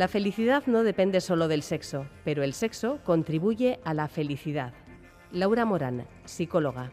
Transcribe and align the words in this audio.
La 0.00 0.08
felicidad 0.08 0.62
no 0.64 0.82
depende 0.82 1.20
solo 1.20 1.46
del 1.46 1.62
sexo, 1.62 2.06
pero 2.24 2.42
el 2.42 2.54
sexo 2.54 3.00
contribuye 3.04 3.80
a 3.84 3.92
la 3.92 4.08
felicidad. 4.08 4.72
Laura 5.30 5.66
Morán, 5.66 6.06
psicóloga. 6.24 6.90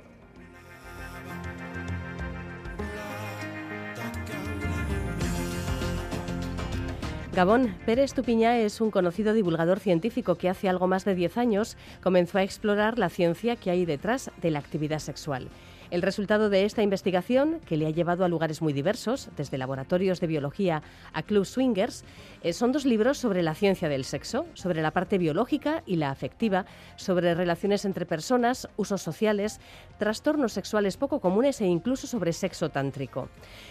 Gabón 7.32 7.78
Pérez 7.86 8.14
Tupiñá 8.14 8.58
es 8.58 8.82
un 8.82 8.92
conocido 8.92 9.34
divulgador 9.34 9.80
científico 9.80 10.36
que 10.36 10.50
hace 10.50 10.68
algo 10.68 10.88
más 10.88 11.06
de 11.06 11.16
10 11.16 11.38
años 11.38 11.78
comenzó 12.04 12.40
a 12.40 12.44
explorar 12.44 13.00
la 13.00 13.08
ciencia 13.08 13.56
que 13.56 13.72
hay 13.72 13.86
detrás 13.86 14.32
de 14.42 14.52
la 14.52 14.60
actividad 14.60 15.00
sexual. 15.00 15.48
El 15.90 16.02
resultado 16.02 16.50
de 16.50 16.66
esta 16.66 16.84
investigación, 16.84 17.62
que 17.66 17.78
le 17.78 17.86
ha 17.86 17.92
llevado 17.92 18.26
a 18.26 18.28
lugares 18.28 18.62
muy 18.62 18.74
diversos, 18.74 19.30
desde 19.38 19.58
laboratorios 19.58 20.20
de 20.20 20.28
biología 20.28 20.84
a 21.14 21.24
club 21.24 21.46
swingers, 21.46 22.04
eh, 22.44 22.52
son 22.52 22.74
dos 22.74 22.86
libros 22.86 23.18
sobre 23.18 23.42
la 23.42 23.56
ciencia 23.56 23.88
del 23.88 24.04
sexo, 24.04 24.46
sobre 24.54 24.82
la 24.82 24.92
parte 24.92 25.18
biológica 25.18 25.84
y 25.86 25.96
la 25.96 26.12
afectiva, 26.12 26.66
sobre 26.98 27.36
relaciones 27.36 27.86
entre 27.86 28.06
personas, 28.06 28.68
usos 28.76 29.02
sociales, 29.02 29.62
trastornos 29.98 30.52
sexuales 30.52 30.98
poco 30.98 31.22
comunes 31.22 31.62
e 31.62 31.66
incluso 31.66 32.06
sobre 32.06 32.34
sexo 32.34 32.70
tántrico. 32.70 33.30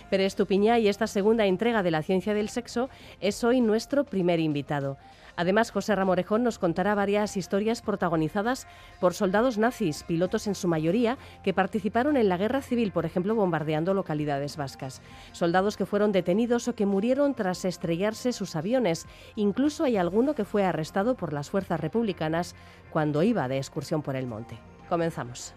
Pérez 0.09 0.29
Estupiñá 0.29 0.79
y 0.79 0.89
esta 0.89 1.07
segunda 1.07 1.45
entrega 1.45 1.83
de 1.83 1.91
la 1.91 2.03
ciencia 2.03 2.33
del 2.33 2.49
sexo 2.49 2.89
es 3.21 3.45
hoy 3.45 3.61
nuestro 3.61 4.05
primer 4.05 4.41
invitado. 4.41 4.97
Además, 5.37 5.71
José 5.71 5.95
Ramorejón 5.95 6.43
nos 6.43 6.59
contará 6.59 6.95
varias 6.95 7.37
historias 7.37 7.83
protagonizadas 7.83 8.67
por 9.01 9.15
soldados 9.15 9.59
nazis, 9.59 10.03
pilotos 10.03 10.47
en 10.47 10.55
su 10.55 10.69
mayoría, 10.69 11.19
que 11.43 11.55
participaron 11.55 12.17
en 12.17 12.29
la 12.29 12.37
guerra 12.37 12.63
civil, 12.63 12.93
por 12.93 13.05
ejemplo, 13.05 13.35
bombardeando 13.35 13.95
localidades 13.95 14.57
vascas. 14.57 15.03
Soldados 15.33 15.77
que 15.77 15.87
fueron 15.87 16.13
detenidos 16.13 16.69
o 16.69 16.75
que 16.75 16.87
murieron 16.87 17.35
tras 17.35 17.65
estrellarse 17.65 18.33
sus 18.33 18.57
aviones. 18.57 19.07
Incluso 19.37 19.85
hay 19.85 19.97
alguno 19.97 20.35
que 20.35 20.45
fue 20.45 20.65
arrestado 20.65 21.15
por 21.15 21.33
las 21.33 21.51
fuerzas 21.51 21.81
republicanas 21.81 22.55
cuando 22.91 23.23
iba 23.23 23.49
de 23.49 23.59
excursión 23.59 24.03
por 24.03 24.17
el 24.17 24.27
monte. 24.27 24.59
Comenzamos. 24.89 25.55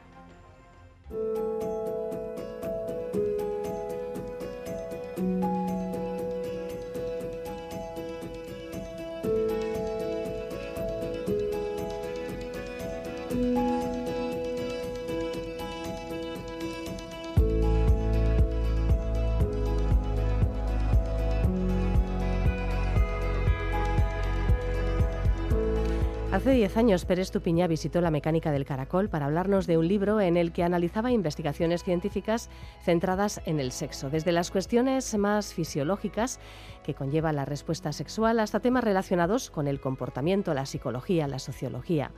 Hace 26.39 26.51
10 26.51 26.77
años 26.77 27.03
Pérez 27.03 27.31
Tupiñá 27.31 27.67
visitó 27.67 27.99
la 27.99 28.11
mecánica 28.11 28.53
del 28.53 28.63
caracol 28.63 29.09
para 29.09 29.25
hablarnos 29.25 29.67
de 29.67 29.77
un 29.77 29.89
libro 29.89 30.21
en 30.21 30.37
el 30.37 30.53
que 30.53 30.63
analizaba 30.63 31.11
investigaciones 31.11 31.83
científicas 31.83 32.49
centradas 32.81 33.41
en 33.45 33.59
el 33.59 33.73
sexo, 33.73 34.09
desde 34.09 34.31
las 34.31 34.49
cuestiones 34.49 35.17
más 35.17 35.53
fisiológicas 35.53 36.39
que 36.81 36.93
conlleva 36.93 37.33
la 37.33 37.43
respuesta 37.43 37.91
sexual 37.91 38.39
hasta 38.39 38.61
temas 38.61 38.85
relacionados 38.85 39.49
con 39.49 39.67
el 39.67 39.81
comportamiento, 39.81 40.53
la 40.53 40.65
psicología, 40.65 41.27
la 41.27 41.39
sociología. 41.39 42.11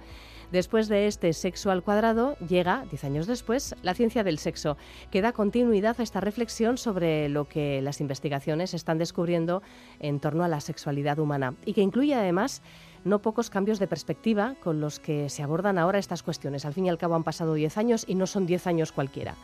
Después 0.51 0.87
de 0.87 1.07
este 1.07 1.33
sexo 1.33 1.71
al 1.71 1.81
cuadrado, 1.81 2.37
llega, 2.47 2.85
diez 2.91 3.03
años 3.05 3.25
después, 3.25 3.73
la 3.81 3.95
ciencia 3.95 4.23
del 4.23 4.37
sexo, 4.37 4.77
que 5.09 5.21
da 5.21 5.31
continuidad 5.31 5.95
a 5.99 6.03
esta 6.03 6.19
reflexión 6.19 6.77
sobre 6.77 7.27
lo 7.27 7.47
que 7.47 7.81
las 7.81 8.01
investigaciones 8.01 8.75
están 8.75 8.99
descubriendo 8.99 9.63
en 9.99 10.19
torno 10.19 10.43
a 10.43 10.47
la 10.47 10.59
sexualidad 10.59 11.17
humana 11.17 11.55
y 11.65 11.73
que 11.73 11.81
incluye 11.81 12.13
además 12.13 12.61
no 13.03 13.19
pocos 13.19 13.49
cambios 13.49 13.79
de 13.79 13.87
perspectiva 13.87 14.55
con 14.63 14.79
los 14.79 14.99
que 14.99 15.29
se 15.29 15.43
abordan 15.43 15.77
ahora 15.77 15.99
estas 15.99 16.23
cuestiones. 16.23 16.65
Al 16.65 16.73
fin 16.73 16.85
y 16.85 16.89
al 16.89 16.97
cabo 16.97 17.15
han 17.15 17.23
pasado 17.23 17.53
10 17.53 17.77
años 17.77 18.05
y 18.07 18.15
no 18.15 18.27
son 18.27 18.45
10 18.45 18.67
años 18.67 18.91
cualquiera. 18.91 19.35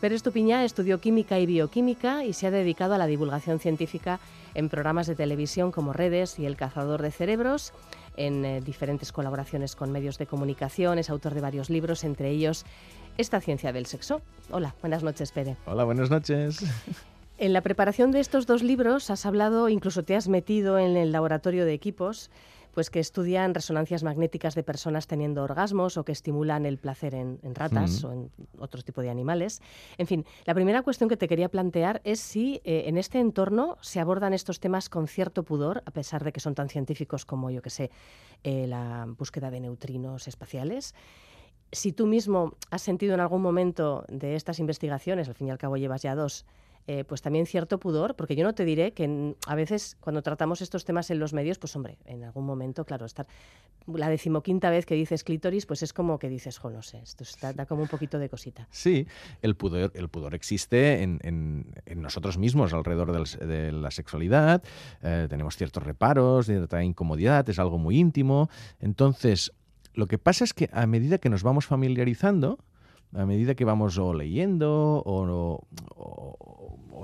Pérez 0.00 0.24
Tupiñá 0.24 0.64
estudió 0.64 1.00
química 1.00 1.38
y 1.38 1.46
bioquímica 1.46 2.24
y 2.24 2.32
se 2.32 2.48
ha 2.48 2.50
dedicado 2.50 2.94
a 2.94 2.98
la 2.98 3.06
divulgación 3.06 3.60
científica 3.60 4.18
en 4.52 4.68
programas 4.68 5.06
de 5.06 5.14
televisión 5.14 5.70
como 5.70 5.92
Redes 5.92 6.40
y 6.40 6.46
El 6.46 6.56
cazador 6.56 7.02
de 7.02 7.12
cerebros, 7.12 7.72
en 8.16 8.44
eh, 8.44 8.60
diferentes 8.60 9.12
colaboraciones 9.12 9.76
con 9.76 9.92
medios 9.92 10.18
de 10.18 10.26
comunicación, 10.26 10.98
es 10.98 11.08
autor 11.08 11.34
de 11.34 11.40
varios 11.40 11.70
libros, 11.70 12.02
entre 12.02 12.30
ellos 12.30 12.64
Esta 13.16 13.40
ciencia 13.40 13.72
del 13.72 13.86
sexo. 13.86 14.22
Hola, 14.50 14.74
buenas 14.80 15.04
noches, 15.04 15.30
Pérez. 15.30 15.56
Hola, 15.66 15.84
buenas 15.84 16.10
noches. 16.10 16.64
En 17.38 17.52
la 17.52 17.60
preparación 17.60 18.12
de 18.12 18.20
estos 18.20 18.46
dos 18.46 18.62
libros 18.62 19.10
has 19.10 19.26
hablado, 19.26 19.68
incluso 19.68 20.02
te 20.02 20.14
has 20.14 20.28
metido 20.28 20.78
en 20.78 20.96
el 20.96 21.12
laboratorio 21.12 21.64
de 21.64 21.72
equipos 21.72 22.30
pues 22.72 22.90
que 22.90 23.00
estudian 23.00 23.54
resonancias 23.54 24.02
magnéticas 24.02 24.54
de 24.54 24.62
personas 24.62 25.06
teniendo 25.06 25.42
orgasmos 25.42 25.96
o 25.96 26.04
que 26.04 26.12
estimulan 26.12 26.66
el 26.66 26.78
placer 26.78 27.14
en, 27.14 27.38
ratas 27.54 28.04
o 28.04 28.12
en 28.12 28.30
otro 28.58 28.82
tipo 28.82 29.02
de 29.02 29.10
animales. 29.10 29.60
En 29.98 30.06
fin, 30.06 30.24
la 30.44 30.54
primera 30.54 30.82
cuestión 30.82 31.08
que 31.08 31.16
te 31.16 31.28
quería 31.28 31.48
plantear 31.48 32.00
es 32.04 32.20
si 32.20 32.60
eh, 32.64 32.84
en 32.86 32.98
este 32.98 33.20
entorno 33.20 33.78
se 33.80 34.00
abordan 34.00 34.32
estos 34.32 34.60
temas 34.60 34.88
con 34.88 35.06
cierto 35.06 35.42
pudor, 35.42 35.82
a 35.86 35.90
pesar 35.90 36.24
de 36.24 36.32
que 36.32 36.40
son 36.40 36.54
tan 36.54 36.68
científicos 36.68 37.24
como, 37.24 37.50
yo 37.50 37.62
que 37.62 37.70
sé, 37.70 37.90
eh, 38.42 38.66
la 38.66 39.06
búsqueda 39.06 39.50
de 39.50 39.60
neutrinos 39.60 40.28
espaciales 40.28 40.94
si 41.72 41.92
tú 41.92 42.06
mismo 42.06 42.52
has 42.70 42.82
sentido 42.82 43.14
en 43.14 43.20
algún 43.20 43.40
momento 43.40 44.04
de 44.08 44.36
estas 44.36 44.58
investigaciones, 44.58 45.28
al 45.28 45.34
fin 45.34 45.48
y 45.48 45.50
al 45.50 45.58
cabo 45.58 45.78
llevas 45.78 46.02
ya 46.02 46.14
dos, 46.14 46.44
eh, 46.86 47.04
pues 47.04 47.22
también 47.22 47.46
cierto 47.46 47.78
pudor, 47.78 48.16
porque 48.16 48.34
yo 48.34 48.44
no 48.44 48.54
te 48.54 48.64
diré 48.64 48.92
que 48.92 49.34
a 49.46 49.54
veces 49.54 49.96
cuando 50.00 50.20
tratamos 50.22 50.60
estos 50.62 50.84
temas 50.84 51.10
en 51.10 51.20
los 51.20 51.32
medios, 51.32 51.58
pues 51.58 51.76
hombre, 51.76 51.98
en 52.06 52.24
algún 52.24 52.44
momento, 52.44 52.84
claro, 52.84 53.06
estar 53.06 53.26
la 53.86 54.08
decimoquinta 54.08 54.68
vez 54.70 54.84
que 54.84 54.94
dices 54.94 55.22
clítoris, 55.22 55.66
pues 55.66 55.82
es 55.82 55.92
como 55.92 56.18
que 56.18 56.28
dices, 56.28 56.58
jo, 56.58 56.70
no 56.70 56.82
sé, 56.82 56.98
esto 56.98 57.24
da 57.54 57.66
como 57.66 57.82
un 57.82 57.88
poquito 57.88 58.18
de 58.18 58.28
cosita. 58.28 58.66
Sí, 58.70 59.06
el 59.42 59.54
pudor, 59.54 59.92
el 59.94 60.08
pudor 60.08 60.34
existe 60.34 61.02
en, 61.02 61.72
nosotros 61.94 62.36
mismos 62.36 62.72
alrededor 62.72 63.12
de 63.12 63.72
la 63.72 63.90
sexualidad, 63.90 64.62
eh, 65.02 65.26
tenemos 65.30 65.56
ciertos 65.56 65.82
reparos, 65.82 66.46
cierta 66.46 66.82
incomodidad, 66.82 67.48
es 67.48 67.58
algo 67.58 67.78
muy 67.78 67.98
íntimo, 67.98 68.48
entonces... 68.80 69.52
Lo 69.94 70.06
que 70.06 70.16
pasa 70.16 70.44
es 70.44 70.54
que 70.54 70.70
a 70.72 70.86
medida 70.86 71.18
que 71.18 71.28
nos 71.28 71.42
vamos 71.42 71.66
familiarizando, 71.66 72.58
a 73.14 73.26
medida 73.26 73.54
que 73.54 73.64
vamos 73.64 73.98
o 73.98 74.14
leyendo 74.14 75.02
o, 75.04 75.66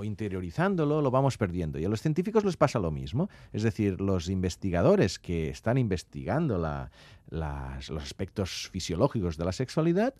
interiorizándolo, 0.03 1.01
lo 1.01 1.11
vamos 1.11 1.37
perdiendo. 1.37 1.77
Y 1.77 1.85
a 1.85 1.89
los 1.89 2.01
científicos 2.01 2.45
les 2.45 2.57
pasa 2.57 2.79
lo 2.79 2.89
mismo. 2.89 3.29
Es 3.51 3.63
decir, 3.63 3.99
los 3.99 4.29
investigadores 4.29 5.19
que 5.19 5.49
están 5.49 5.77
investigando 5.77 6.57
los 6.57 8.01
aspectos 8.01 8.69
fisiológicos 8.71 9.37
de 9.37 9.45
la 9.45 9.51
sexualidad, 9.51 10.13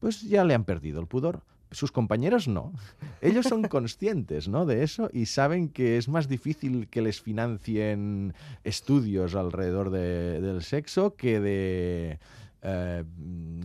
pues 0.00 0.22
ya 0.22 0.44
le 0.44 0.54
han 0.54 0.64
perdido 0.64 1.00
el 1.00 1.06
pudor. 1.06 1.42
Sus 1.70 1.90
compañeros 1.90 2.46
no. 2.46 2.72
Ellos 3.22 3.46
son 3.46 3.62
conscientes 3.64 4.48
¿no? 4.48 4.66
de 4.66 4.82
eso 4.82 5.08
y 5.12 5.26
saben 5.26 5.70
que 5.70 5.96
es 5.96 6.08
más 6.08 6.28
difícil 6.28 6.88
que 6.88 7.00
les 7.00 7.22
financien 7.22 8.34
estudios 8.62 9.34
alrededor 9.34 9.90
del 9.90 10.62
sexo 10.62 11.14
que 11.16 11.40
de 11.40 12.18
eh, 12.64 13.02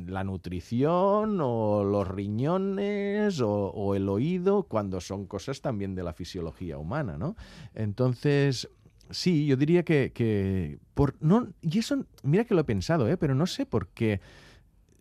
la 0.07 0.23
nutrición 0.23 1.37
o 1.39 1.83
los 1.83 2.07
riñones 2.07 3.39
o, 3.41 3.93
el 3.93 4.09
oído, 4.09 4.63
cuando 4.63 5.01
son 5.01 5.27
cosas 5.27 5.61
también 5.61 5.93
de 5.93 6.01
la 6.01 6.13
fisiología 6.13 6.79
humana, 6.79 7.15
¿no? 7.15 7.35
Entonces, 7.75 8.67
sí, 9.11 9.45
yo 9.45 9.55
diría 9.55 9.83
que, 9.83 10.79
por 10.95 11.15
no 11.19 11.49
y 11.61 11.77
eso 11.77 12.07
mira 12.23 12.45
que 12.45 12.55
lo 12.55 12.61
he 12.61 12.63
pensado, 12.63 13.07
¿eh? 13.07 13.17
pero 13.17 13.35
no 13.35 13.45
sé 13.45 13.67
por 13.67 13.87
qué 13.89 14.19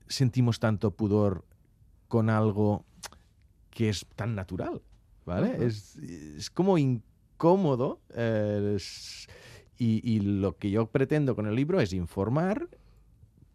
sentimos 0.08 0.60
tanto 0.60 0.90
pudor 0.90 1.46
con 2.08 2.28
algo 2.28 2.84
que 3.70 3.88
es 3.88 4.04
tan 4.14 4.34
natural, 4.34 4.82
¿vale? 5.24 5.64
es, 5.64 6.50
como 6.52 6.76
incómodo 6.76 8.00
eh, 8.14 8.76
y, 9.78 10.00
y, 10.04 10.20
lo 10.20 10.58
que 10.58 10.70
yo 10.70 10.86
pretendo 10.86 11.34
con 11.34 11.46
el 11.46 11.54
libro 11.54 11.80
es 11.80 11.94
informar 11.94 12.68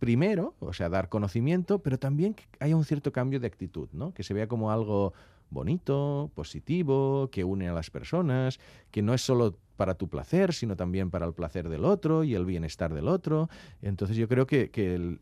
primero, 0.02 0.56
o 0.60 0.74
sea, 0.74 0.90
dar 0.90 1.10
conocimiento, 1.10 1.78
pero 1.84 2.00
también 2.00 2.34
que 2.34 2.46
haya 2.60 2.76
un 2.76 2.86
cierto 2.86 3.12
cambio 3.12 3.40
de 3.40 3.46
actitud, 3.46 3.88
¿no? 3.94 4.16
Que 4.16 4.24
se 4.24 4.34
vea 4.34 4.48
como 4.48 4.72
algo 4.72 5.14
bonito, 5.52 6.32
positivo, 6.34 7.30
que 7.32 7.44
une 7.44 7.70
a 7.70 7.74
las 7.74 7.92
personas, 7.92 8.60
que 8.90 9.04
no 9.04 9.14
es 9.14 9.22
solo 9.22 9.60
para 9.78 9.94
tu 9.94 10.10
placer, 10.10 10.54
sino 10.54 10.76
también 10.76 11.12
para 11.12 11.28
el 11.28 11.34
placer 11.34 11.70
del 11.70 11.86
otro 11.86 12.24
y 12.24 12.34
el 12.34 12.46
bienestar 12.46 12.96
del 12.96 13.08
otro. 13.08 13.48
Entonces 13.84 14.18
yo 14.18 14.28
creo 14.28 14.48
que, 14.48 15.20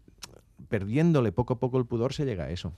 perdiéndole 0.68 1.32
poco 1.32 1.54
a 1.54 1.60
poco 1.60 1.78
el 1.78 1.86
pudor 1.86 2.14
se 2.14 2.26
llega 2.26 2.46
a 2.46 2.50
eso. 2.50 2.74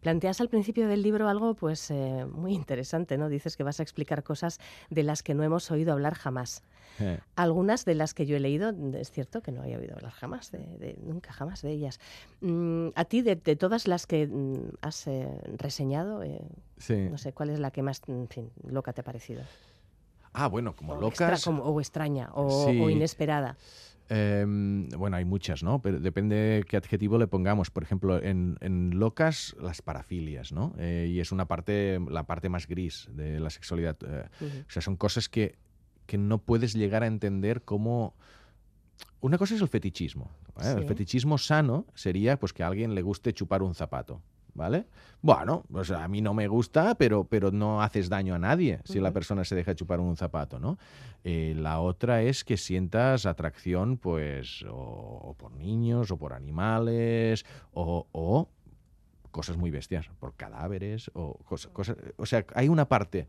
Planteas 0.00 0.40
al 0.40 0.48
principio 0.48 0.88
del 0.88 1.02
libro 1.02 1.28
algo 1.28 1.54
pues 1.54 1.90
eh, 1.90 2.26
muy 2.30 2.54
interesante, 2.54 3.18
¿no? 3.18 3.28
Dices 3.28 3.56
que 3.56 3.62
vas 3.62 3.80
a 3.80 3.82
explicar 3.82 4.22
cosas 4.22 4.58
de 4.90 5.02
las 5.02 5.22
que 5.22 5.34
no 5.34 5.42
hemos 5.42 5.70
oído 5.70 5.92
hablar 5.92 6.14
jamás. 6.14 6.62
Eh. 7.00 7.20
Algunas 7.36 7.84
de 7.84 7.94
las 7.94 8.14
que 8.14 8.26
yo 8.26 8.36
he 8.36 8.40
leído, 8.40 8.72
es 8.94 9.10
cierto 9.10 9.40
que 9.40 9.52
no 9.52 9.62
había 9.62 9.78
oído 9.78 9.94
hablar 9.94 10.12
jamás, 10.12 10.50
de, 10.50 10.96
nunca 11.02 11.32
jamás 11.32 11.62
de 11.62 11.70
ellas. 11.70 12.00
Mm, 12.40 12.88
a 12.94 13.04
ti, 13.04 13.22
de, 13.22 13.36
todas 13.36 13.86
las 13.86 14.06
que 14.06 14.26
mm, 14.26 14.76
has 14.80 15.06
eh, 15.06 15.28
reseñado, 15.56 16.22
no 16.24 17.18
sé, 17.18 17.32
¿cuál 17.32 17.50
es 17.50 17.60
la 17.60 17.70
que 17.70 17.82
más 17.82 18.02
loca 18.64 18.92
te 18.92 19.00
ha 19.00 19.04
parecido? 19.04 19.42
Ah, 20.32 20.46
bueno, 20.46 20.74
como 20.74 20.94
locas. 20.94 21.46
o 21.46 21.80
extraña, 21.80 22.30
o, 22.34 22.90
inesperada. 22.90 23.56
Em, 24.08 24.88
bueno, 24.90 25.16
hay 25.16 25.24
muchas, 25.24 25.62
¿no? 25.62 25.82
Pero 25.82 26.00
depende 26.00 26.64
qué 26.68 26.76
adjetivo 26.76 27.18
le 27.18 27.26
pongamos. 27.26 27.70
Por 27.70 27.82
ejemplo, 27.82 28.22
en, 28.22 28.56
locas, 28.94 29.54
las 29.60 29.82
parafilias, 29.82 30.52
¿no? 30.52 30.74
Eh, 30.78 31.08
y 31.10 31.20
es 31.20 31.30
una 31.32 31.46
parte, 31.46 32.00
la 32.08 32.24
parte 32.24 32.48
más 32.48 32.66
gris 32.66 33.08
de 33.12 33.38
la 33.38 33.50
sexualidad. 33.50 33.96
Eh, 34.06 34.28
o 34.66 34.70
sea, 34.70 34.80
son 34.82 34.96
cosas 34.96 35.28
que, 35.28 35.56
que 36.06 36.16
no 36.16 36.38
puedes 36.38 36.74
llegar 36.74 37.02
a 37.02 37.06
entender 37.06 37.62
cómo... 37.62 38.14
Una 39.20 39.36
cosa 39.36 39.54
es 39.54 39.60
el 39.60 39.68
fetichismo. 39.68 40.30
El 40.60 40.84
fetichismo 40.84 41.38
sano 41.38 41.86
sería 41.94 42.38
pues 42.38 42.52
que 42.52 42.62
a 42.64 42.66
alguien 42.66 42.94
le 42.94 43.02
guste 43.02 43.32
chupar 43.32 43.62
un 43.62 43.74
zapato. 43.74 44.22
¿Vale? 44.58 44.84
Bueno, 45.22 45.64
pues 45.72 45.90
a 45.90 46.06
mí 46.08 46.20
no 46.20 46.34
me 46.34 46.46
gusta, 46.46 46.96
pero, 46.96 47.24
pero 47.24 47.50
no 47.50 47.80
haces 47.82 48.10
daño 48.10 48.34
a 48.34 48.38
nadie 48.38 48.80
si 48.84 49.00
la 49.00 49.12
persona 49.12 49.44
se 49.44 49.54
deja 49.54 49.74
chupar 49.74 50.00
un 50.00 50.16
zapato, 50.16 50.58
¿no? 50.60 50.78
Eh, 51.24 51.54
la 51.56 51.80
otra 51.80 52.22
es 52.22 52.44
que 52.44 52.58
sientas 52.58 53.24
atracción, 53.24 53.96
pues, 53.96 54.64
o, 54.68 55.34
por 55.38 55.52
niños, 55.52 56.10
o 56.10 56.18
por 56.18 56.34
animales, 56.34 57.46
o, 57.72 58.48
cosas 59.30 59.56
muy 59.56 59.70
bestias, 59.70 60.08
por 60.18 60.34
cadáveres 60.34 61.10
o 61.14 61.38
cosas, 61.44 61.70
cosas, 61.72 61.96
o 62.16 62.26
sea, 62.26 62.44
hay 62.54 62.68
una 62.68 62.88
parte 62.88 63.28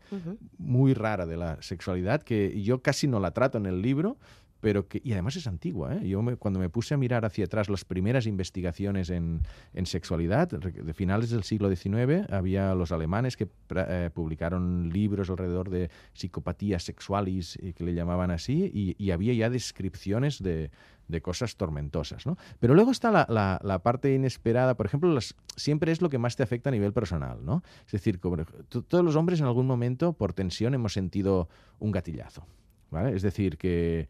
muy 0.58 0.92
rara 0.94 1.26
de 1.26 1.36
la 1.36 1.60
sexualidad 1.62 2.22
que 2.22 2.60
yo 2.62 2.82
casi 2.82 3.06
no 3.06 3.20
la 3.20 3.32
trato 3.32 3.58
en 3.58 3.66
el 3.66 3.80
libro, 3.80 4.16
pero 4.60 4.88
que, 4.88 5.00
y 5.02 5.12
además 5.12 5.36
es 5.36 5.46
antigua. 5.46 5.96
¿eh? 5.96 6.08
Yo 6.08 6.22
cuando 6.38 6.60
me 6.60 6.68
puse 6.68 6.94
a 6.94 6.96
mirar 6.96 7.24
hacia 7.24 7.46
atrás 7.46 7.68
las 7.68 7.84
primeras 7.84 8.26
investigaciones 8.26 9.10
en, 9.10 9.42
en 9.72 9.86
sexualidad, 9.86 10.48
de 10.48 10.94
finales 10.94 11.30
del 11.30 11.42
siglo 11.42 11.74
XIX, 11.74 12.30
había 12.30 12.74
los 12.74 12.92
alemanes 12.92 13.36
que 13.36 13.48
eh, 13.74 14.10
publicaron 14.12 14.90
libros 14.90 15.30
alrededor 15.30 15.70
de 15.70 15.90
psicopatías 16.12 16.84
sexuales, 16.84 17.56
eh, 17.62 17.72
que 17.72 17.84
le 17.84 17.94
llamaban 17.94 18.30
así, 18.30 18.70
y, 18.72 19.10
había 19.10 19.34
ya 19.34 19.50
descripciones 19.50 20.40
de, 20.40 20.70
de 21.08 21.20
cosas 21.20 21.56
tormentosas. 21.56 22.26
¿no? 22.26 22.36
Pero 22.60 22.74
luego 22.74 22.92
está 22.92 23.10
la, 23.10 23.26
la, 23.28 23.60
la 23.64 23.80
parte 23.80 24.14
inesperada, 24.14 24.76
por 24.76 24.86
ejemplo, 24.86 25.12
las, 25.12 25.34
siempre 25.56 25.90
es 25.90 26.00
lo 26.00 26.10
que 26.10 26.18
más 26.18 26.36
te 26.36 26.44
afecta 26.44 26.70
a 26.70 26.72
nivel 26.72 26.92
personal. 26.92 27.44
¿no? 27.44 27.62
Es 27.86 27.92
decir, 27.92 28.20
todos 28.20 29.04
los 29.04 29.16
hombres 29.16 29.40
en 29.40 29.46
algún 29.46 29.66
momento 29.66 30.12
por 30.12 30.32
tensión 30.32 30.74
hemos 30.74 30.92
sentido 30.92 31.48
un 31.80 31.90
gatillazo. 31.90 32.46
¿vale? 32.90 33.16
Es 33.16 33.22
decir, 33.22 33.56
que 33.56 34.08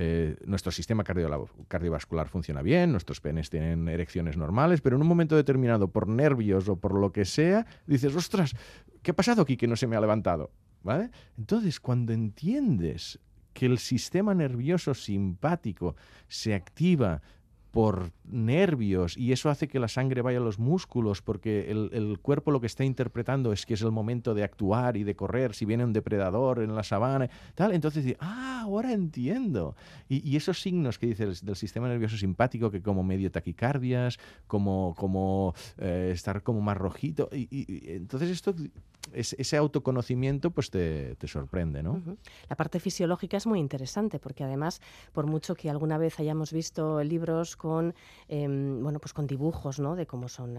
eh, 0.00 0.36
nuestro 0.46 0.70
sistema 0.70 1.02
cardiovascular 1.02 2.28
funciona 2.28 2.62
bien, 2.62 2.92
nuestros 2.92 3.20
penes 3.20 3.50
tienen 3.50 3.88
erecciones 3.88 4.36
normales, 4.36 4.80
pero 4.80 4.94
en 4.94 5.02
un 5.02 5.08
momento 5.08 5.34
determinado, 5.34 5.90
por 5.90 6.06
nervios 6.06 6.68
o 6.68 6.76
por 6.76 6.94
lo 6.94 7.10
que 7.10 7.24
sea, 7.24 7.66
dices, 7.84 8.14
ostras, 8.14 8.54
¿qué 9.02 9.10
ha 9.10 9.16
pasado 9.16 9.42
aquí 9.42 9.56
que 9.56 9.66
no 9.66 9.74
se 9.74 9.88
me 9.88 9.96
ha 9.96 10.00
levantado? 10.00 10.52
¿Vale? 10.84 11.10
Entonces, 11.36 11.80
cuando 11.80 12.12
entiendes 12.12 13.18
que 13.52 13.66
el 13.66 13.78
sistema 13.78 14.34
nervioso 14.34 14.94
simpático 14.94 15.96
se 16.28 16.54
activa 16.54 17.20
por 17.70 18.12
nervios 18.24 19.16
y 19.16 19.32
eso 19.32 19.50
hace 19.50 19.68
que 19.68 19.78
la 19.78 19.88
sangre 19.88 20.22
vaya 20.22 20.38
a 20.38 20.42
los 20.42 20.58
músculos 20.58 21.22
porque 21.22 21.70
el, 21.70 22.18
cuerpo 22.20 22.50
lo 22.50 22.60
que 22.60 22.66
está 22.66 22.84
interpretando 22.84 23.52
es 23.52 23.66
que 23.66 23.74
es 23.74 23.82
el 23.82 23.90
momento 23.90 24.34
de 24.34 24.42
actuar 24.42 24.96
y 24.96 25.04
de 25.04 25.14
correr 25.16 25.54
si 25.54 25.64
viene 25.64 25.84
un 25.84 25.92
depredador 25.92 26.60
en 26.60 26.74
la 26.74 26.82
sabana 26.82 27.28
tal 27.54 27.72
entonces 27.72 28.16
ah 28.20 28.58
ahora 28.68 28.92
entiendo 28.92 29.74
y, 30.08 30.36
esos 30.36 30.60
signos 30.60 30.98
que 30.98 31.06
dices 31.06 31.44
del 31.44 31.56
sistema 31.56 31.88
nervioso 31.88 32.16
simpático 32.16 32.70
que 32.70 32.82
como 32.82 33.02
medio 33.02 33.30
taquicardias 33.30 34.18
como 34.46 34.94
como 34.96 35.54
eh, 35.78 36.10
estar 36.12 36.42
como 36.42 36.60
más 36.60 36.76
rojito 36.76 37.28
y, 37.32 37.48
entonces 37.90 38.30
esto 38.30 38.54
ese 39.12 39.56
autoconocimiento 39.56 40.50
pues 40.50 40.70
te, 40.70 41.16
sorprende 41.26 41.82
¿no? 41.82 42.02
la 42.48 42.56
parte 42.56 42.78
fisiológica 42.78 43.38
es 43.38 43.46
muy 43.46 43.58
interesante 43.58 44.18
porque 44.18 44.44
además 44.44 44.80
por 45.12 45.26
mucho 45.26 45.54
que 45.54 45.70
alguna 45.70 45.96
vez 45.96 46.20
hayamos 46.20 46.52
visto 46.52 47.02
libros 47.02 47.56
con, 47.58 47.94
em, 48.28 48.82
bueno, 48.82 48.98
pues 49.00 49.12
con 49.12 49.26
dibujos 49.26 49.78
¿no? 49.78 49.94
de 49.96 50.06
cómo 50.06 50.28
son 50.28 50.56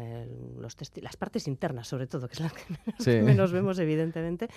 los 0.60 0.76
las 1.02 1.18
partes 1.18 1.48
internas, 1.48 1.88
sobre 1.88 2.06
todo, 2.06 2.28
que 2.28 2.34
es 2.34 2.40
las 2.42 2.54
que 2.54 3.24
menos, 3.24 3.52
vemos, 3.52 3.80
evidentemente. 3.80 4.48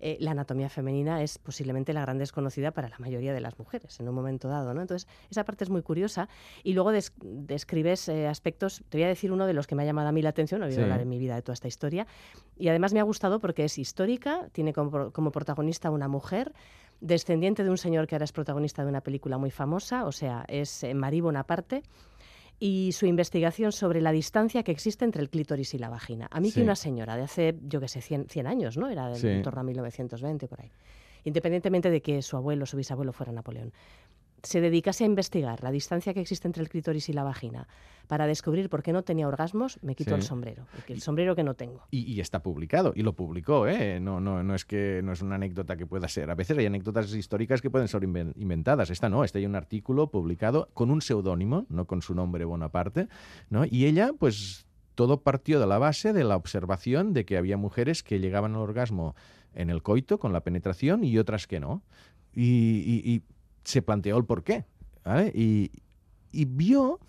Eh, 0.00 0.16
la 0.20 0.32
anatomía 0.32 0.68
femenina 0.68 1.22
es 1.22 1.38
posiblemente 1.38 1.92
la 1.92 2.00
gran 2.00 2.18
desconocida 2.18 2.70
para 2.70 2.88
la 2.88 2.98
mayoría 2.98 3.32
de 3.32 3.40
las 3.40 3.58
mujeres 3.58 4.00
en 4.00 4.08
un 4.08 4.14
momento 4.14 4.48
dado. 4.48 4.72
¿no? 4.74 4.80
Entonces, 4.80 5.08
esa 5.30 5.44
parte 5.44 5.64
es 5.64 5.70
muy 5.70 5.82
curiosa. 5.82 6.28
Y 6.62 6.72
luego 6.72 6.92
describes 6.92 8.08
eh, 8.08 8.26
aspectos, 8.26 8.82
te 8.88 8.98
voy 8.98 9.04
a 9.04 9.08
decir 9.08 9.32
uno 9.32 9.46
de 9.46 9.52
los 9.52 9.66
que 9.66 9.74
me 9.74 9.82
ha 9.82 9.86
llamado 9.86 10.08
a 10.08 10.12
mí 10.12 10.22
la 10.22 10.30
atención, 10.30 10.60
no 10.60 10.66
he 10.66 10.70
oído 10.70 10.82
hablar 10.82 11.00
en 11.00 11.08
mi 11.08 11.18
vida 11.18 11.34
de 11.34 11.42
toda 11.42 11.54
esta 11.54 11.68
historia, 11.68 12.06
y 12.56 12.68
además 12.68 12.92
me 12.92 13.00
ha 13.00 13.04
gustado 13.04 13.40
porque 13.40 13.64
es 13.64 13.78
histórica, 13.78 14.48
tiene 14.52 14.72
como, 14.72 15.10
como 15.12 15.30
protagonista 15.30 15.90
una 15.90 16.08
mujer, 16.08 16.52
descendiente 17.00 17.64
de 17.64 17.70
un 17.70 17.78
señor 17.78 18.06
que 18.06 18.14
ahora 18.14 18.24
es 18.24 18.32
protagonista 18.32 18.82
de 18.82 18.88
una 18.88 19.00
película 19.00 19.38
muy 19.38 19.50
famosa, 19.50 20.04
o 20.04 20.12
sea, 20.12 20.44
es 20.48 20.84
eh, 20.84 20.94
Marie 20.94 21.22
Bonaparte, 21.22 21.82
y 22.60 22.92
su 22.92 23.06
investigación 23.06 23.72
sobre 23.72 24.02
la 24.02 24.12
distancia 24.12 24.62
que 24.62 24.70
existe 24.70 25.06
entre 25.06 25.22
el 25.22 25.30
clítoris 25.30 25.72
y 25.72 25.78
la 25.78 25.88
vagina. 25.88 26.28
A 26.30 26.40
mí 26.40 26.52
que 26.52 26.62
una 26.62 26.76
señora 26.76 27.16
de 27.16 27.22
hace, 27.22 27.56
yo 27.62 27.80
qué 27.80 27.88
sé, 27.88 28.02
100, 28.02 28.28
100 28.28 28.46
años, 28.46 28.76
¿no? 28.76 28.88
Era 28.88 29.16
en 29.16 29.42
torno 29.42 29.62
a 29.62 29.64
1920, 29.64 30.46
por 30.46 30.60
ahí. 30.60 30.70
Independientemente 31.24 31.90
de 31.90 32.02
que 32.02 32.20
su 32.20 32.36
abuelo, 32.36 32.66
su 32.66 32.76
bisabuelo 32.76 33.12
fuera 33.12 33.32
Napoleón 33.32 33.72
se 34.42 34.60
dedicase 34.60 35.04
a 35.04 35.06
investigar 35.06 35.62
la 35.62 35.70
distancia 35.70 36.14
que 36.14 36.20
existe 36.20 36.48
entre 36.48 36.62
el 36.62 36.68
clítoris 36.68 37.08
y 37.08 37.12
la 37.12 37.24
vagina 37.24 37.68
para 38.10 38.26
descubrir 38.26 38.68
por 38.68 38.82
qué 38.82 38.92
no 38.92 39.04
tenía 39.04 39.28
orgasmos, 39.28 39.78
me 39.82 39.94
quito 39.94 40.16
el 40.16 40.22
sombrero, 40.22 40.66
el 40.88 41.00
sombrero 41.00 41.36
que 41.36 41.44
no 41.44 41.54
tengo. 41.54 41.86
Y, 41.92 42.18
está 42.18 42.42
publicado, 42.42 42.92
y 42.96 43.02
lo 43.02 43.12
publicó, 43.12 43.68
¿eh? 43.68 44.00
No, 44.00 44.18
no, 44.18 44.42
no 44.42 44.56
es 44.56 44.64
que 44.64 45.00
no 45.04 45.12
es 45.12 45.22
una 45.22 45.36
anécdota 45.36 45.76
que 45.76 45.86
pueda 45.86 46.08
ser. 46.08 46.28
A 46.28 46.34
veces 46.34 46.58
hay 46.58 46.66
anécdotas 46.66 47.14
históricas 47.14 47.62
que 47.62 47.70
pueden 47.70 47.86
ser 47.86 48.02
inventadas. 48.02 48.90
Esta 48.90 49.08
no, 49.08 49.22
este 49.22 49.38
hay 49.38 49.46
un 49.46 49.54
artículo 49.54 50.10
publicado 50.10 50.70
con 50.74 50.90
un 50.90 51.02
seudónimo, 51.02 51.66
no 51.68 51.86
con 51.86 52.02
su 52.02 52.16
nombre 52.16 52.44
Bonaparte, 52.44 53.06
¿no? 53.48 53.64
Y 53.64 53.84
ella, 53.86 54.10
pues, 54.18 54.66
todo 54.96 55.20
partió 55.20 55.60
de 55.60 55.68
la 55.68 55.78
base 55.78 56.12
de 56.12 56.24
la 56.24 56.34
observación 56.34 57.12
de 57.12 57.24
que 57.24 57.36
había 57.36 57.56
mujeres 57.56 58.02
que 58.02 58.18
llegaban 58.18 58.56
al 58.56 58.62
orgasmo 58.62 59.14
en 59.54 59.70
el 59.70 59.84
coito, 59.84 60.18
con 60.18 60.32
la 60.32 60.40
penetración, 60.40 61.04
y 61.04 61.16
otras 61.16 61.46
que 61.46 61.60
no. 61.60 61.84
y 62.34 63.22
se 63.64 63.82
planteó 63.82 64.16
el 64.16 64.24
por 64.24 64.42
qué. 64.44 64.64
Y, 65.34 65.70
vio 66.32 67.00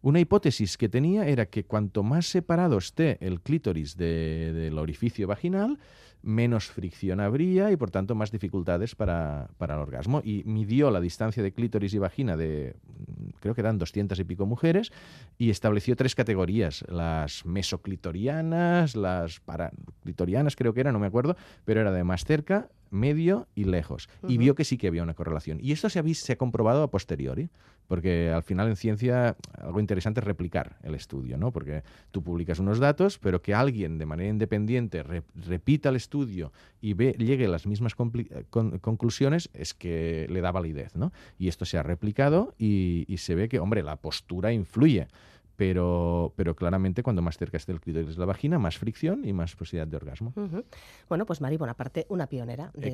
una 0.00 0.20
hipótesis 0.20 0.76
que 0.76 0.88
tenía 0.88 1.26
era 1.26 1.46
que 1.46 1.64
cuanto 1.64 2.02
más 2.02 2.26
separado 2.26 2.78
esté 2.78 3.18
el 3.20 3.40
clítoris 3.40 3.96
del 3.96 4.78
orificio 4.78 5.26
vaginal, 5.26 5.78
menos 6.22 6.66
fricción 6.66 7.20
habría 7.20 7.70
y 7.70 7.76
por 7.76 7.90
tanto 7.90 8.14
más 8.14 8.30
dificultades 8.30 8.94
para, 8.94 9.48
para, 9.58 9.74
el 9.74 9.80
orgasmo. 9.80 10.20
Y 10.24 10.42
midió 10.44 10.90
la 10.90 11.00
distancia 11.00 11.42
de 11.42 11.52
clítoris 11.52 11.94
y 11.94 11.98
vagina 11.98 12.36
de, 12.36 12.74
creo 13.40 13.54
que 13.54 13.60
eran 13.60 13.78
200 13.78 14.18
y 14.18 14.24
pico 14.24 14.46
mujeres, 14.46 14.92
y 15.38 15.50
estableció 15.50 15.96
tres 15.96 16.14
categorías, 16.14 16.84
las 16.88 17.44
mesoclitorianas, 17.46 18.96
las 18.96 19.40
paraclitorianas 19.40 20.56
creo 20.56 20.74
que 20.74 20.80
era, 20.80 20.92
no 20.92 20.98
me 20.98 21.06
acuerdo, 21.06 21.36
pero 21.64 21.80
era 21.80 21.92
de 21.92 22.04
más 22.04 22.24
cerca, 22.24 22.68
medio 22.90 23.46
y 23.54 23.64
lejos. 23.64 24.08
Y 24.26 24.38
vio 24.38 24.54
que 24.54 24.64
sí 24.64 24.78
que 24.78 24.88
había 24.88 25.02
una 25.02 25.14
correlación. 25.14 25.58
Y 25.60 25.72
esto 25.72 25.88
se 25.88 25.98
ha, 25.98 26.04
se 26.14 26.32
ha 26.32 26.36
comprobado 26.36 26.82
a 26.82 26.90
posteriori, 26.90 27.50
porque 27.86 28.30
al 28.30 28.42
final 28.42 28.68
en 28.68 28.76
ciencia 28.76 29.36
algo 29.58 29.80
interesante 29.80 30.20
es 30.20 30.26
replicar 30.26 30.76
el 30.82 30.94
estudio, 30.94 31.38
¿no? 31.38 31.52
Porque 31.52 31.82
tú 32.10 32.22
publicas 32.22 32.58
unos 32.58 32.78
datos, 32.78 33.18
pero 33.18 33.42
que 33.42 33.54
alguien 33.54 33.98
de 33.98 34.06
manera 34.06 34.28
independiente 34.28 35.02
repita 35.02 35.88
el 35.88 35.96
estudio 35.96 36.07
y 36.80 36.92
ve, 36.94 37.14
llegue 37.18 37.46
a 37.46 37.48
las 37.48 37.66
mismas 37.66 37.94
conclusiones 37.94 39.50
es 39.52 39.74
que 39.74 40.26
le 40.30 40.40
da 40.40 40.52
validez, 40.52 40.96
¿no? 40.96 41.12
Y 41.38 41.48
esto 41.48 41.64
se 41.64 41.78
ha 41.78 41.82
replicado 41.82 42.54
y 42.58 43.14
se 43.18 43.34
ve 43.34 43.48
que, 43.48 43.58
hombre, 43.58 43.82
la 43.82 43.96
postura 43.96 44.52
influye 44.52 45.08
pero, 45.58 46.32
pero 46.36 46.54
claramente 46.54 47.02
cuando 47.02 47.20
más 47.20 47.36
cerca 47.36 47.56
esté 47.56 47.72
el 47.72 47.80
clítoris 47.80 48.14
de 48.14 48.20
la 48.20 48.26
vagina, 48.26 48.60
más 48.60 48.78
fricción 48.78 49.24
y 49.24 49.32
más 49.32 49.56
posibilidad 49.56 49.88
de 49.88 49.96
orgasmo. 49.96 50.32
Bueno, 51.08 51.26
pues 51.26 51.40
Mari 51.40 51.56
Bonaparte, 51.56 52.06
una 52.10 52.28
pionera 52.28 52.70
de 52.74 52.92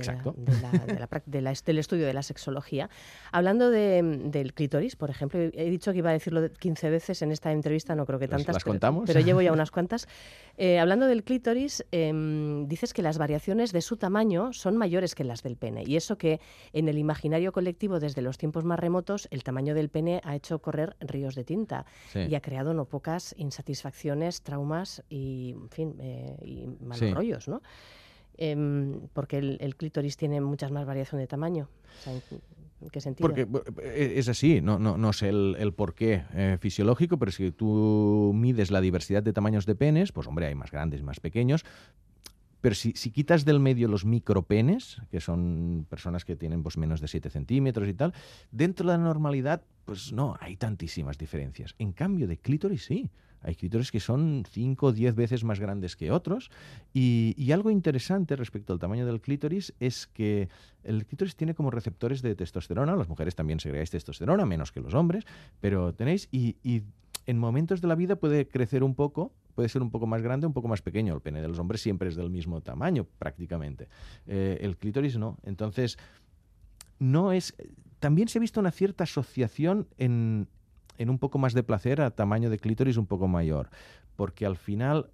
del 1.26 1.78
estudio 1.78 2.06
de 2.06 2.14
la 2.14 2.22
sexología. 2.22 2.88
Hablando 3.32 3.68
del 3.68 4.54
clítoris, 4.54 4.96
por 4.96 5.10
ejemplo, 5.10 5.38
he 5.40 5.68
dicho 5.68 5.92
que 5.92 5.98
iba 5.98 6.08
a 6.08 6.14
decirlo 6.14 6.50
15 6.50 6.88
veces 6.88 7.20
en 7.20 7.32
esta 7.32 7.52
entrevista, 7.52 7.94
no 7.94 8.06
creo 8.06 8.18
que 8.18 8.28
tantas. 8.28 8.54
¿Las 8.54 8.64
contamos? 8.64 9.04
Pero, 9.06 9.20
llevo 9.20 9.42
ya 9.42 9.52
unas 9.52 9.70
cuantas. 9.70 10.08
Eh, 10.56 10.78
hablando 10.78 11.06
del 11.06 11.22
clítoris, 11.22 11.84
em, 11.92 12.66
dices 12.66 12.94
que 12.94 13.02
las 13.02 13.18
variaciones 13.18 13.72
de 13.72 13.82
su 13.82 13.98
tamaño 13.98 14.54
son 14.54 14.78
mayores 14.78 15.14
que 15.14 15.24
las 15.24 15.42
del 15.42 15.58
pene. 15.58 15.84
Y 15.86 15.96
eso 15.96 16.16
que 16.16 16.40
en 16.72 16.88
el 16.88 16.96
imaginario 16.96 17.52
colectivo 17.52 18.00
desde 18.00 18.22
los 18.22 18.38
tiempos 18.38 18.64
más 18.64 18.78
remotos, 18.78 19.28
el 19.30 19.44
tamaño 19.44 19.74
del 19.74 19.90
pene 19.90 20.22
ha 20.24 20.34
hecho 20.34 20.60
correr 20.60 20.96
ríos 21.00 21.34
de 21.34 21.44
tinta 21.44 21.84
y 22.14 22.34
ha 22.34 22.40
creado 22.40 22.53
creado 22.54 22.72
no 22.72 22.84
pocas 22.84 23.34
insatisfacciones, 23.36 24.42
traumas 24.42 25.02
y, 25.08 25.56
en 25.56 25.70
fin, 25.70 25.96
eh, 25.98 26.36
y 26.44 26.66
malos 26.84 27.10
rollos, 27.10 27.48
¿no? 27.48 27.62
Em, 28.36 29.08
porque 29.12 29.38
el, 29.38 29.74
clítoris 29.74 30.16
tiene 30.16 30.40
muchas 30.40 30.70
más 30.70 30.86
variación 30.86 31.20
de 31.20 31.26
tamaño. 31.26 31.68
¿En 32.80 32.90
qué 32.90 33.00
sentido? 33.00 33.28
Porque 33.28 33.48
eh, 33.82 34.14
es 34.16 34.28
así, 34.28 34.60
no, 34.60 34.78
no, 34.78 34.96
no 34.96 35.12
sé 35.12 35.30
el, 35.30 35.56
el 35.58 35.72
porqué 35.72 36.22
eh, 36.32 36.56
fisiológico, 36.60 37.18
pero 37.18 37.32
si 37.32 37.50
tú 37.50 38.30
mides 38.32 38.70
la 38.70 38.80
diversidad 38.80 39.24
de 39.24 39.32
tamaños 39.32 39.66
de 39.66 39.74
penes, 39.74 40.12
pues 40.12 40.28
hombre, 40.28 40.46
hay 40.46 40.54
más 40.54 40.70
grandes 40.70 41.00
y 41.00 41.02
más 41.02 41.18
pequeños, 41.18 41.64
pero 42.64 42.74
si, 42.74 42.94
quitas 42.94 43.44
del 43.44 43.60
medio 43.60 43.88
los 43.88 44.06
micropenes, 44.06 44.96
que 45.10 45.20
son 45.20 45.86
personas 45.90 46.24
que 46.24 46.34
tienen 46.34 46.62
pues, 46.62 46.78
menos 46.78 47.02
de 47.02 47.08
7 47.08 47.28
centímetros 47.28 47.86
y 47.86 47.92
tal, 47.92 48.14
dentro 48.52 48.86
de 48.86 48.96
la 48.96 49.04
normalidad, 49.04 49.60
pues 49.84 50.14
no, 50.14 50.34
hay 50.40 50.56
tantísimas 50.56 51.18
diferencias. 51.18 51.74
En 51.78 51.92
cambio, 51.92 52.26
de 52.26 52.38
clítoris 52.38 52.86
sí. 52.86 53.10
Hay 53.42 53.54
clítoris 53.54 53.92
que 53.92 54.00
son 54.00 54.44
5 54.50 54.86
o 54.86 54.92
10 54.94 55.14
veces 55.14 55.44
más 55.44 55.60
grandes 55.60 55.94
que 55.94 56.10
otros. 56.10 56.50
Y, 56.94 57.52
algo 57.52 57.70
interesante 57.70 58.34
respecto 58.34 58.72
al 58.72 58.78
tamaño 58.78 59.04
del 59.04 59.20
clítoris 59.20 59.74
es 59.78 60.06
que 60.06 60.48
el 60.84 61.04
clítoris 61.04 61.36
tiene 61.36 61.54
como 61.54 61.70
receptores 61.70 62.22
de 62.22 62.34
testosterona. 62.34 62.96
Las 62.96 63.10
mujeres 63.10 63.34
también 63.34 63.60
segregáis 63.60 63.90
testosterona, 63.90 64.46
menos 64.46 64.72
que 64.72 64.80
los 64.80 64.94
hombres, 64.94 65.26
pero 65.60 65.92
tenéis. 65.92 66.30
Y 66.32 66.56
en 67.26 67.38
momentos 67.38 67.80
de 67.80 67.88
la 67.88 67.94
vida 67.94 68.16
puede 68.16 68.48
crecer 68.48 68.82
un 68.82 68.94
poco 68.94 69.32
puede 69.54 69.68
ser 69.68 69.82
un 69.82 69.90
poco 69.90 70.06
más 70.06 70.22
grande, 70.22 70.46
un 70.46 70.52
poco 70.52 70.68
más 70.68 70.82
pequeño. 70.82 71.14
El 71.14 71.20
pene 71.20 71.40
de 71.40 71.48
los 71.48 71.58
hombres 71.58 71.80
siempre 71.80 72.08
es 72.08 72.16
del 72.16 72.30
mismo 72.30 72.60
tamaño, 72.60 73.06
prácticamente. 73.18 73.88
Eh, 74.26 74.58
el 74.60 74.76
clítoris 74.76 75.16
no. 75.16 75.38
Entonces, 75.44 75.98
no 76.98 77.32
es. 77.32 77.54
También 78.00 78.28
se 78.28 78.38
ha 78.38 78.40
visto 78.40 78.60
una 78.60 78.70
cierta 78.70 79.04
asociación 79.04 79.88
en, 79.96 80.48
en 80.98 81.10
un 81.10 81.18
poco 81.18 81.38
más 81.38 81.54
de 81.54 81.62
placer 81.62 82.00
a 82.00 82.10
tamaño 82.10 82.50
de 82.50 82.58
clítoris 82.58 82.96
un 82.96 83.06
poco 83.06 83.28
mayor. 83.28 83.70
Porque 84.16 84.44
al 84.44 84.56
final 84.56 85.10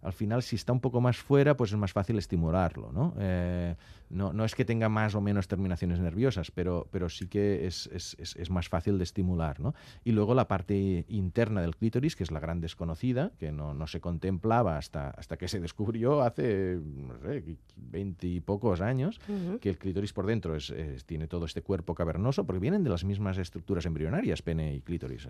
al 0.00 0.12
final 0.12 0.42
si 0.42 0.54
está 0.54 0.72
un 0.72 0.80
poco 0.80 1.00
más 1.00 1.16
fuera, 1.16 1.56
pues 1.56 1.72
es 1.72 1.76
más 1.76 1.92
fácil 1.92 2.18
estimularlo, 2.18 2.92
¿no? 2.92 3.14
Eh, 3.18 3.74
no, 4.10 4.32
no, 4.32 4.44
es 4.44 4.54
que 4.54 4.64
tenga 4.64 4.88
más 4.88 5.14
o 5.14 5.20
menos 5.20 5.48
terminaciones 5.48 6.00
nerviosas, 6.00 6.50
pero, 6.50 6.88
pero 6.90 7.08
sí 7.08 7.28
que 7.28 7.66
es, 7.66 7.88
es, 7.92 8.16
es, 8.18 8.50
más 8.50 8.68
fácil 8.68 8.98
de 8.98 9.04
estimular. 9.04 9.60
¿no? 9.60 9.74
Y 10.04 10.12
luego 10.12 10.34
la 10.34 10.48
parte 10.48 11.04
interna 11.08 11.60
del 11.60 11.76
clítoris, 11.76 12.16
que 12.16 12.24
es 12.24 12.30
la 12.30 12.40
gran 12.40 12.60
desconocida, 12.60 13.32
que 13.38 13.52
no, 13.52 13.74
no 13.74 13.86
se 13.86 14.00
contemplaba 14.00 14.78
hasta, 14.78 15.10
hasta 15.10 15.36
que 15.36 15.48
se 15.48 15.60
descubrió 15.60 16.22
hace, 16.22 16.78
no 16.82 17.18
sé, 17.20 17.56
veintipocos 17.76 18.80
años, 18.80 19.20
que 19.60 19.68
el 19.68 19.78
clítoris 19.78 20.12
por 20.12 20.26
dentro 20.26 20.54
es, 20.56 20.72
tiene 21.06 21.26
todo 21.26 21.44
este 21.44 21.62
cuerpo 21.62 21.94
cavernoso, 21.94 22.44
porque 22.44 22.60
vienen 22.60 22.82
de 22.84 22.90
las 22.90 23.04
mismas 23.04 23.38
estructuras 23.38 23.84
embrionarias, 23.86 24.42
pene 24.42 24.74
y 24.74 24.80
clítoris. 24.80 25.28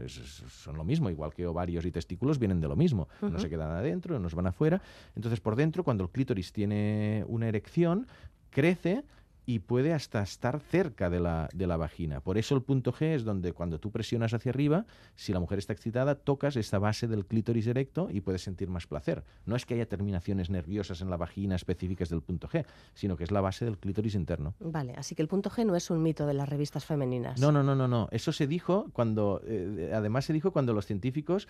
son 0.49 0.77
lo 0.77 0.85
mismo, 0.85 1.11
igual 1.11 1.35
que 1.35 1.47
ovarios 1.47 1.85
y 1.85 1.91
testículos 1.91 2.39
vienen 2.39 2.61
de 2.61 2.69
lo 2.69 2.77
mismo. 2.77 3.09
No 3.23 3.39
se 3.39 3.49
quedan 3.49 3.71
adentro, 3.71 4.19
no 4.19 4.29
se 4.29 4.37
van 4.37 4.47
afuera. 4.47 4.81
Entonces, 5.17 5.41
por 5.41 5.57
dentro, 5.57 5.85
cuando 5.85 6.05
el 6.05 6.11
clítoris 6.11 6.53
tiene 6.53 7.25
una 7.27 7.49
erección, 7.49 8.07
crece 8.51 9.05
y 9.49 9.61
puede 9.61 9.95
hasta 9.95 10.23
estar 10.23 10.61
cerca 10.61 11.09
de 11.09 11.21
la, 11.21 11.49
de 11.55 11.67
la, 11.67 11.79
vagina. 11.79 12.21
Por 12.21 12.37
eso 12.37 12.55
el 12.55 12.61
punto 12.61 12.93
G 12.93 13.15
es 13.15 13.25
donde 13.25 13.55
cuando 13.55 13.81
tú 13.81 13.91
presionas 13.91 14.35
hacia 14.35 14.51
arriba, 14.51 14.85
si 15.17 15.33
la 15.33 15.41
mujer 15.41 15.59
está 15.59 15.73
excitada, 15.73 16.17
tocas 16.17 16.57
esta 16.57 16.79
base 16.79 17.09
del 17.09 17.25
clítoris 17.25 17.67
erecto 17.67 18.11
y 18.13 18.21
puedes 18.21 18.43
sentir 18.43 18.69
más 18.69 18.87
placer. 18.87 19.25
No 19.47 19.57
es 19.57 19.65
que 19.65 19.73
haya 19.73 19.89
terminaciones 19.89 20.51
nerviosas 20.51 21.01
en 21.01 21.09
la 21.09 21.17
vagina 21.17 21.57
específicas 21.57 22.11
del 22.11 22.21
punto 22.21 22.47
G, 22.47 22.67
sino 22.93 23.17
que 23.17 23.25
es 23.25 23.31
la 23.31 23.41
base 23.41 23.65
del 23.65 23.79
clítoris 23.79 24.15
interno. 24.17 24.53
Vale, 24.61 24.93
así 24.99 25.15
que 25.15 25.23
el 25.23 25.29
punto 25.29 25.49
G 25.49 25.65
no 25.65 25.77
es 25.77 25.89
un 25.89 26.03
mito 26.03 26.27
de 26.27 26.35
las 26.35 26.47
revistas 26.47 26.85
femeninas. 26.85 27.41
No, 27.41 27.51
no, 27.51 27.63
no, 27.63 27.75
no, 27.75 27.89
no. 27.89 28.09
Eso 28.11 28.33
se 28.33 28.47
dijo 28.47 28.91
cuando, 28.93 29.41
eh, 29.47 29.93
además 29.95 30.27
se 30.27 30.35
dijo 30.35 30.53
cuando 30.53 30.75
los 30.75 30.85
científicos 30.85 31.49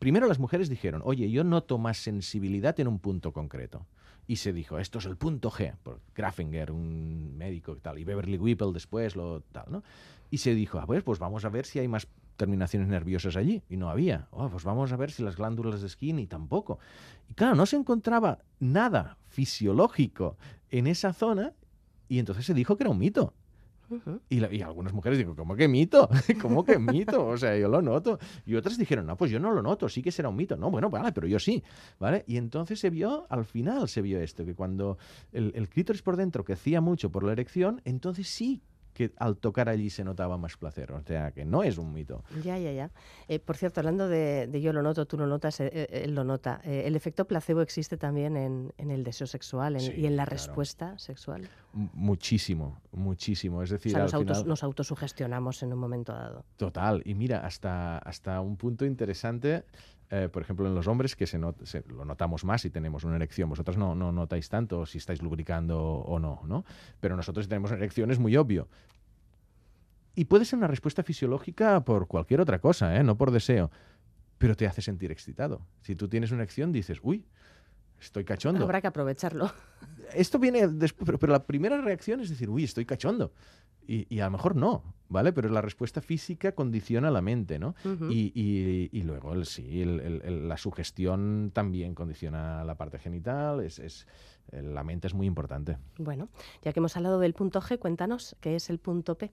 primero 0.00 0.26
las 0.26 0.40
mujeres 0.40 0.68
dijeron, 0.68 1.02
oye, 1.04 1.30
yo 1.30 1.44
noto 1.44 1.78
más 1.78 1.98
sensibilidad 1.98 2.78
en 2.80 2.88
un 2.88 2.98
punto 2.98 3.32
concreto 3.32 3.86
y 4.26 4.36
se 4.36 4.52
dijo, 4.52 4.78
esto 4.78 4.98
es 4.98 5.06
el 5.06 5.16
punto 5.16 5.50
G, 5.50 5.76
por 5.82 6.00
Graffinger, 6.14 6.72
un 6.72 7.36
médico 7.36 7.76
y 7.76 7.80
tal, 7.80 7.98
y 7.98 8.04
Beverly 8.04 8.38
Whipple 8.38 8.72
después, 8.72 9.14
lo 9.14 9.42
tal, 9.52 9.66
¿no? 9.70 9.84
Y 10.30 10.38
se 10.38 10.54
dijo, 10.54 10.80
a 10.80 10.86
ver, 10.86 11.04
pues 11.04 11.18
vamos 11.18 11.44
a 11.44 11.48
ver 11.48 11.66
si 11.66 11.78
hay 11.78 11.88
más 11.88 12.08
terminaciones 12.36 12.88
nerviosas 12.88 13.36
allí. 13.36 13.62
Y 13.68 13.76
no 13.76 13.90
había. 13.90 14.28
Oh, 14.30 14.48
pues 14.48 14.64
vamos 14.64 14.92
a 14.92 14.96
ver 14.96 15.10
si 15.10 15.22
las 15.22 15.36
glándulas 15.36 15.82
de 15.82 15.88
Skinny 15.88 16.26
tampoco. 16.26 16.78
Y 17.28 17.34
claro, 17.34 17.54
no 17.54 17.66
se 17.66 17.76
encontraba 17.76 18.38
nada 18.60 19.18
fisiológico 19.28 20.38
en 20.70 20.86
esa 20.86 21.12
zona 21.12 21.52
y 22.08 22.18
entonces 22.18 22.46
se 22.46 22.54
dijo 22.54 22.76
que 22.76 22.84
era 22.84 22.90
un 22.90 22.98
mito 22.98 23.34
y, 24.28 24.62
algunas 24.62 24.92
mujeres 24.92 25.18
digo, 25.18 25.34
¿cómo 25.34 25.56
que 25.56 25.68
mito? 25.68 26.08
¿Cómo 26.40 26.64
que 26.64 26.78
mito? 26.78 27.26
O 27.26 27.36
sea, 27.36 27.56
yo 27.56 27.68
lo 27.68 27.82
noto. 27.82 28.18
Y 28.46 28.54
otras 28.54 28.78
dijeron, 28.78 29.06
no, 29.06 29.16
pues 29.16 29.30
yo 29.30 29.40
no 29.40 29.52
lo 29.52 29.62
noto, 29.62 29.88
sí 29.88 30.02
que 30.02 30.12
será 30.12 30.28
un 30.28 30.36
mito. 30.36 30.56
No, 30.56 30.70
bueno, 30.70 30.90
vale, 30.90 31.12
pero 31.12 31.26
yo 31.26 31.38
sí. 31.38 31.62
¿Vale? 31.98 32.24
Y 32.26 32.36
entonces 32.36 32.78
se 32.78 32.90
vio, 32.90 33.26
al 33.28 33.44
final 33.44 33.88
se 33.88 34.02
vio 34.02 34.20
esto, 34.20 34.44
que 34.44 34.54
cuando 34.54 34.98
el, 35.32 35.52
el 35.54 35.68
clítoris 35.68 36.02
por 36.02 36.16
dentro 36.16 36.44
crecía 36.44 36.80
mucho 36.80 37.10
por 37.10 37.24
la 37.24 37.32
erección, 37.32 37.80
entonces 37.84 38.28
sí 38.28 38.62
que 38.92 39.12
al 39.16 39.36
tocar 39.36 39.68
allí 39.68 39.90
se 39.90 40.04
notaba 40.04 40.38
más 40.38 40.56
placer. 40.56 40.92
O 40.92 41.02
sea, 41.02 41.32
que 41.32 41.44
no 41.44 41.62
es 41.62 41.78
un 41.78 41.92
mito. 41.92 42.24
Ya, 42.42 42.58
ya, 42.58 42.72
ya. 42.72 42.90
Eh, 43.28 43.38
por 43.38 43.56
cierto, 43.56 43.80
hablando 43.80 44.08
de, 44.08 44.48
yo 44.62 44.72
lo 44.72 44.82
noto, 44.82 45.06
tú 45.06 45.16
lo 45.16 45.26
notas, 45.26 45.60
eh, 45.60 45.70
eh, 45.72 46.02
él 46.04 46.14
lo 46.14 46.24
nota. 46.24 46.60
el 46.64 46.96
efecto 46.96 47.26
placebo 47.26 47.60
existe 47.60 47.96
también 47.96 48.36
en, 48.36 48.72
el 48.78 49.04
deseo 49.04 49.26
sexual 49.26 49.80
y 49.80 50.06
en 50.06 50.16
la 50.16 50.24
respuesta 50.24 50.98
sexual. 50.98 51.48
muchísimo, 51.72 52.80
muchísimo. 52.92 53.62
Es 53.62 53.70
decir, 53.70 53.96
nos, 53.96 54.62
autosugestionamos 54.62 55.62
en 55.62 55.72
un 55.72 55.78
momento 55.78 56.12
dado. 56.12 56.44
Total. 56.56 57.02
Y 57.04 57.14
mira, 57.14 57.44
hasta, 57.46 57.98
hasta 57.98 58.40
un 58.40 58.56
punto 58.56 58.84
interesante. 58.84 59.64
Por 60.32 60.42
ejemplo, 60.42 60.66
en 60.66 60.74
los 60.74 60.86
hombres, 60.88 61.14
que 61.14 61.26
se, 61.26 61.38
lo 61.38 62.04
notamos 62.04 62.44
más 62.44 62.62
si 62.62 62.70
tenemos 62.70 63.04
una 63.04 63.16
erección. 63.16 63.48
Vosotros 63.48 63.76
no, 63.76 63.94
no 63.94 64.10
notáis 64.10 64.48
tanto 64.48 64.84
si 64.86 64.98
estáis 64.98 65.22
lubricando 65.22 65.80
o 65.80 66.18
no, 66.18 66.40
¿no? 66.46 66.64
Pero 67.00 67.16
nosotros 67.16 67.48
tenemos 67.48 67.70
una 67.70 67.78
erección, 67.78 68.10
es 68.10 68.18
muy 68.18 68.36
obvio. 68.36 68.68
Y 70.14 70.24
puede 70.24 70.44
ser 70.44 70.58
una 70.58 70.66
respuesta 70.66 71.02
fisiológica 71.02 71.84
por 71.84 72.06
cualquier 72.06 72.40
otra 72.40 72.58
cosa, 72.58 72.96
¿eh? 72.96 73.04
no 73.04 73.16
por 73.16 73.30
deseo, 73.30 73.70
pero 74.38 74.56
te 74.56 74.66
hace 74.66 74.82
sentir 74.82 75.12
excitado. 75.12 75.66
Si 75.82 75.94
tú 75.94 76.08
tienes 76.08 76.32
una 76.32 76.42
erección, 76.42 76.72
dices, 76.72 76.98
uy, 77.02 77.24
estoy 78.00 78.24
cachondo. 78.24 78.64
Habrá 78.64 78.80
que 78.80 78.86
aprovecharlo. 78.86 79.52
Esto 80.14 80.38
viene 80.38 80.66
después, 80.68 81.18
pero, 81.18 81.32
la 81.32 81.44
primera 81.44 81.80
reacción 81.80 82.20
es 82.20 82.30
decir, 82.30 82.50
uy, 82.50 82.64
estoy 82.64 82.84
cachondo. 82.84 83.32
Y, 83.86 84.20
a 84.20 84.26
lo 84.26 84.30
mejor 84.30 84.54
no, 84.54 84.84
¿vale? 85.08 85.32
Pero 85.32 85.48
la 85.48 85.60
respuesta 85.60 86.00
física 86.00 86.52
condiciona 86.52 87.10
la 87.10 87.20
mente, 87.22 87.58
¿no? 87.58 87.74
y, 88.08 89.02
luego, 89.02 89.32
el, 89.32 89.46
sí, 89.46 89.84
la 89.84 90.56
sugestión 90.56 91.50
también 91.52 91.96
condiciona 91.96 92.62
la 92.62 92.76
parte 92.76 93.00
genital, 93.00 93.60
es, 93.62 94.06
la 94.52 94.84
mente 94.84 95.08
es 95.08 95.14
muy 95.14 95.26
importante. 95.26 95.76
Bueno, 95.98 96.28
ya 96.62 96.72
que 96.72 96.78
hemos 96.78 96.96
hablado 96.96 97.18
del 97.18 97.34
punto 97.34 97.60
G, 97.60 97.80
cuéntanos 97.80 98.36
qué 98.40 98.54
es 98.54 98.70
el 98.70 98.78
punto 98.78 99.18
P. 99.18 99.32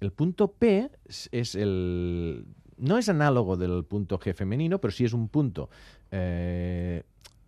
El 0.00 0.10
punto 0.10 0.50
P 0.50 0.90
es 1.30 1.54
el... 1.54 2.46
No 2.76 2.98
es 2.98 3.08
análogo 3.08 3.56
del 3.56 3.84
punto 3.84 4.18
G 4.18 4.34
femenino, 4.34 4.80
pero 4.80 4.90
sí 4.90 5.04
es 5.04 5.12
un 5.12 5.28
punto 5.28 5.70
eh, 6.10 7.04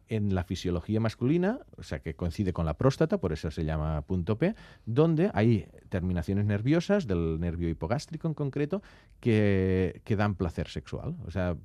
en 0.09 0.35
la 0.35 0.45
fisiología 0.45 1.01
masculina, 1.01 1.61
o 1.77 1.83
sea, 1.83 2.01
que 2.01 2.15
coincide 2.15 2.53
con 2.53 2.67
la 2.67 2.75
próstata, 2.75 3.19
por 3.19 3.33
eso 3.33 3.51
se 3.51 3.65
llama 3.65 4.03
punto 4.03 4.39
P, 4.39 4.55
donde 4.85 5.31
hay 5.35 5.69
terminaciones 5.89 6.47
nerviosas 6.47 7.07
del 7.07 7.41
nervio 7.41 7.69
hipogástrico 7.69 8.29
en 8.29 8.35
concreto 8.35 8.83
que, 9.21 10.01
que 10.05 10.17
dan 10.17 10.35
placer 10.35 10.69
sexual, 10.69 11.17
o 11.27 11.31
sea, 11.31 11.57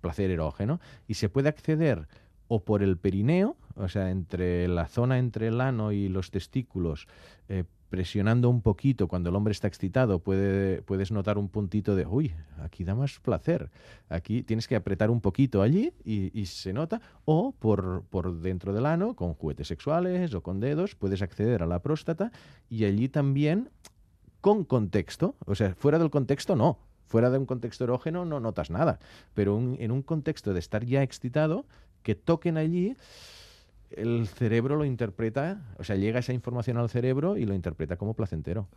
placer 0.00 0.30
erógeno, 0.30 0.80
y 1.06 1.14
se 1.14 1.28
puede 1.28 1.48
acceder 1.48 2.06
o 2.48 2.64
por 2.64 2.82
el 2.82 2.98
perineo, 2.98 3.56
o 3.74 3.88
sea, 3.88 4.10
entre 4.10 4.68
la 4.68 4.86
zona 4.86 5.18
entre 5.18 5.48
el 5.48 5.60
ano 5.60 5.92
y 5.92 6.08
los 6.08 6.30
testículos, 6.30 7.06
eh, 7.48 7.64
presionando 7.94 8.50
un 8.50 8.60
poquito 8.60 9.06
cuando 9.06 9.30
el 9.30 9.36
hombre 9.36 9.52
está 9.52 9.68
excitado, 9.68 10.18
puede, 10.18 10.82
puedes 10.82 11.12
notar 11.12 11.38
un 11.38 11.48
puntito 11.48 11.94
de, 11.94 12.04
uy, 12.04 12.34
aquí 12.60 12.82
da 12.82 12.96
más 12.96 13.20
placer. 13.20 13.70
Aquí 14.08 14.42
tienes 14.42 14.66
que 14.66 14.74
apretar 14.74 15.12
un 15.12 15.20
poquito 15.20 15.62
allí 15.62 15.92
y, 16.04 16.44
se 16.46 16.72
nota. 16.72 17.00
O 17.24 17.52
por, 17.52 18.02
por, 18.10 18.40
dentro 18.40 18.72
del 18.72 18.86
ano, 18.86 19.14
con 19.14 19.34
juguetes 19.34 19.68
sexuales 19.68 20.34
o 20.34 20.42
con 20.42 20.58
dedos, 20.58 20.96
puedes 20.96 21.22
acceder 21.22 21.62
a 21.62 21.66
la 21.66 21.82
próstata 21.82 22.32
y 22.68 22.84
allí 22.84 23.08
también 23.08 23.70
con 24.40 24.64
contexto. 24.64 25.36
O 25.46 25.54
sea, 25.54 25.76
fuera 25.76 26.00
del 26.00 26.10
contexto 26.10 26.56
no. 26.56 26.80
Fuera 27.06 27.30
de 27.30 27.38
un 27.38 27.46
contexto 27.46 27.84
erógeno 27.84 28.24
no 28.24 28.40
notas 28.40 28.70
nada. 28.70 28.98
Pero 29.34 29.56
en 29.78 29.92
un 29.92 30.02
contexto 30.02 30.52
de 30.52 30.58
estar 30.58 30.84
ya 30.84 31.04
excitado, 31.04 31.64
que 32.02 32.16
toquen 32.16 32.56
allí 32.56 32.96
el 33.96 34.26
cerebro 34.26 34.76
lo 34.76 34.84
interpreta, 34.84 35.62
o 35.78 35.84
sea, 35.84 35.96
llega 35.96 36.20
esa 36.20 36.32
información 36.32 36.76
al 36.76 36.88
cerebro 36.88 37.36
y 37.36 37.44
lo 37.44 37.54
interpreta 37.54 37.96
como 37.96 38.14
placentero. 38.14 38.68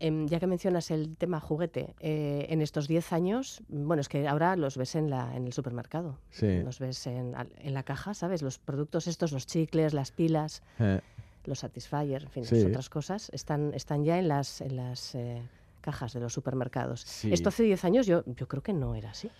Em, 0.00 0.26
ya 0.26 0.40
que 0.40 0.46
mencionas 0.46 0.90
el 0.90 1.16
tema 1.16 1.40
juguete, 1.40 1.94
eh, 2.00 2.46
en 2.48 2.60
estos 2.60 2.88
10 2.88 3.12
años, 3.12 3.62
bueno, 3.68 4.00
es 4.00 4.08
que 4.08 4.26
ahora 4.26 4.56
los 4.56 4.76
ves 4.76 4.96
en, 4.96 5.08
la, 5.08 5.36
en 5.36 5.46
el 5.46 5.52
supermercado, 5.52 6.18
sí. 6.30 6.62
los 6.62 6.80
ves 6.80 7.06
en, 7.06 7.32
la 7.32 7.82
caja, 7.84 8.12
¿sabes? 8.12 8.42
Los 8.42 8.58
productos 8.58 9.06
estos, 9.06 9.30
los 9.30 9.46
chicles, 9.46 9.94
las 9.94 10.10
pilas, 10.10 10.62
eh. 10.80 11.00
los 11.44 11.60
Satisfyer, 11.60 12.24
en 12.24 12.44
fin, 12.44 12.66
otras 12.66 12.90
cosas, 12.90 13.30
están, 13.32 13.72
están 13.72 14.04
ya 14.04 14.18
en 14.18 14.28
las, 14.28 14.60
en 14.60 14.76
las 14.76 15.14
eh, 15.14 15.40
cajas 15.80 16.12
de 16.12 16.20
los 16.20 16.32
supermercados. 16.32 17.02
Sí. 17.02 17.32
Esto 17.32 17.50
hace 17.50 17.62
10 17.62 17.84
años 17.84 18.06
yo, 18.06 18.24
yo 18.26 18.48
creo 18.48 18.62
que 18.62 18.72
no 18.72 18.96
era 18.96 19.10
así. 19.10 19.30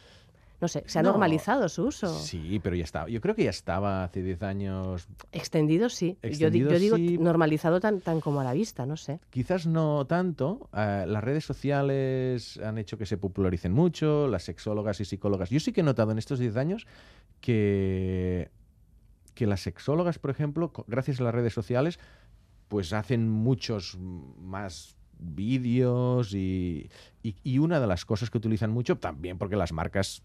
No 0.60 0.68
sé, 0.68 0.84
se 0.86 0.98
ha 0.98 1.02
normalizado 1.02 1.68
su 1.68 1.84
uso. 1.86 2.18
Sí, 2.18 2.60
pero 2.62 2.76
ya 2.76 2.84
estaba. 2.84 3.08
Yo 3.08 3.20
creo 3.20 3.34
que 3.34 3.44
ya 3.44 3.50
estaba 3.50 4.04
hace 4.04 4.22
10 4.22 4.42
años. 4.42 5.08
Extendido 5.32 5.88
sí. 5.88 6.16
Extendido, 6.22 6.70
yo, 6.70 6.78
digo 6.78 6.96
sí. 6.96 7.18
normalizado 7.18 7.80
tan, 7.80 8.00
tan 8.00 8.20
como 8.20 8.40
a 8.40 8.44
la 8.44 8.52
vista, 8.52 8.86
no 8.86 8.96
sé. 8.96 9.20
Quizás 9.30 9.66
no 9.66 10.06
tanto. 10.06 10.68
Uh, 10.72 11.06
las 11.06 11.22
redes 11.22 11.44
sociales 11.44 12.58
han 12.64 12.78
hecho 12.78 12.96
que 12.96 13.06
se 13.06 13.16
popularicen 13.18 13.72
mucho, 13.72 14.28
las 14.28 14.44
sexólogas 14.44 15.00
y 15.00 15.04
psicólogas. 15.04 15.50
Yo 15.50 15.60
sí 15.60 15.72
que 15.72 15.80
he 15.80 15.84
notado 15.84 16.12
en 16.12 16.18
estos 16.18 16.38
10 16.38 16.56
años 16.56 16.86
que, 17.40 18.50
que 19.34 19.46
las 19.46 19.60
sexólogas, 19.60 20.18
por 20.18 20.30
ejemplo, 20.30 20.72
gracias 20.86 21.20
a 21.20 21.24
las 21.24 21.34
redes 21.34 21.52
sociales, 21.52 21.98
pues 22.68 22.92
hacen 22.92 23.28
muchos 23.28 23.98
más 23.98 24.96
vídeos 25.18 26.34
y, 26.34 26.90
y, 27.22 27.36
y, 27.42 27.58
una 27.58 27.80
de 27.80 27.86
las 27.86 28.04
cosas 28.04 28.30
que 28.30 28.38
utilizan 28.38 28.70
mucho, 28.70 28.96
también 28.98 29.38
porque 29.38 29.56
las 29.56 29.72
marcas 29.72 30.22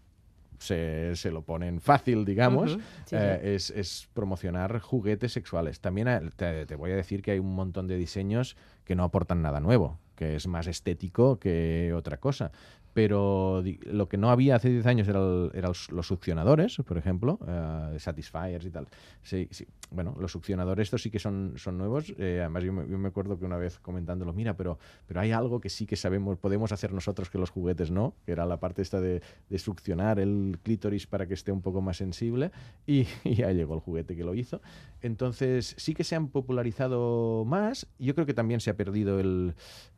se, 0.60 1.16
se 1.16 1.30
lo 1.30 1.42
ponen 1.42 1.80
fácil, 1.80 2.24
digamos, 2.24 2.76
uh 2.76 2.78
-huh. 2.78 2.82
sí, 3.06 3.16
eh, 3.18 3.40
sí. 3.42 3.48
Es, 3.48 3.70
es, 3.70 4.08
promocionar 4.12 4.78
juguetes 4.78 5.32
sexuales. 5.32 5.80
También 5.80 6.06
eh, 6.06 6.20
te, 6.36 6.66
te, 6.66 6.76
voy 6.76 6.92
a 6.92 6.96
decir 6.96 7.22
que 7.22 7.32
hay 7.32 7.38
un 7.38 7.54
montón 7.54 7.88
de 7.88 7.96
diseños 7.96 8.56
que 8.84 8.94
no 8.94 9.04
aportan 9.04 9.40
nada 9.42 9.60
nuevo, 9.60 9.98
que 10.16 10.36
es 10.36 10.46
más 10.46 10.66
estético 10.66 11.38
que 11.38 11.92
otra 11.94 12.18
cosa. 12.18 12.52
Pero 12.92 13.62
lo 13.82 14.08
que 14.08 14.16
no 14.16 14.30
había 14.30 14.56
hace 14.56 14.70
10 14.70 14.86
años 14.86 15.08
eran 15.08 15.50
era 15.54 15.68
los 15.68 16.06
succionadores, 16.06 16.76
por 16.78 16.98
ejemplo, 16.98 17.38
uh, 17.40 17.98
Satisfiers 17.98 18.64
y 18.64 18.70
tal. 18.70 18.88
Sí, 19.22 19.48
sí. 19.50 19.66
Bueno, 19.90 20.16
los 20.20 20.32
succionadores 20.32 20.90
estos 20.90 21.02
sí 21.02 21.10
que 21.10 21.18
son, 21.18 21.54
son 21.56 21.78
nuevos. 21.78 22.12
Eh, 22.18 22.38
además, 22.40 22.64
yo 22.64 22.72
me, 22.72 23.08
acuerdo 23.08 23.38
que 23.38 23.44
una 23.44 23.56
vez 23.56 23.78
comentándolo, 23.78 24.32
mira, 24.32 24.56
pero, 24.56 24.78
pero 25.06 25.20
hay 25.20 25.32
algo 25.32 25.60
que 25.60 25.68
sí 25.68 25.86
que 25.86 25.96
sabemos, 25.96 26.38
podemos 26.38 26.72
hacer 26.72 26.92
nosotros 26.92 27.30
que 27.30 27.38
los 27.38 27.50
juguetes 27.50 27.90
no, 27.90 28.14
que 28.24 28.32
era 28.32 28.46
la 28.46 28.58
parte 28.58 28.82
esta 28.82 29.00
de, 29.00 29.22
de 29.48 29.58
succionar 29.58 30.18
el 30.18 30.58
clítoris 30.62 31.06
para 31.06 31.26
que 31.26 31.34
esté 31.34 31.52
un 31.52 31.62
poco 31.62 31.80
más 31.80 31.96
sensible. 31.96 32.50
Y, 32.86 33.04
ya 33.24 33.52
llegó 33.52 33.74
el 33.74 33.80
juguete 33.80 34.16
que 34.16 34.24
lo 34.24 34.34
hizo. 34.34 34.60
Entonces, 35.00 35.74
sí 35.78 35.94
que 35.94 36.04
se 36.04 36.16
han 36.16 36.28
popularizado 36.28 37.44
más. 37.44 37.86
Yo 37.98 38.14
creo 38.14 38.26
que 38.26 38.34
también 38.34 38.60
se 38.60 38.70
ha 38.70 38.76
perdido 38.76 39.20
el, 39.20 39.54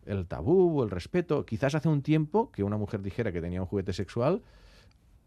el 0.07 0.27
tabú 0.27 0.81
o 0.81 0.85
el 0.85 0.91
respeto. 0.91 1.45
Quizás 1.47 1.75
hace 1.75 1.89
un 1.89 2.03
tiempo 2.03 2.51
que 2.53 2.63
una 2.63 2.77
mujer 2.77 3.03
dijera 3.03 3.33
que 3.33 3.41
tenía 3.41 3.61
un 3.61 3.67
juguete 3.67 3.93
sexual, 3.93 4.43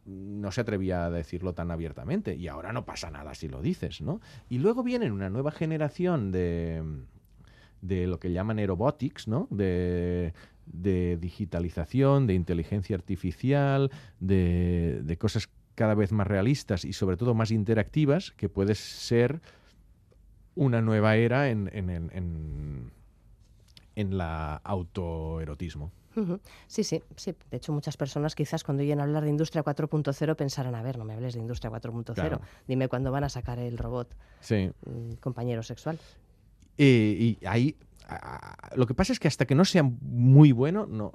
no 0.05 0.51
se 0.51 0.62
atrevía 0.62 1.05
a 1.05 1.10
decirlo 1.10 1.53
tan 1.53 1.72
abiertamente. 1.72 2.36
Y 2.36 2.48
ahora 2.48 2.74
no 2.74 2.86
pasa 2.86 3.10
nada 3.10 3.34
si 3.34 3.48
lo 3.48 3.62
dices, 3.62 4.01
¿no? 4.01 4.22
Y 4.50 4.60
luego 4.60 4.84
viene 4.84 5.12
una 5.12 5.29
nueva 5.29 5.51
generación 5.51 6.32
de, 6.32 6.84
de 7.82 8.08
lo 8.08 8.20
que 8.20 8.32
llaman 8.32 8.60
aerobotics, 8.60 9.27
¿no? 9.27 9.48
De, 9.50 10.34
de 10.65 11.17
digitalización, 11.17 12.27
de 12.27 12.34
inteligencia 12.34 12.96
artificial, 12.96 13.91
de, 14.20 15.01
de 15.03 15.17
cosas 15.17 15.50
cada 15.75 15.94
vez 15.94 16.12
más 16.12 16.27
realistas 16.27 16.86
y 16.86 16.94
sobre 16.94 17.17
todo 17.17 17.34
más 17.34 17.51
interactivas, 17.51 18.32
que 18.32 18.50
puede 18.50 18.75
ser 18.75 19.41
una 20.55 20.82
nueva 20.82 21.17
era 21.17 21.50
en, 21.50 21.70
en 23.95 24.17
la 24.17 24.55
autoerotismo. 24.57 25.91
Sí, 26.67 26.83
sí, 26.83 27.03
sí. 27.17 27.35
De 27.51 27.57
hecho, 27.57 27.73
muchas 27.73 27.97
personas 27.97 28.35
quizás 28.35 28.63
cuando 28.63 28.83
oyen 28.83 29.01
hablar 29.01 29.23
de 29.23 29.29
Industria 29.29 29.63
4.0 29.63 30.35
pensarán, 30.35 30.73
a 30.75 30.81
ver, 30.81 30.97
no 30.97 31.03
me 31.03 31.13
hables 31.13 31.33
de 31.33 31.41
Industria 31.41 31.69
4.0, 31.71 32.13
claro. 32.13 32.39
dime 32.67 32.87
cuándo 32.87 33.11
van 33.11 33.25
a 33.25 33.29
sacar 33.29 33.59
el 33.59 33.77
robot 33.77 34.15
sí. 34.39 34.71
compañero 35.19 35.61
sexual. 35.61 35.99
Eh, 36.77 37.37
y 37.41 37.45
ahí 37.45 37.75
lo 38.75 38.85
que 38.85 38.93
pasa 38.93 39.13
es 39.13 39.19
que 39.19 39.27
hasta 39.27 39.45
que 39.45 39.55
no 39.55 39.65
sea 39.65 39.83
muy 39.83 40.51
bueno, 40.51 40.85
no 40.85 41.11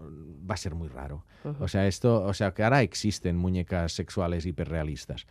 va 0.48 0.54
a 0.54 0.58
ser 0.58 0.74
muy 0.74 0.88
raro. 0.88 1.24
Uh 1.44 1.48
-huh. 1.50 1.56
O 1.60 1.68
sea, 1.68 1.86
esto, 1.86 2.22
o 2.24 2.34
sea, 2.34 2.52
que 2.52 2.64
ahora 2.64 2.82
existen 2.82 3.36
muñecas 3.36 3.92
sexuales 3.92 4.44
hiperrealistas. 4.46 5.26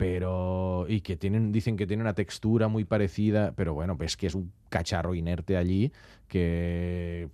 Pero. 0.00 0.86
Y 0.88 1.02
que 1.02 1.16
tienen. 1.16 1.52
Dicen 1.52 1.76
que 1.76 1.86
tiene 1.86 2.02
una 2.02 2.14
textura 2.14 2.68
muy 2.68 2.86
parecida. 2.86 3.52
Pero 3.54 3.74
bueno, 3.74 3.96
ves 3.96 4.16
que 4.16 4.28
es 4.28 4.34
un 4.34 4.50
cacharro 4.70 5.14
inerte 5.14 5.58
allí. 5.58 5.92
Que. 6.26 7.28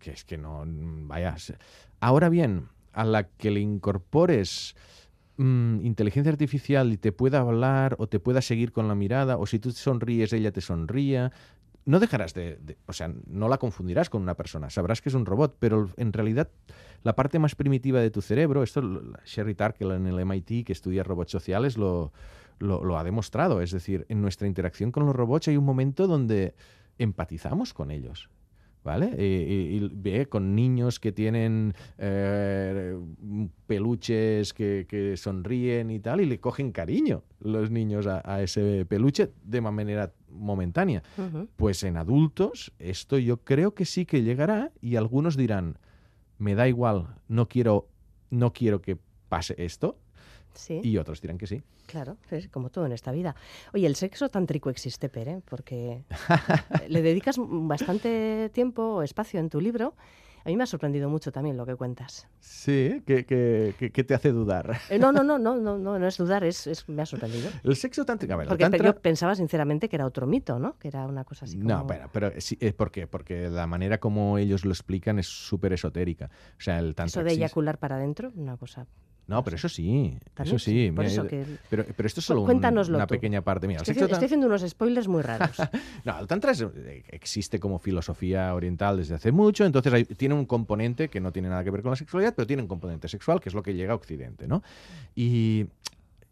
Que 0.00 0.10
es 0.10 0.24
que 0.24 0.36
no. 0.36 0.64
Vaya. 0.66 1.36
Ahora 2.00 2.28
bien, 2.28 2.66
a 2.92 3.04
la 3.04 3.28
que 3.28 3.52
le 3.52 3.60
incorpores 3.60 4.74
mmm, 5.36 5.86
inteligencia 5.86 6.32
artificial 6.32 6.92
y 6.92 6.96
te 6.96 7.12
pueda 7.12 7.38
hablar 7.38 7.94
o 8.00 8.08
te 8.08 8.18
pueda 8.18 8.42
seguir 8.42 8.72
con 8.72 8.88
la 8.88 8.96
mirada, 8.96 9.36
o 9.36 9.46
si 9.46 9.60
tú 9.60 9.70
sonríes, 9.70 10.32
ella 10.32 10.50
te 10.50 10.60
sonría, 10.60 11.30
no 11.88 12.00
dejarás 12.00 12.34
de, 12.34 12.76
o 12.84 12.92
sea, 12.92 13.10
no 13.26 13.48
la 13.48 13.56
confundirás 13.56 14.10
con 14.10 14.20
una 14.20 14.34
persona, 14.34 14.68
sabrás 14.68 15.00
que 15.00 15.08
es 15.08 15.14
un 15.14 15.24
robot, 15.24 15.56
pero 15.58 15.88
en 15.96 16.12
realidad 16.12 16.50
la 17.02 17.16
parte 17.16 17.38
más 17.38 17.54
primitiva 17.54 17.98
de 17.98 18.10
tu 18.10 18.20
cerebro, 18.20 18.62
esto 18.62 18.82
Sherry 19.24 19.54
Tarkle 19.54 19.94
en 19.96 20.06
el 20.06 20.26
MIT 20.26 20.66
que 20.66 20.74
estudia 20.74 21.02
robots 21.02 21.30
sociales 21.30 21.78
lo, 21.78 22.12
lo, 22.58 22.84
lo 22.84 22.98
ha 22.98 23.04
demostrado, 23.04 23.62
es 23.62 23.70
decir, 23.70 24.04
en 24.10 24.20
nuestra 24.20 24.46
interacción 24.46 24.92
con 24.92 25.06
los 25.06 25.16
robots 25.16 25.48
hay 25.48 25.56
un 25.56 25.64
momento 25.64 26.06
donde 26.06 26.54
empatizamos 26.98 27.72
con 27.72 27.90
ellos. 27.90 28.28
¿Vale? 28.88 29.14
Y, 29.18 29.22
y, 29.22 29.76
y, 29.76 29.90
ve 29.92 30.30
con 30.30 30.54
niños 30.54 30.98
que 30.98 31.12
tienen 31.12 31.74
eh, 31.98 32.98
peluches 33.66 34.54
que, 34.54 34.86
que, 34.88 35.14
sonríen 35.18 35.90
y 35.90 36.00
tal, 36.00 36.22
y 36.22 36.24
le 36.24 36.40
cogen 36.40 36.72
cariño 36.72 37.22
los 37.38 37.70
niños 37.70 38.06
a, 38.06 38.22
a 38.24 38.42
ese 38.42 38.86
peluche 38.86 39.28
de 39.44 39.60
manera 39.60 40.14
momentánea. 40.30 41.02
Uh 41.18 41.22
-huh. 41.22 41.48
Pues 41.56 41.82
en 41.82 41.98
adultos 41.98 42.72
esto 42.78 43.18
yo 43.18 43.44
creo 43.44 43.74
que 43.74 43.84
sí 43.84 44.06
que 44.06 44.22
llegará 44.22 44.72
y 44.80 44.96
algunos 44.96 45.36
dirán, 45.36 45.76
me 46.38 46.54
da 46.54 46.66
igual, 46.66 47.08
no 47.28 47.46
quiero, 47.46 47.88
no 48.30 48.54
quiero 48.54 48.80
que 48.80 48.96
pase 49.28 49.54
esto. 49.58 49.98
Sí. 50.58 50.80
Y 50.82 50.98
otros 50.98 51.20
dirán 51.20 51.38
que 51.38 51.46
sí. 51.46 51.62
Claro, 51.86 52.16
es 52.32 52.48
como 52.48 52.68
todo 52.68 52.84
en 52.84 52.90
esta 52.90 53.12
vida. 53.12 53.36
Oye, 53.72 53.86
el 53.86 53.94
sexo 53.94 54.28
tántrico 54.28 54.70
existe, 54.70 55.08
Pere, 55.08 55.40
porque 55.48 56.02
le 56.88 57.00
dedicas 57.00 57.36
bastante 57.38 58.50
tiempo 58.52 58.82
o 58.82 59.02
espacio 59.02 59.38
en 59.38 59.50
tu 59.50 59.60
libro. 59.60 59.94
A 60.44 60.48
mí 60.48 60.56
me 60.56 60.64
ha 60.64 60.66
sorprendido 60.66 61.08
mucho 61.08 61.30
también 61.30 61.56
lo 61.56 61.64
que 61.64 61.76
cuentas. 61.76 62.26
Sí, 62.40 63.02
¿qué, 63.06 63.24
qué, 63.24 63.74
qué, 63.78 63.92
qué 63.92 64.04
te 64.04 64.14
hace 64.14 64.32
dudar? 64.32 64.80
Eh, 64.90 64.98
no, 64.98 65.12
no, 65.12 65.22
no, 65.22 65.38
no, 65.38 65.56
no, 65.56 65.78
no, 65.78 65.98
no 65.98 66.06
es 66.06 66.16
dudar, 66.16 66.42
es, 66.42 66.66
es, 66.66 66.88
me 66.88 67.02
ha 67.02 67.06
sorprendido. 67.06 67.50
El 67.62 67.76
sexo 67.76 68.04
tántrico, 68.04 68.34
a 68.34 68.36
ver, 68.38 68.48
Porque 68.48 68.64
tantra... 68.64 68.84
yo 68.84 68.96
pensaba 68.96 69.36
sinceramente 69.36 69.88
que 69.88 69.96
era 69.96 70.06
otro 70.06 70.26
mito, 70.26 70.58
¿no? 70.58 70.76
Que 70.78 70.88
era 70.88 71.06
una 71.06 71.24
cosa 71.24 71.44
así 71.44 71.56
como... 71.56 71.68
No, 71.68 71.86
pero, 71.86 72.08
pero 72.12 72.32
sí, 72.40 72.56
¿por 72.76 72.90
qué? 72.90 73.06
Porque 73.06 73.48
la 73.48 73.68
manera 73.68 73.98
como 73.98 74.38
ellos 74.38 74.64
lo 74.64 74.72
explican 74.72 75.18
es 75.18 75.26
súper 75.26 75.74
esotérica. 75.74 76.30
O 76.56 76.60
sea, 76.60 76.78
el 76.78 76.94
tantra 76.94 77.20
Eso 77.20 77.24
de 77.24 77.32
eyacular 77.32 77.78
para 77.78 77.96
adentro, 77.96 78.32
una 78.34 78.56
cosa 78.56 78.86
no, 79.28 79.44
pero 79.44 79.56
eso 79.56 79.68
sí, 79.68 80.18
eso 80.38 80.58
sí. 80.58 80.90
Por 80.90 81.04
mira, 81.04 81.12
eso 81.12 81.26
que... 81.26 81.44
pero, 81.68 81.84
pero 81.94 82.06
esto 82.06 82.20
es 82.20 82.26
solo 82.26 82.40
un, 82.40 82.50
una 82.50 83.06
tú. 83.06 83.14
pequeña 83.14 83.42
parte. 83.42 83.68
Mira, 83.68 83.82
estoy, 83.82 84.02
estoy, 84.02 84.24
haciendo 84.24 84.46
unos 84.46 84.66
spoilers 84.66 85.06
muy 85.06 85.20
raros. 85.20 85.54
no, 86.06 86.18
el 86.18 86.26
Tantra 86.26 86.52
es, 86.52 86.64
existe 87.10 87.60
como 87.60 87.78
filosofía 87.78 88.54
oriental 88.54 88.96
desde 88.96 89.16
hace 89.16 89.30
mucho, 89.30 89.66
entonces 89.66 89.92
hay, 89.92 90.06
tiene 90.06 90.34
un 90.34 90.46
componente 90.46 91.10
que 91.10 91.20
no 91.20 91.30
tiene 91.30 91.50
nada 91.50 91.62
que 91.62 91.70
ver 91.70 91.82
con 91.82 91.90
la 91.90 91.96
sexualidad, 91.96 92.34
pero 92.34 92.46
tiene 92.46 92.62
un 92.62 92.68
componente 92.68 93.06
sexual, 93.06 93.38
que 93.38 93.50
es 93.50 93.54
lo 93.54 93.62
que 93.62 93.74
llega 93.74 93.92
a 93.92 93.96
Occidente, 93.96 94.48
¿no? 94.48 94.62
Y, 95.14 95.66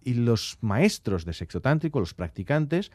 y 0.03 0.15
los 0.15 0.57
maestros 0.63 1.27
de 1.27 1.35
sexo 1.35 1.61
tántrico, 1.61 2.01
los 2.01 2.15
practicantes, 2.15 2.93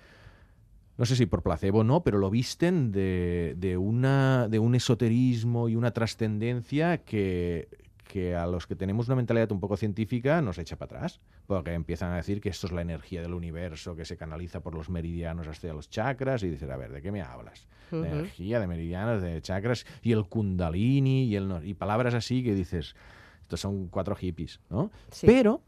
no 0.97 1.05
sé 1.05 1.15
si 1.15 1.27
por 1.27 1.43
placebo 1.43 1.79
o 1.79 1.83
no, 1.83 2.01
pero 2.01 2.17
lo 2.17 2.31
visten 2.31 2.91
de, 2.91 3.53
de, 3.55 3.77
una, 3.77 4.47
de 4.49 4.57
un 4.57 4.73
esoterismo 4.73 5.69
y 5.69 5.75
una 5.75 5.91
trascendencia 5.91 6.97
que, 6.99 7.67
que 8.11 8.35
a 8.35 8.45
los 8.45 8.67
que 8.67 8.75
tenemos 8.75 9.07
una 9.07 9.15
mentalidad 9.15 9.53
un 9.53 9.61
poco 9.61 9.77
científica 9.77 10.41
nos 10.41 10.57
echa 10.57 10.75
para 10.75 10.97
atrás, 10.97 11.21
porque 11.47 11.71
empiezan 11.73 12.11
a 12.11 12.17
decir 12.17 12.41
que 12.41 12.49
esto 12.49 12.67
es 12.67 12.73
la 12.73 12.81
energía 12.81 13.21
del 13.21 13.33
universo 13.33 13.95
que 13.95 14.03
se 14.03 14.17
canaliza 14.17 14.59
por 14.59 14.75
los 14.75 14.89
meridianos 14.89 15.47
hasta 15.47 15.71
los 15.71 15.89
chakras 15.89 16.43
y 16.43 16.49
dices, 16.49 16.69
a 16.69 16.75
ver, 16.75 16.91
¿de 16.91 17.01
qué 17.01 17.09
me 17.09 17.21
hablas? 17.21 17.69
De 17.89 17.97
uh 17.97 18.03
-huh. 18.03 18.11
energía, 18.11 18.59
de 18.59 18.67
meridianos, 18.67 19.21
de 19.21 19.41
chakras 19.41 19.85
y 20.01 20.11
el 20.11 20.25
kundalini 20.25 21.23
y, 21.23 21.37
el, 21.37 21.61
y 21.63 21.73
palabras 21.73 22.13
así 22.13 22.43
que 22.43 22.53
dices, 22.53 22.97
estos 23.43 23.61
son 23.61 23.87
cuatro 23.87 24.13
hippies, 24.13 24.59
¿no? 24.69 24.91
Sí. 25.09 25.25
Pero 25.25 25.63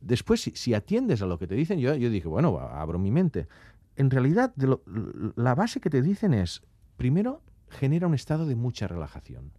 después, 0.00 0.40
si, 0.40 0.52
si, 0.52 0.72
atiendes 0.72 1.20
a 1.20 1.26
lo 1.26 1.38
que 1.38 1.46
te 1.46 1.54
dicen, 1.54 1.78
yo, 1.80 1.94
yo 1.96 2.08
dije, 2.08 2.28
bueno, 2.28 2.58
abro 2.58 2.98
mi 2.98 3.10
mente. 3.10 3.46
En 3.96 4.10
realidad, 4.10 4.54
lo, 4.56 4.82
la 5.36 5.54
base 5.54 5.80
que 5.80 5.90
te 5.90 6.00
dicen 6.00 6.32
es, 6.32 6.62
primero, 6.96 7.42
genera 7.68 8.06
un 8.06 8.14
estado 8.14 8.46
de 8.46 8.54
mucha 8.54 8.88
relajación 8.88 9.52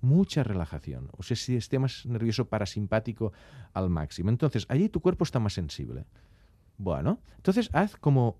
mucha 0.00 0.42
relajación, 0.42 1.08
o 1.16 1.22
sea, 1.22 1.36
si 1.36 1.54
sistema 1.54 1.86
nervioso 2.04 2.48
parasimpático 2.48 3.32
al 3.72 3.90
máximo. 3.90 4.30
Entonces, 4.30 4.66
allí 4.68 4.88
tu 4.88 5.00
cuerpo 5.00 5.24
está 5.24 5.38
más 5.38 5.54
sensible. 5.54 6.04
Bueno, 6.78 7.20
entonces 7.36 7.70
haz 7.72 7.96
como 7.96 8.38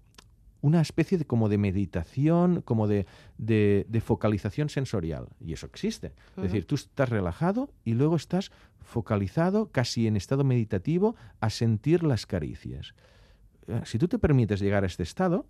una 0.61 0.81
especie 0.81 1.19
de, 1.19 1.25
como 1.25 1.49
de 1.49 1.59
meditación, 1.59 2.61
como 2.63 2.89
de, 2.89 3.07
de, 3.39 3.87
de 3.89 4.01
focalización 4.01 4.69
sensorial. 4.69 5.29
Y 5.41 5.53
eso 5.53 5.67
existe. 5.67 6.09
Uh 6.09 6.11
-huh. 6.11 6.45
Es 6.45 6.53
decir, 6.53 6.67
tú 6.67 6.75
estás 6.75 7.09
relajado 7.09 7.71
y 7.85 7.95
luego 7.95 8.17
estás 8.17 8.51
focalizado, 8.81 9.71
casi 9.71 10.07
en 10.07 10.17
estado 10.17 10.45
meditativo, 10.45 11.17
a 11.41 11.51
sentir 11.51 12.03
las 12.03 12.27
caricias. 12.27 12.95
Si 13.85 13.99
tú 13.99 14.07
te 14.07 14.19
permites 14.19 14.61
llegar 14.61 14.85
a 14.85 14.87
este 14.87 15.03
estado, 15.03 15.47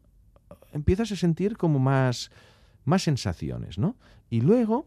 empiezas 0.73 1.13
a 1.13 1.17
sentir 1.17 1.57
como 1.57 1.79
más, 1.79 2.31
más 2.85 3.03
sensaciones, 3.03 3.79
¿no? 3.79 3.97
Y 4.31 4.41
luego 4.41 4.87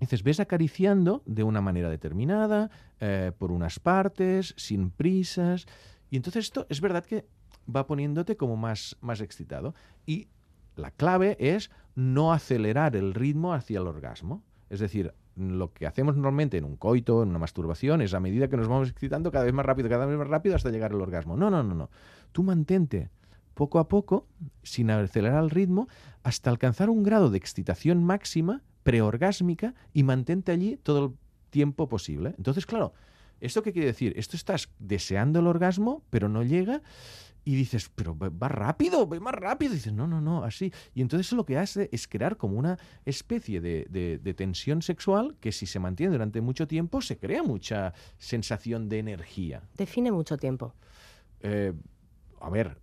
Dices, 0.00 0.22
ves 0.22 0.40
acariciando 0.40 1.22
de 1.24 1.42
una 1.42 1.60
manera 1.60 1.88
determinada, 1.88 2.70
eh, 3.00 3.32
por 3.36 3.50
unas 3.50 3.78
partes, 3.78 4.54
sin 4.56 4.90
prisas. 4.90 5.66
Y 6.10 6.16
entonces 6.16 6.44
esto 6.44 6.66
es 6.68 6.80
verdad 6.80 7.04
que 7.04 7.26
va 7.74 7.86
poniéndote 7.86 8.36
como 8.36 8.56
más, 8.56 8.96
más 9.00 9.20
excitado. 9.20 9.74
Y 10.04 10.28
la 10.76 10.90
clave 10.90 11.36
es 11.40 11.70
no 11.94 12.32
acelerar 12.32 12.94
el 12.94 13.14
ritmo 13.14 13.54
hacia 13.54 13.78
el 13.78 13.86
orgasmo. 13.86 14.44
Es 14.68 14.80
decir, 14.80 15.14
lo 15.36 15.72
que 15.72 15.86
hacemos 15.86 16.16
normalmente 16.16 16.56
en 16.56 16.64
un 16.64 16.76
coito, 16.76 17.22
en 17.22 17.30
una 17.30 17.38
masturbación, 17.38 18.00
es 18.02 18.14
a 18.14 18.20
medida 18.20 18.48
que 18.48 18.56
nos 18.56 18.68
vamos 18.68 18.90
excitando 18.90 19.30
cada 19.30 19.44
vez 19.44 19.54
más 19.54 19.66
rápido, 19.66 19.88
cada 19.88 20.06
vez 20.06 20.18
más 20.18 20.28
rápido 20.28 20.56
hasta 20.56 20.70
llegar 20.70 20.92
al 20.92 21.00
orgasmo. 21.00 21.36
No, 21.36 21.50
no, 21.50 21.62
no, 21.62 21.74
no. 21.74 21.90
Tú 22.32 22.42
mantente 22.42 23.10
poco 23.54 23.78
a 23.78 23.88
poco, 23.88 24.26
sin 24.62 24.90
acelerar 24.90 25.42
el 25.42 25.50
ritmo, 25.50 25.88
hasta 26.22 26.50
alcanzar 26.50 26.90
un 26.90 27.02
grado 27.02 27.30
de 27.30 27.38
excitación 27.38 28.04
máxima, 28.04 28.62
preorgásmica, 28.86 29.74
y 29.92 30.04
mantente 30.04 30.52
allí 30.52 30.76
todo 30.76 31.06
el 31.06 31.12
tiempo 31.50 31.88
posible. 31.88 32.34
Entonces, 32.38 32.66
claro, 32.66 32.92
¿esto 33.40 33.60
qué 33.60 33.72
quiere 33.72 33.88
decir? 33.88 34.12
Esto 34.16 34.36
estás 34.36 34.68
deseando 34.78 35.40
el 35.40 35.48
orgasmo, 35.48 36.04
pero 36.08 36.28
no 36.28 36.44
llega 36.44 36.82
y 37.44 37.56
dices, 37.56 37.90
pero 37.92 38.16
va 38.16 38.46
rápido, 38.46 39.08
va 39.08 39.18
más 39.18 39.34
rápido. 39.34 39.72
Y 39.72 39.76
dices, 39.76 39.92
no, 39.92 40.06
no, 40.06 40.20
no, 40.20 40.44
así. 40.44 40.72
Y 40.94 41.02
entonces 41.02 41.26
eso 41.26 41.34
lo 41.34 41.44
que 41.44 41.58
hace 41.58 41.88
es 41.90 42.06
crear 42.06 42.36
como 42.36 42.58
una 42.58 42.78
especie 43.04 43.60
de, 43.60 44.34
tensión 44.36 44.82
sexual 44.82 45.34
que 45.40 45.50
si 45.50 45.66
se 45.66 45.80
mantiene 45.80 46.12
durante 46.12 46.40
mucho 46.40 46.68
tiempo 46.68 47.00
se 47.00 47.18
crea 47.18 47.42
mucha 47.42 47.92
sensación 48.18 48.88
de 48.88 49.00
energía. 49.00 49.62
Define 49.76 50.12
mucho 50.12 50.36
tiempo. 50.36 50.74
Eh, 51.40 51.72
a 52.40 52.50
ver, 52.50 52.78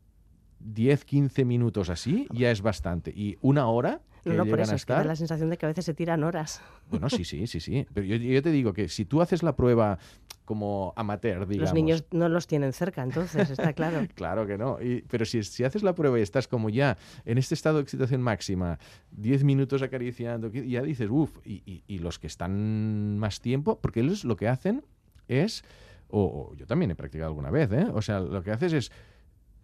10, 0.60 1.06
15 1.06 1.46
minutos 1.46 1.90
así 1.90 2.28
ya 2.34 2.52
es 2.52 2.62
bastante. 2.62 3.12
Y 3.16 3.38
una 3.40 3.68
hora 3.68 4.02
no, 4.26 4.34
no, 4.34 4.46
por 4.46 4.60
eso, 4.60 4.76
es 4.76 4.86
que 4.86 4.94
da 4.94 5.04
la 5.04 5.16
sensación 5.16 5.50
de 5.50 5.58
que 5.58 5.66
a 5.66 5.70
veces 5.70 5.86
se 5.86 5.94
tiran 5.94 6.24
horas. 6.24 6.62
Bueno, 6.90 7.10
sí, 7.10 7.26
sí, 7.26 7.46
sí, 7.48 7.60
sí. 7.60 7.86
Pero 7.94 8.06
yo, 8.06 8.42
te 8.42 8.52
digo 8.52 8.74
que 8.74 8.88
si 8.88 9.06
tú 9.06 9.22
haces 9.22 9.44
la 9.44 9.56
prueba 9.56 10.00
como 10.46 10.94
amateur, 10.96 11.48
digamos... 11.48 11.70
Los 11.70 11.74
niños 11.74 12.06
no 12.12 12.30
los 12.30 12.48
tienen 12.48 12.74
cerca, 12.74 13.04
entonces, 13.04 13.50
está 13.50 13.74
claro. 13.74 14.08
claro 14.16 14.48
que 14.48 14.58
no. 14.58 14.78
pero 15.10 15.26
si, 15.26 15.44
si 15.44 15.64
haces 15.64 15.84
la 15.84 15.94
prueba 15.94 16.20
y 16.20 16.22
estás 16.22 16.48
como 16.48 16.70
ya 16.70 16.98
en 17.26 17.38
este 17.38 17.54
estado 17.54 17.78
de 17.78 17.84
excitación 17.84 18.22
máxima, 18.22 18.80
10 19.12 19.44
minutos 19.44 19.82
acariciando, 19.82 20.52
ya 20.52 20.82
dices, 20.82 21.10
uff, 21.10 21.38
y, 21.46 21.84
y, 21.88 22.00
los 22.00 22.20
que 22.20 22.28
están 22.28 23.18
más 23.18 23.42
tiempo, 23.42 23.80
porque 23.80 24.02
ellos 24.02 24.26
lo 24.26 24.36
que 24.36 24.48
hacen 24.48 24.84
es, 25.28 25.64
o, 26.10 26.54
yo 26.56 26.66
también 26.66 26.92
he 26.92 26.96
practicado 26.96 27.30
alguna 27.30 27.50
vez, 27.50 27.72
¿eh? 27.72 27.88
O 27.94 28.02
sea, 28.02 28.20
lo 28.20 28.44
que 28.44 28.52
haces 28.52 28.74
es, 28.74 28.92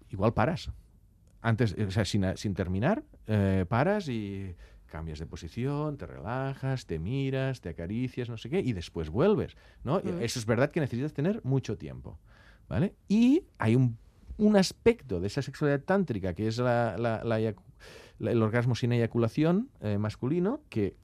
igual 0.09 0.33
paras 0.33 0.71
antes, 1.41 1.73
o 1.73 1.91
sea, 1.91 2.05
sin, 2.05 2.25
sin 2.35 2.53
terminar, 2.53 3.03
eh, 3.27 3.65
paras 3.67 4.09
y 4.09 4.55
cambias 4.87 5.19
de 5.19 5.25
posición, 5.25 5.97
te 5.97 6.05
relajas, 6.05 6.85
te 6.85 6.99
miras, 6.99 7.61
te 7.61 7.69
acaricias, 7.69 8.29
no 8.29 8.37
sé 8.37 8.49
qué, 8.49 8.59
y 8.59 8.73
después 8.73 9.09
vuelves, 9.09 9.55
¿no? 9.83 9.99
Eso 9.99 10.39
es 10.39 10.45
verdad 10.45 10.71
que 10.71 10.79
necesitas 10.79 11.13
tener 11.13 11.41
mucho 11.43 11.77
tiempo, 11.77 12.19
¿vale? 12.67 12.95
Y 13.07 13.43
hay 13.59 13.75
un, 13.75 13.97
un 14.37 14.57
aspecto 14.57 15.19
de 15.19 15.27
esa 15.27 15.41
sexualidad 15.41 15.81
tántrica, 15.81 16.33
que 16.33 16.47
es 16.47 16.57
la, 16.57 16.97
la, 16.97 17.37
el 17.39 18.41
orgasmo 18.41 18.75
sin 18.75 18.91
eyaculación 18.91 19.69
eh, 19.81 19.97
masculino, 19.97 20.61
que 20.69 20.95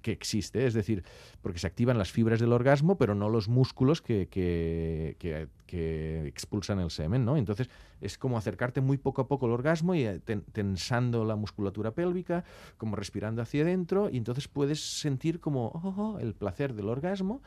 que 0.00 0.12
existe, 0.12 0.66
es 0.66 0.74
decir, 0.74 1.04
porque 1.42 1.58
se 1.58 1.66
activan 1.66 1.98
las 1.98 2.10
fibras 2.10 2.40
del 2.40 2.52
orgasmo, 2.52 2.96
pero 2.96 3.14
no 3.14 3.28
los 3.28 3.48
músculos 3.48 4.02
que, 4.02 4.28
que, 4.28 5.16
que, 5.66 6.26
expulsan 6.26 6.80
el 6.80 6.90
semen, 6.90 7.24
¿no? 7.24 7.36
Entonces 7.36 7.68
es 8.00 8.18
como 8.18 8.36
acercarte 8.36 8.80
muy 8.80 8.98
poco 8.98 9.22
a 9.22 9.28
poco 9.28 9.46
al 9.46 9.52
orgasmo 9.52 9.94
y 9.94 10.04
eh, 10.04 10.20
tensando 10.52 11.24
la 11.24 11.36
musculatura 11.36 11.92
pélvica, 11.92 12.44
como 12.76 12.96
respirando 12.96 13.42
hacia 13.42 13.62
adentro, 13.62 14.10
y 14.10 14.16
entonces 14.16 14.48
puedes 14.48 14.80
sentir 15.00 15.40
como 15.40 15.68
oh, 15.68 15.94
oh, 15.96 16.18
el 16.18 16.34
placer 16.34 16.74
del 16.74 16.88
orgasmo, 16.88 17.42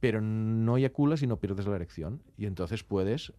pero 0.00 0.20
no 0.20 0.76
eyaculas 0.76 1.22
y 1.22 1.26
no 1.26 1.38
pierdes 1.38 1.66
la 1.66 1.76
erección. 1.76 2.22
Y 2.36 2.46
entonces 2.46 2.84
puedes... 2.84 3.32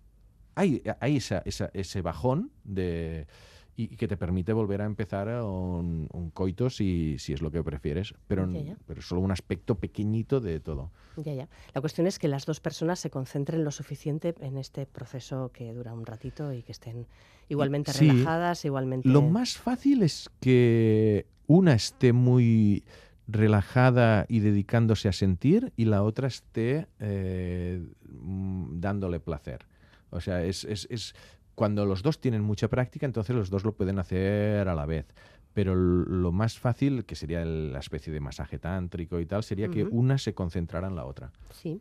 Hay, 0.57 0.81
hay 1.01 1.17
esa, 1.17 1.43
ese 1.45 2.01
bajón 2.01 2.49
de 2.63 3.27
y, 3.75 3.95
que 3.95 4.07
te 4.07 4.17
permite 4.17 4.53
volver 4.53 4.81
a 4.81 4.85
empezar 4.85 5.27
un, 5.43 6.07
un 6.11 6.29
coito 6.31 6.69
si, 6.69 7.17
si, 7.19 7.33
es 7.33 7.41
lo 7.41 7.51
que 7.51 7.63
prefieres, 7.63 8.13
pero, 8.27 8.47
pero 8.87 9.01
solo 9.01 9.21
un 9.21 9.31
aspecto 9.31 9.75
pequeñito 9.75 10.39
de 10.39 10.59
todo. 10.59 10.91
Ya, 11.17 11.33
ya. 11.33 11.49
La 11.73 11.81
cuestión 11.81 12.07
es 12.07 12.19
que 12.19 12.27
las 12.27 12.45
dos 12.45 12.59
personas 12.59 12.99
se 12.99 13.09
concentren 13.09 13.63
lo 13.63 13.71
suficiente 13.71 14.35
en 14.39 14.57
este 14.57 14.85
proceso 14.85 15.51
que 15.53 15.73
dura 15.73 15.93
un 15.93 16.05
ratito 16.05 16.53
y 16.53 16.63
que 16.63 16.71
estén 16.71 17.07
igualmente 17.49 17.91
relajadas, 17.93 18.65
igualmente... 18.65 19.07
Lo 19.07 19.21
más 19.21 19.57
fácil 19.57 20.03
es 20.03 20.29
que 20.39 21.25
una 21.47 21.73
esté 21.73 22.13
muy 22.13 22.83
relajada 23.27 24.25
y 24.29 24.39
dedicándose 24.39 25.07
a 25.07 25.11
sentir 25.11 25.73
y 25.75 25.85
la 25.85 26.03
otra 26.03 26.27
esté 26.27 26.87
eh, 26.99 27.83
mm, 28.07 28.79
dándole 28.79 29.19
placer. 29.19 29.65
O 30.11 30.21
sea, 30.21 30.43
es, 30.43 30.63
es, 30.63 30.87
es, 30.89 31.15
cuando 31.55 31.85
los 31.85 32.03
dos 32.03 32.19
tienen 32.19 32.41
mucha 32.41 32.67
práctica, 32.67 33.05
entonces 33.05 33.35
los 33.35 33.49
dos 33.49 33.63
lo 33.63 33.73
pueden 33.73 33.97
hacer 33.97 34.67
a 34.67 34.75
la 34.75 34.85
vez. 34.85 35.07
Pero 35.53 35.73
lo 35.73 36.33
más 36.33 36.59
fácil, 36.59 37.05
que 37.05 37.15
sería 37.15 37.45
la 37.45 37.79
especie 37.79 38.11
de 38.11 38.19
masaje 38.19 38.59
tántrico 38.59 39.21
y 39.21 39.25
tal, 39.25 39.41
sería 39.41 39.69
que 39.69 39.85
una 39.85 40.17
se 40.17 40.33
concentrara 40.33 40.89
en 40.89 40.97
la 40.97 41.05
otra. 41.05 41.31
Sí. 41.51 41.79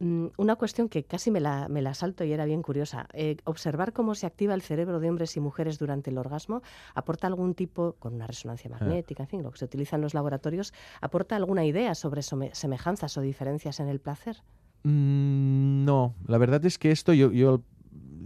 Mm, 0.00 0.26
una 0.36 0.56
cuestión 0.56 0.88
que 0.88 1.04
casi 1.04 1.30
me 1.30 1.38
la, 1.38 1.68
me 1.68 1.80
la 1.80 1.94
salto 1.94 2.24
y 2.24 2.32
era 2.32 2.44
bien 2.44 2.60
curiosa. 2.60 3.06
Eh, 3.12 3.36
observar 3.44 3.92
cómo 3.92 4.16
se 4.16 4.26
activa 4.26 4.52
el 4.52 4.62
cerebro 4.62 4.98
de 4.98 5.08
hombres 5.08 5.36
y 5.36 5.40
mujeres 5.40 5.78
durante 5.78 6.10
el 6.10 6.18
orgasmo 6.18 6.62
aporta 6.96 7.28
algún 7.28 7.54
tipo, 7.54 7.94
con 8.00 8.14
una 8.14 8.26
resonancia 8.26 8.68
ah. 8.74 8.78
magnética, 8.80 9.22
en 9.22 9.28
fin, 9.28 9.42
lo 9.44 9.52
que 9.52 9.58
se 9.58 9.64
utiliza 9.66 9.94
en 9.94 10.02
los 10.02 10.12
laboratorios, 10.12 10.74
aporta 11.00 11.36
alguna 11.36 11.64
idea 11.64 11.94
sobre 11.94 12.22
semejanzas 12.22 13.16
o 13.16 13.20
diferencias 13.20 13.78
en 13.78 13.88
el 13.88 14.00
placer. 14.00 14.42
Mm, 14.82 15.84
no, 15.84 16.14
la 16.26 16.38
verdad 16.38 16.64
es 16.66 16.78
que 16.78 16.90
esto 16.90 17.12
yo, 17.14 17.30
yo 17.30 17.62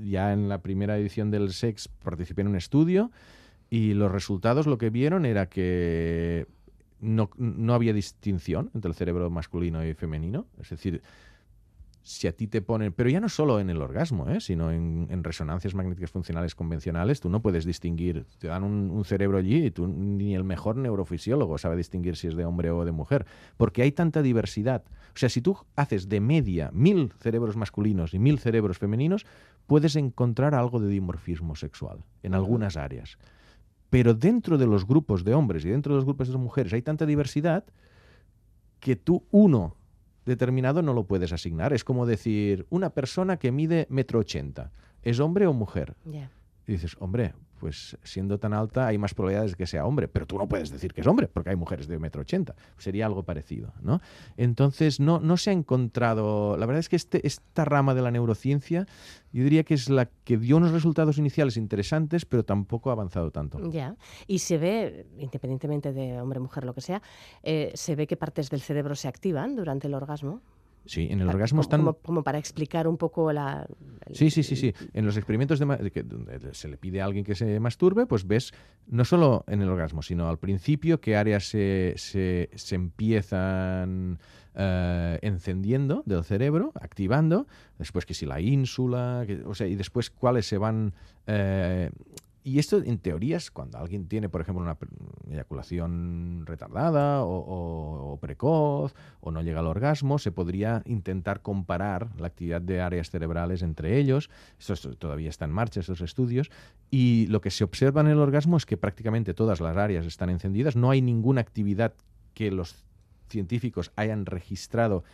ya 0.09 0.33
en 0.33 0.49
la 0.49 0.59
primera 0.59 0.97
edición 0.97 1.31
del 1.31 1.53
SEX 1.53 1.89
participé 1.89 2.43
en 2.43 2.49
un 2.49 2.57
estudio 2.57 3.11
y 3.71 3.95
los 3.95 4.11
resultados 4.11 4.67
lo 4.67 4.79
que 4.79 4.91
vieron 4.91 5.27
era 5.27 5.49
que 5.49 6.47
no, 7.01 7.31
no 7.37 7.75
había 7.75 7.93
distinción 7.93 8.71
entre 8.75 8.89
el 8.91 8.95
cerebro 8.95 9.31
masculino 9.31 9.85
y 9.85 9.95
femenino. 9.95 10.47
Es 10.61 10.71
decir, 10.71 11.03
si 12.09 12.27
a 12.27 12.33
ti 12.33 12.47
te 12.47 12.63
ponen, 12.63 12.95
pero 12.95 13.11
ya 13.11 13.21
no 13.21 13.29
solo 13.29 13.61
en 13.61 13.69
el 13.69 13.83
orgasmo, 13.83 14.31
¿eh? 14.31 14.41
sino 14.41 14.73
en, 14.73 15.23
resonancias 15.23 15.75
magnéticas 15.75 16.11
funcionales 16.11 16.55
convencionales, 16.55 17.21
tú 17.21 17.29
no 17.29 17.43
puedes 17.43 17.67
distinguir, 17.67 18.25
te 18.39 18.49
dan 18.49 18.65
un, 18.65 19.05
cerebro 19.05 19.37
allí 19.37 19.67
y 19.67 19.71
tú 19.71 19.87
ni 19.87 20.35
el 20.35 20.43
mejor 20.43 20.77
neurofisiólogo 20.77 21.59
sabe 21.59 21.77
distinguir 21.77 22.17
si 22.17 22.29
es 22.29 22.35
de 22.35 22.47
hombre 22.47 22.71
o 22.71 22.87
de 22.87 22.93
mujer, 22.93 23.27
porque 23.59 23.83
hay 23.83 23.93
tanta 23.93 24.23
diversidad. 24.23 24.85
O 25.15 25.19
sea, 25.19 25.29
si 25.29 25.41
tú 25.41 25.57
haces 25.77 26.09
de 26.09 26.21
media 26.21 26.71
mil 26.73 27.13
cerebros 27.19 27.57
masculinos 27.57 28.15
y 28.15 28.19
mil 28.19 28.39
cerebros 28.39 28.79
femeninos, 28.79 29.27
puedes 29.67 29.97
encontrar 29.97 30.55
algo 30.55 30.81
de 30.81 30.89
dimorfismo 30.89 31.57
sexual 31.57 32.05
en 32.23 32.35
algunas 32.35 32.77
áreas. 32.77 33.19
Pero 33.91 34.15
dentro 34.15 34.59
de 34.59 34.67
los 34.67 34.87
grupos 34.87 35.25
de 35.25 35.35
hombres 35.35 35.65
y 35.65 35.71
dentro 35.71 35.95
de 35.95 35.97
los 35.97 36.05
grupos 36.05 36.29
de 36.29 36.37
mujeres 36.37 36.73
hay 36.73 36.83
tanta 36.83 37.07
diversidad 37.07 37.65
que 38.81 38.97
tú, 38.97 39.25
uno, 39.31 39.77
determinado 40.25 40.83
no 40.83 40.93
lo 40.93 41.05
puedes 41.05 41.33
asignar. 41.33 41.73
Es 41.73 41.85
como 41.85 42.07
decir, 42.07 42.67
una 42.71 42.91
persona 42.91 43.39
que 43.39 43.51
mide 43.51 43.87
metro 43.91 44.21
ochenta, 44.21 44.71
¿es 45.03 45.21
hombre 45.21 45.47
o 45.47 45.53
mujer? 45.53 45.97
Y 46.67 46.73
dices, 46.73 46.97
hombre, 47.01 47.35
pues 47.59 47.99
siendo 48.03 48.39
tan 48.39 48.53
alta 48.53 48.87
hay 48.87 48.99
más 48.99 49.15
probabilidades 49.15 49.53
de 49.53 49.57
que 49.57 49.67
sea 49.67 49.85
hombre, 49.85 50.09
pero 50.09 50.27
tú 50.27 50.39
no 50.39 50.49
puedes 50.49 50.71
decir 50.71 50.93
que 50.93 51.01
es 51.01 51.07
hombre, 51.07 51.29
porque 51.29 51.51
hay 51.51 51.57
mujeres 51.57 51.89
de 51.89 51.99
metro 51.99 52.23
ochenta. 52.23 52.55
Sería 52.79 53.07
algo 53.07 53.23
parecido, 53.25 53.73
¿no? 53.83 54.01
Entonces, 54.37 55.01
no, 55.01 55.21
no 55.21 55.37
se 55.37 55.51
ha 55.51 55.53
encontrado... 55.53 56.57
La 56.57 56.67
verdad 56.67 56.81
es 56.81 56.89
que 56.89 56.97
este, 56.97 57.27
esta 57.27 57.65
rama 57.65 57.95
de 57.95 58.03
la 58.03 58.11
neurociencia, 58.11 58.87
yo 59.33 59.45
diría 59.45 59.65
que 59.65 59.75
es 59.75 59.91
la 59.91 60.07
que 60.07 60.39
dio 60.39 60.57
unos 60.57 60.73
resultados 60.73 61.19
iniciales 61.19 61.57
interesantes, 61.57 62.25
pero 62.25 62.45
tampoco 62.45 62.91
ha 62.91 62.93
avanzado 62.93 63.31
tanto. 63.31 63.59
Ya, 63.71 63.97
y 64.27 64.39
se 64.39 64.59
ve, 64.59 65.07
independientemente 65.19 65.93
de 65.93 66.21
hombre, 66.21 66.41
mujer, 66.41 66.65
lo 66.65 66.75
que 66.75 66.81
sea, 66.81 67.03
eh, 67.43 67.73
se 67.75 67.97
ve 67.97 68.07
que 68.07 68.17
partes 68.17 68.51
del 68.51 68.61
cerebro 68.61 68.95
se 68.95 69.09
activan 69.09 69.57
durante 69.57 69.89
el 69.89 69.95
orgasmo. 69.95 70.41
Sí, 70.89 71.07
en 71.11 71.21
el 71.21 71.29
orgasmo 71.29 71.61
están... 71.61 71.85
Como, 72.03 72.23
para 72.23 72.39
explicar 72.39 72.89
un 72.89 72.97
poco 72.97 73.31
la... 73.31 73.67
sí, 74.11 74.31
sí, 74.31 74.43
sí, 74.43 74.57
sí. 74.57 74.73
En 74.95 75.05
los 75.05 75.19
experimentos 75.19 75.59
de, 75.59 75.91
que, 75.91 76.03
donde 76.03 76.55
se 76.55 76.67
le 76.67 76.79
pide 76.79 77.03
a 77.03 77.05
alguien 77.05 77.27
que 77.27 77.35
se 77.35 77.61
masturbe, 77.61 78.07
pues 78.07 78.27
ves 78.27 78.55
no 78.87 79.05
solo 79.05 79.45
en 79.49 79.61
el 79.61 79.69
orgasmo, 79.69 80.01
sino 80.01 80.31
al 80.31 80.39
principio 80.39 80.99
qué 80.99 81.15
áreas 81.15 81.45
se, 81.45 81.93
se, 81.99 82.49
se 82.55 82.75
empiezan 82.75 84.19
eh, 84.55 85.19
encendiendo 85.21 86.03
del 86.07 86.25
cerebro, 86.25 86.73
activando, 86.81 87.47
después 87.79 88.07
que 88.07 88.15
si 88.15 88.25
la 88.25 88.41
ínsula, 88.41 89.27
o 89.45 89.55
sea, 89.55 89.67
y 89.67 89.77
después 89.77 90.09
cuáles 90.09 90.47
se 90.47 90.57
van... 90.57 90.95
Eh, 91.27 91.91
y 92.49 92.59
esto, 92.59 92.79
en 92.83 92.99
teorías, 92.99 93.51
cuando 93.51 93.77
alguien 93.77 94.09
tiene, 94.09 94.31
por 94.31 94.41
ejemplo, 94.41 94.65
una 94.65 94.79
eyaculación 95.31 96.45
retardada 96.47 97.23
o, 97.23 98.19
precoz 98.23 98.95
o 99.21 99.31
no 99.31 99.43
llega 99.43 99.61
al 99.61 99.67
orgasmo, 99.67 100.19
se 100.19 100.33
podría 100.33 100.83
intentar 100.87 101.43
comparar 101.43 102.09
la 102.19 102.29
actividad 102.29 102.63
de 102.63 102.81
áreas 102.81 103.11
cerebrales 103.11 103.61
entre 103.61 103.99
ellos. 103.99 104.31
Esto 104.59 104.95
todavía 104.95 105.29
está 105.29 105.45
en 105.45 105.51
marcha, 105.51 105.81
esos 105.81 106.01
estudios. 106.01 106.51
Y 106.91 107.27
lo 107.27 107.43
que 107.43 107.51
se 107.51 107.65
observa 107.65 108.01
en 108.01 108.07
el 108.07 108.19
orgasmo 108.19 108.57
es 108.57 108.65
que 108.65 108.79
prácticamente 108.79 109.35
todas 109.35 109.61
las 109.61 109.77
áreas 109.77 110.07
están 110.07 110.31
encendidas. 110.31 110.75
No 110.75 110.91
hay 110.91 111.03
ninguna 111.03 111.43
actividad 111.43 111.93
que 112.33 112.51
los 112.51 112.87
científicos 113.29 113.93
hayan 113.95 114.25
registrado 114.25 115.05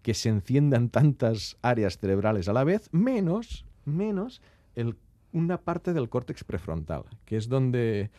que 0.00 0.14
se 0.14 0.30
enciendan 0.30 0.88
tantas 0.90 1.58
áreas 1.60 1.98
cerebrales 1.98 2.48
a 2.48 2.54
la 2.54 2.64
vez, 2.64 2.88
menos, 2.92 3.66
menos 3.84 4.40
el, 4.74 4.96
una 5.32 5.58
parte 5.58 5.92
del 5.92 6.08
córtex 6.08 6.44
prefrontal, 6.44 7.04
que 7.24 7.36
es 7.36 7.48
donde 7.48 8.10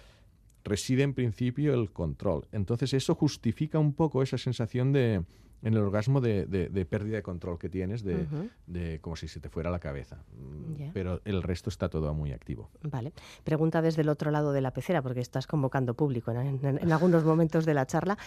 reside 0.63 1.03
en 1.03 1.13
principio 1.13 1.73
el 1.73 1.91
control. 1.91 2.47
Entonces 2.51 2.93
eso 2.93 3.15
justifica 3.15 3.79
un 3.79 3.93
poco 3.93 4.21
esa 4.21 4.37
sensación 4.37 4.91
de, 4.91 5.23
en 5.61 5.73
el 5.73 5.79
orgasmo 5.79 6.21
de, 6.21 6.87
pérdida 6.89 7.17
de 7.17 7.23
control 7.23 7.59
que 7.59 7.69
tienes, 7.69 8.03
de, 8.03 8.99
como 9.01 9.15
si 9.15 9.27
se 9.27 9.39
te 9.39 9.49
fuera 9.49 9.69
la 9.69 9.79
cabeza. 9.79 10.17
Mm, 10.33 10.91
pero 10.93 11.21
el 11.25 11.43
resto 11.43 11.69
está 11.69 11.89
todo 11.89 12.13
muy 12.13 12.31
activo. 12.31 12.69
Vale. 12.83 13.13
Pregunta 13.43 13.81
desde 13.81 14.01
el 14.01 14.09
otro 14.09 14.31
lado 14.31 14.51
de 14.51 14.61
la 14.61 14.71
pecera, 14.71 15.01
porque 15.01 15.19
estás 15.19 15.47
convocando 15.47 15.93
público 15.93 16.31
en, 16.31 16.91
algunos 16.91 17.23
momentos 17.23 17.65
de 17.65 17.73
la 17.73 17.85
charla. 17.85 18.17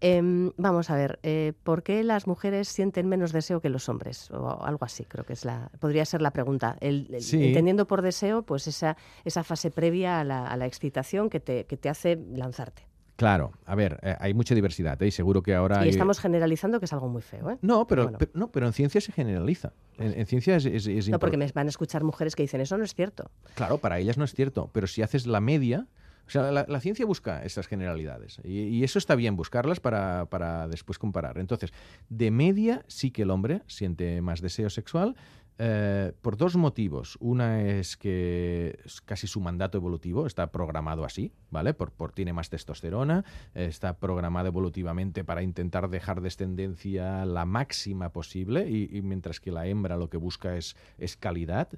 Em, 0.00 0.52
vamos 0.56 0.90
a 0.90 0.96
ver, 0.96 1.18
eh, 1.22 1.52
¿por 1.62 1.82
qué 1.82 2.04
las 2.04 2.26
mujeres 2.26 2.68
sienten 2.68 3.08
menos 3.08 3.32
deseo 3.32 3.60
que 3.60 3.68
los 3.68 3.88
hombres? 3.88 4.30
O 4.30 4.62
algo 4.64 4.84
así, 4.84 5.04
creo 5.04 5.24
que 5.24 5.32
es 5.32 5.44
la, 5.44 5.70
podría 5.80 6.04
ser 6.04 6.22
la 6.22 6.30
pregunta. 6.32 6.76
El, 6.80 7.08
Entendiendo 7.10 7.86
por 7.86 8.02
deseo, 8.02 8.42
pues 8.42 8.66
esa, 8.66 8.96
esa 9.24 9.42
fase 9.44 9.70
previa 9.70 10.20
a 10.20 10.24
la, 10.24 10.66
excitación 10.66 11.30
que 11.30 11.40
te, 11.40 11.64
que 11.66 11.76
te 11.76 11.88
hace 11.88 12.16
lanzarte. 12.16 12.82
Claro, 13.16 13.52
a 13.64 13.74
ver, 13.74 13.98
eh, 14.02 14.14
hay 14.20 14.34
mucha 14.34 14.54
diversidad 14.54 15.02
¿eh? 15.02 15.06
y 15.06 15.10
seguro 15.10 15.42
que 15.42 15.54
ahora... 15.54 15.84
Y 15.86 15.88
estamos 15.88 16.20
generalizando 16.20 16.78
que 16.78 16.84
es 16.84 16.92
algo 16.92 17.08
muy 17.08 17.22
feo. 17.22 17.50
¿eh? 17.50 17.58
No, 17.62 17.86
pero, 17.86 18.12
no, 18.34 18.52
pero 18.52 18.66
en 18.66 18.74
ciencia 18.74 19.00
se 19.00 19.10
generaliza. 19.10 19.72
En, 19.98 20.26
ciencia 20.26 20.56
es, 20.56 20.66
es, 20.66 21.08
No, 21.08 21.18
porque 21.18 21.38
me 21.38 21.50
van 21.50 21.66
a 21.66 21.70
escuchar 21.70 22.04
mujeres 22.04 22.36
que 22.36 22.42
dicen 22.42 22.60
eso 22.60 22.76
no 22.76 22.84
es 22.84 22.94
cierto. 22.94 23.30
Claro, 23.54 23.78
para 23.78 23.98
ellas 23.98 24.18
no 24.18 24.24
es 24.24 24.34
cierto, 24.34 24.70
pero 24.72 24.86
si 24.86 25.02
haces 25.02 25.26
la 25.26 25.40
media... 25.40 25.86
O 26.26 26.30
sea, 26.30 26.50
la, 26.50 26.80
ciencia 26.80 27.06
busca 27.06 27.44
esas 27.44 27.68
generalidades 27.68 28.40
y, 28.42 28.82
eso 28.82 28.98
está 28.98 29.14
bien, 29.14 29.36
buscarlas 29.36 29.78
para, 29.78 30.26
para 30.26 30.66
después 30.66 30.98
comparar. 30.98 31.38
Entonces, 31.38 31.72
de 32.08 32.32
media 32.32 32.84
sí 32.88 33.12
que 33.12 33.22
el 33.22 33.30
hombre 33.30 33.62
siente 33.68 34.20
más 34.22 34.40
deseo 34.40 34.68
sexual, 34.68 35.14
eh, 35.58 36.12
por 36.20 36.36
dos 36.36 36.56
motivos. 36.56 37.16
Una 37.20 37.62
es 37.62 37.96
que 37.96 38.78
es 38.84 39.00
casi 39.00 39.26
su 39.26 39.40
mandato 39.40 39.78
evolutivo 39.78 40.26
está 40.26 40.52
programado 40.52 41.04
así, 41.04 41.32
¿vale? 41.50 41.72
Por, 41.72 41.92
por 41.92 42.12
tiene 42.12 42.32
más 42.32 42.50
testosterona, 42.50 43.24
está 43.54 43.96
programado 43.98 44.48
evolutivamente 44.48 45.24
para 45.24 45.42
intentar 45.42 45.88
dejar 45.88 46.20
descendencia 46.20 47.24
la 47.24 47.44
máxima 47.44 48.10
posible 48.10 48.68
y, 48.68 49.00
mientras 49.02 49.40
que 49.40 49.52
la 49.52 49.66
hembra 49.66 49.96
lo 49.96 50.10
que 50.10 50.16
busca 50.16 50.56
es, 50.56 50.76
es 50.98 51.16
calidad 51.16 51.68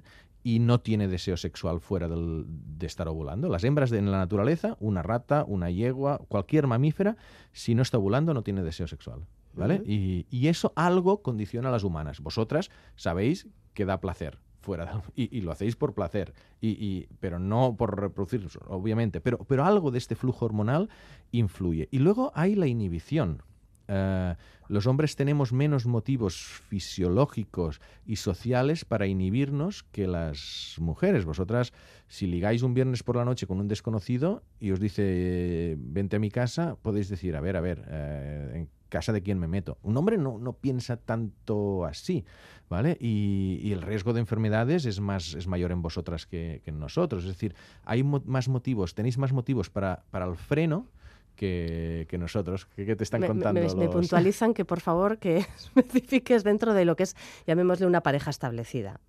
y 0.43 0.59
no 0.59 0.79
tiene 0.79 1.07
deseo 1.07 1.37
sexual 1.37 1.81
fuera 1.81 2.07
de 2.07 2.85
estar 2.87 3.07
ovulando. 3.07 3.49
Las 3.49 3.63
hembras 3.63 3.89
de, 3.89 3.99
en 3.99 4.11
la 4.11 4.17
naturaleza, 4.17 4.77
una 4.79 5.01
rata, 5.01 5.43
una 5.47 5.69
yegua, 5.69 6.19
cualquier 6.27 6.67
mamífera, 6.67 7.17
si 7.51 7.75
no 7.75 7.81
está 7.81 7.97
ovulando 7.97 8.33
no 8.33 8.43
tiene 8.43 8.63
deseo 8.63 8.87
sexual. 8.87 9.25
¿Vale? 9.55 9.81
y, 9.83 10.25
y, 10.29 10.47
eso 10.47 10.71
algo 10.75 11.21
condiciona 11.21 11.67
a 11.67 11.71
las 11.71 11.83
humanas. 11.83 12.21
Vosotras 12.21 12.69
sabéis 12.95 13.47
que 13.73 13.85
da 13.85 13.99
placer 13.99 14.37
fuera 14.59 15.01
y, 15.15 15.41
lo 15.41 15.51
hacéis 15.51 15.75
por 15.75 15.93
placer 15.93 16.33
y, 16.61 17.07
pero 17.19 17.39
no 17.39 17.75
por 17.77 17.99
reproducir 17.99 18.47
obviamente 18.67 19.21
pero 19.21 19.39
pero 19.45 19.65
algo 19.65 19.91
de 19.91 19.97
este 19.97 20.15
flujo 20.15 20.45
hormonal 20.45 20.89
influye 21.31 21.87
y 21.91 21.99
luego 21.99 22.31
hay 22.35 22.55
la 22.55 22.67
inhibición 22.67 23.43
eh, 23.91 24.35
los 24.67 24.85
hombres 24.85 25.15
tenemos 25.15 25.51
menos 25.51 25.87
motivos 25.87 26.37
fisiológicos 26.37 27.81
y 28.05 28.17
sociales 28.17 28.85
para 28.85 29.07
inhibirnos 29.07 29.81
que 29.81 30.05
las 30.05 30.75
mujeres. 30.77 31.25
Vosotras, 31.25 31.73
si 32.07 32.27
ligáis 32.27 32.61
un 32.61 32.75
viernes 32.75 33.01
por 33.01 33.15
la 33.15 33.25
noche 33.25 33.47
con 33.47 33.59
un 33.59 33.67
desconocido 33.67 34.43
y 34.59 34.69
os 34.69 34.79
dice, 34.79 35.75
vente 35.79 36.17
a 36.17 36.19
mi 36.19 36.29
casa, 36.29 36.75
podéis 36.83 37.09
decir, 37.09 37.35
a 37.35 37.41
ver, 37.41 37.57
a 37.57 37.61
ver, 37.61 37.83
eh, 37.89 38.51
¿en 38.57 38.69
casa 38.89 39.13
de 39.13 39.21
quién 39.21 39.39
me 39.39 39.47
meto? 39.47 39.77
Un 39.83 39.95
hombre 39.97 40.17
no, 40.17 40.37
no 40.37 40.53
piensa 40.53 40.97
tanto 40.97 41.85
así. 41.85 42.25
¿vale? 42.69 42.97
Y, 42.99 43.71
el 43.71 43.81
riesgo 43.81 44.13
de 44.13 44.19
enfermedades 44.19 44.85
es, 44.85 44.99
más, 44.99 45.33
es 45.33 45.47
mayor 45.47 45.71
en 45.71 45.81
vosotras 45.81 46.25
que, 46.25 46.61
en 46.65 46.79
nosotros. 46.79 47.23
Es 47.23 47.29
decir, 47.29 47.55
hay 47.83 48.03
más 48.03 48.47
motivos, 48.47 48.93
tenéis 48.93 49.17
más 49.17 49.33
motivos 49.33 49.69
para, 49.69 50.03
para 50.11 50.25
el 50.25 50.35
freno 50.35 50.87
que, 51.35 52.07
nosotros. 52.19 52.67
¿Qué, 52.75 52.95
te 52.95 53.03
están 53.03 53.25
contando? 53.25 53.61
Me, 53.75 53.89
puntualizan 53.89 54.53
que, 54.53 54.65
por 54.65 54.79
favor, 54.79 55.17
que 55.17 55.37
especifiques 55.57 56.43
dentro 56.43 56.73
de 56.73 56.85
lo 56.85 56.95
que 56.95 57.03
es, 57.03 57.15
llamémosle, 57.47 57.85
una 57.85 58.01
pareja 58.01 58.29
establecida 58.29 58.99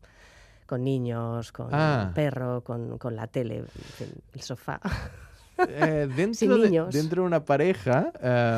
con 0.66 0.84
niños, 0.84 1.50
con 1.50 1.68
ah. 1.72 2.12
perro, 2.14 2.62
con, 2.62 2.96
con 2.96 3.16
la 3.16 3.26
tele, 3.26 3.64
el 4.32 4.40
sofá. 4.40 4.80
Eh, 5.68 6.08
dentro, 6.14 6.58
de, 6.58 6.86
dentro 6.90 7.22
de 7.22 7.26
una 7.26 7.44
pareja. 7.44 8.12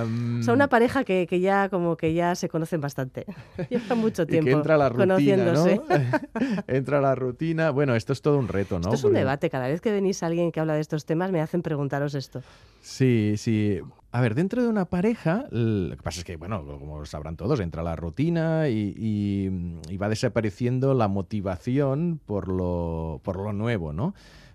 Um... 0.04 0.40
una 0.48 0.68
pareja 0.68 1.04
que, 1.04 1.26
que, 1.26 1.40
ya 1.40 1.68
como 1.68 1.96
que 1.96 2.14
ya 2.14 2.34
se 2.34 2.48
conocen 2.48 2.80
bastante. 2.80 3.26
Lleva 3.70 3.94
mucho 3.94 4.26
tiempo 4.26 4.46
que 4.46 4.52
entra 4.52 4.76
la 4.76 4.88
rutina, 4.88 5.06
conociéndose. 5.06 5.80
entra 6.66 7.00
la 7.00 7.14
rutina. 7.14 7.70
Bueno, 7.70 7.94
esto 7.94 8.12
es 8.12 8.22
todo 8.22 8.38
un 8.38 8.48
reto, 8.48 8.78
¿no? 8.78 8.92
Esto 8.92 8.94
es 8.94 9.04
un 9.04 9.14
debate. 9.14 9.50
Cada 9.50 9.68
vez 9.68 9.80
que 9.80 9.92
venís 9.92 10.22
alguien 10.22 10.52
que 10.52 10.60
habla 10.60 10.74
de 10.74 10.80
estos 10.80 11.04
temas, 11.04 11.32
me 11.32 11.40
hacen 11.40 11.62
preguntaros 11.62 12.14
esto. 12.14 12.42
Sí, 12.80 13.34
sí. 13.36 13.80
A 14.10 14.20
ver, 14.20 14.34
dentro 14.34 14.62
de 14.62 14.68
una 14.68 14.84
pareja, 14.84 15.46
lo 15.50 15.96
que 15.96 16.02
pasa 16.02 16.20
es 16.20 16.24
que, 16.24 16.36
bueno, 16.36 16.64
como 16.66 17.04
sabrán 17.06 17.36
todos, 17.36 17.60
entra 17.60 17.82
la 17.82 17.96
rutina 17.96 18.68
y, 18.68 18.94
y, 18.94 19.96
va 19.96 20.10
desapareciendo 20.10 20.92
la 20.92 21.08
motivación 21.08 22.20
por 22.26 22.48
lo, 22.48 23.20
por 23.24 23.36
lo 23.36 23.54
nuevo, 23.54 23.94
¿no? 23.94 24.14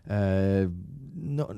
Eh, 0.09 0.69
no 1.15 1.49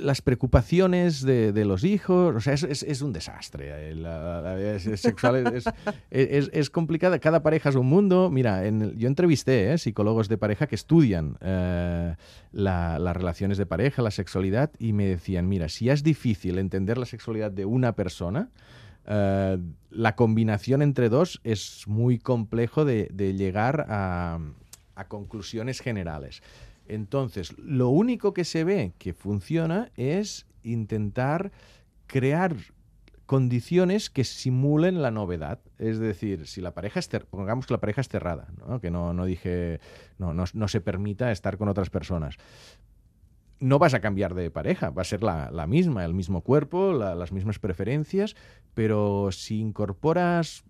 las 0.00 0.22
preocupaciones 0.22 1.22
de, 1.22 1.64
los 1.64 1.84
hijos, 1.84 2.34
o 2.34 2.40
sea, 2.40 2.54
es, 2.54 3.02
un 3.02 3.12
desastre. 3.12 3.90
Eh, 3.90 3.94
la, 3.94 4.54
vida 4.56 4.78
sexual 4.96 5.62
es, 6.10 6.70
complicada. 6.70 7.18
Cada 7.18 7.42
pareja 7.42 7.68
es 7.68 7.74
un 7.74 7.86
mundo. 7.86 8.30
Mira, 8.30 8.68
yo 8.68 9.08
entrevisté 9.08 9.72
eh, 9.72 9.78
psicólogos 9.78 10.28
de 10.28 10.38
pareja 10.38 10.66
que 10.66 10.74
estudian 10.74 11.36
eh, 11.40 12.14
las 12.52 13.16
relaciones 13.16 13.58
de 13.58 13.66
pareja, 13.66 14.02
la 14.02 14.10
sexualidad, 14.10 14.70
y 14.78 14.92
me 14.92 15.06
decían, 15.06 15.48
mira, 15.48 15.68
si 15.68 15.90
es 15.90 16.02
difícil 16.02 16.58
entender 16.58 16.98
la 16.98 17.06
sexualidad 17.06 17.50
de 17.50 17.64
una 17.64 17.94
persona, 17.94 18.50
la 19.04 20.14
combinación 20.14 20.80
entre 20.80 21.08
dos 21.08 21.40
es 21.42 21.88
muy 21.88 22.18
complejo 22.18 22.84
de, 22.84 23.08
llegar 23.36 23.86
a 23.88 24.38
conclusiones 25.08 25.80
generales. 25.80 26.42
Entonces, 26.92 27.56
lo 27.58 27.88
único 27.88 28.34
que 28.34 28.44
se 28.44 28.64
ve 28.64 28.92
que 28.98 29.14
funciona 29.14 29.90
es 29.96 30.46
intentar 30.62 31.50
crear 32.06 32.54
condiciones 33.24 34.10
que 34.10 34.24
simulen 34.24 35.00
la 35.00 35.10
novedad. 35.10 35.60
Es 35.78 35.98
decir, 35.98 36.46
si 36.46 36.60
la 36.60 36.74
pareja 36.74 37.00
es 37.00 37.08
pongamos 37.30 37.66
que 37.66 37.72
la 37.72 37.80
pareja 37.80 38.02
es 38.02 38.08
cerrada, 38.08 38.48
que 38.82 38.90
no, 38.90 39.14
no 39.14 39.24
dije, 39.24 39.80
no, 40.18 40.34
no, 40.34 40.68
se 40.68 40.80
permita 40.82 41.32
estar 41.32 41.56
con 41.56 41.68
otras 41.68 41.88
personas. 41.88 42.36
No 43.58 43.78
vas 43.78 43.94
a 43.94 44.00
cambiar 44.00 44.34
de 44.34 44.50
pareja, 44.50 44.90
va 44.90 45.00
a 45.00 45.06
ser 45.06 45.22
la, 45.22 45.66
misma, 45.66 46.04
el 46.04 46.12
mismo 46.12 46.42
cuerpo, 46.42 46.92
las 46.92 47.32
mismas 47.32 47.58
preferencias, 47.58 48.36
pero 48.74 49.32
si 49.32 49.60
incorporas 49.60 50.64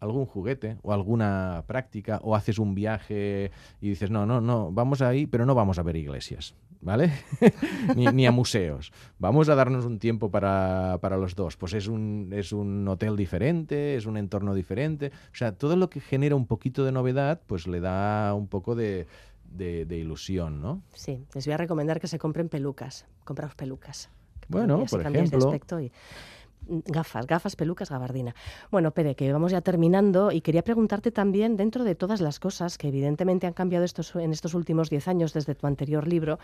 algún 0.00 0.26
juguete 0.26 0.76
o 0.82 0.92
alguna 0.92 1.64
práctica 1.66 2.20
o 2.22 2.34
haces 2.34 2.58
un 2.58 2.74
viaje 2.74 3.50
y 3.80 3.90
dices, 3.90 4.10
no, 4.10 4.26
no, 4.26 4.40
no, 4.40 4.72
vamos 4.72 5.02
ahí, 5.02 5.26
pero 5.26 5.46
no 5.46 5.54
vamos 5.54 5.78
a 5.78 5.82
ver 5.82 5.96
iglesias, 5.96 6.54
¿vale? 6.80 7.12
ni, 7.96 8.26
a 8.26 8.32
museos. 8.32 8.92
Vamos 9.18 9.48
a 9.48 9.54
darnos 9.54 9.84
un 9.84 9.98
tiempo 9.98 10.30
para, 10.30 10.98
los 11.18 11.34
dos. 11.34 11.56
Pues 11.56 11.74
es 11.74 11.86
un, 11.86 12.30
es 12.32 12.52
un 12.52 12.86
hotel 12.88 13.16
diferente, 13.16 13.96
es 13.96 14.06
un 14.06 14.16
entorno 14.16 14.54
diferente. 14.54 15.12
O 15.32 15.36
sea, 15.36 15.52
todo 15.52 15.76
lo 15.76 15.90
que 15.90 16.00
genera 16.00 16.34
un 16.34 16.46
poquito 16.46 16.84
de 16.84 16.92
novedad, 16.92 17.40
pues 17.46 17.66
le 17.66 17.80
da 17.80 18.34
un 18.34 18.48
poco 18.48 18.74
de, 18.74 19.06
ilusión, 19.58 20.60
¿no? 20.60 20.82
Sí, 20.94 21.24
les 21.34 21.46
voy 21.46 21.54
a 21.54 21.58
recomendar 21.58 22.00
que 22.00 22.06
se 22.06 22.18
compren 22.18 22.48
pelucas. 22.48 23.06
Compraos 23.24 23.54
pelucas. 23.54 24.10
Bueno, 24.48 24.84
por 24.90 25.00
ejemplo. 25.02 25.52
Gafas, 26.70 27.26
gafas, 27.26 27.56
pelucas, 27.56 27.90
gabardina. 27.90 28.34
Bueno, 28.70 28.92
Pere, 28.92 29.16
que 29.16 29.32
vamos 29.32 29.50
ya 29.50 29.60
terminando 29.60 30.30
y 30.30 30.40
quería 30.40 30.62
preguntarte 30.62 31.10
también, 31.10 31.56
dentro 31.56 31.82
de 31.82 31.96
todas 31.96 32.20
las 32.20 32.38
cosas 32.38 32.78
que 32.78 32.88
evidentemente 32.88 33.48
han 33.48 33.54
cambiado 33.54 33.84
estos, 33.84 34.14
en 34.14 34.32
estos 34.32 34.54
últimos 34.54 34.88
diez 34.88 35.08
años 35.08 35.32
desde 35.32 35.56
tu 35.56 35.66
anterior 35.66 36.06
libro, 36.06 36.38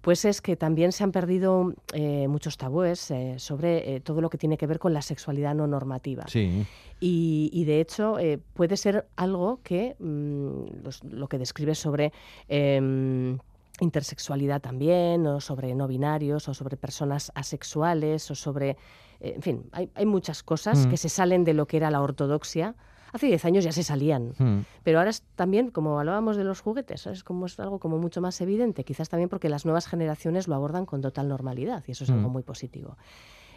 pues 0.00 0.24
es 0.24 0.40
que 0.40 0.56
también 0.56 0.90
se 0.90 1.04
han 1.04 1.12
perdido 1.12 1.74
eh, 1.92 2.26
muchos 2.26 2.56
tabúes 2.56 3.10
eh, 3.12 3.34
sobre 3.38 3.94
eh, 3.94 4.00
todo 4.00 4.20
lo 4.20 4.30
que 4.30 4.38
tiene 4.38 4.58
que 4.58 4.66
ver 4.66 4.80
con 4.80 4.92
la 4.92 5.02
sexualidad 5.02 5.54
no 5.54 5.66
normativa. 5.66 6.24
Sí. 6.26 6.66
Y, 7.00 7.64
de 7.64 7.80
hecho 7.80 8.16
puede 8.54 8.76
ser 8.76 9.06
algo 9.14 9.60
que 9.62 9.94
mm, 10.00 11.12
lo 11.12 11.28
que 11.28 11.38
describes 11.38 11.78
sobre 11.78 12.12
em, 12.48 13.38
intersexualidad 13.80 14.60
también, 14.60 15.26
o 15.26 15.40
sobre 15.40 15.74
no 15.74 15.86
binarios, 15.86 16.48
o 16.48 16.54
sobre 16.54 16.76
personas 16.76 17.30
asexuales, 17.34 18.30
o 18.30 18.34
sobre 18.34 18.76
eh, 19.20 19.32
en 19.36 19.42
fin, 19.42 19.70
hay, 19.72 20.06
muchas 20.06 20.42
cosas 20.42 20.86
que 20.86 20.94
mm. 20.94 20.98
se 20.98 21.08
salen 21.08 21.44
de 21.44 21.54
lo 21.54 21.66
que 21.66 21.76
era 21.76 21.90
la 21.90 22.00
ortodoxia. 22.00 22.74
Hace 23.12 23.26
10 23.26 23.44
años 23.46 23.64
ya 23.64 23.72
se 23.72 23.82
salían, 23.82 24.34
mm. 24.38 24.64
pero 24.82 24.98
ahora 24.98 25.10
es 25.10 25.22
también, 25.34 25.70
como 25.70 25.98
hablábamos 25.98 26.36
de 26.36 26.44
los 26.44 26.60
juguetes, 26.60 27.06
es 27.06 27.24
como 27.24 27.46
es 27.46 27.58
algo 27.58 27.78
como 27.78 27.96
mucho 27.98 28.20
más 28.20 28.38
evidente, 28.42 28.84
quizás 28.84 29.08
también 29.08 29.30
porque 29.30 29.48
las 29.48 29.64
nuevas 29.64 29.86
generaciones 29.86 30.46
lo 30.46 30.54
abordan 30.54 30.84
con 30.84 31.00
total 31.00 31.28
normalidad 31.28 31.82
y 31.86 31.92
eso 31.92 32.04
es 32.04 32.10
algo 32.10 32.28
mm. 32.28 32.32
muy 32.32 32.42
positivo. 32.42 32.96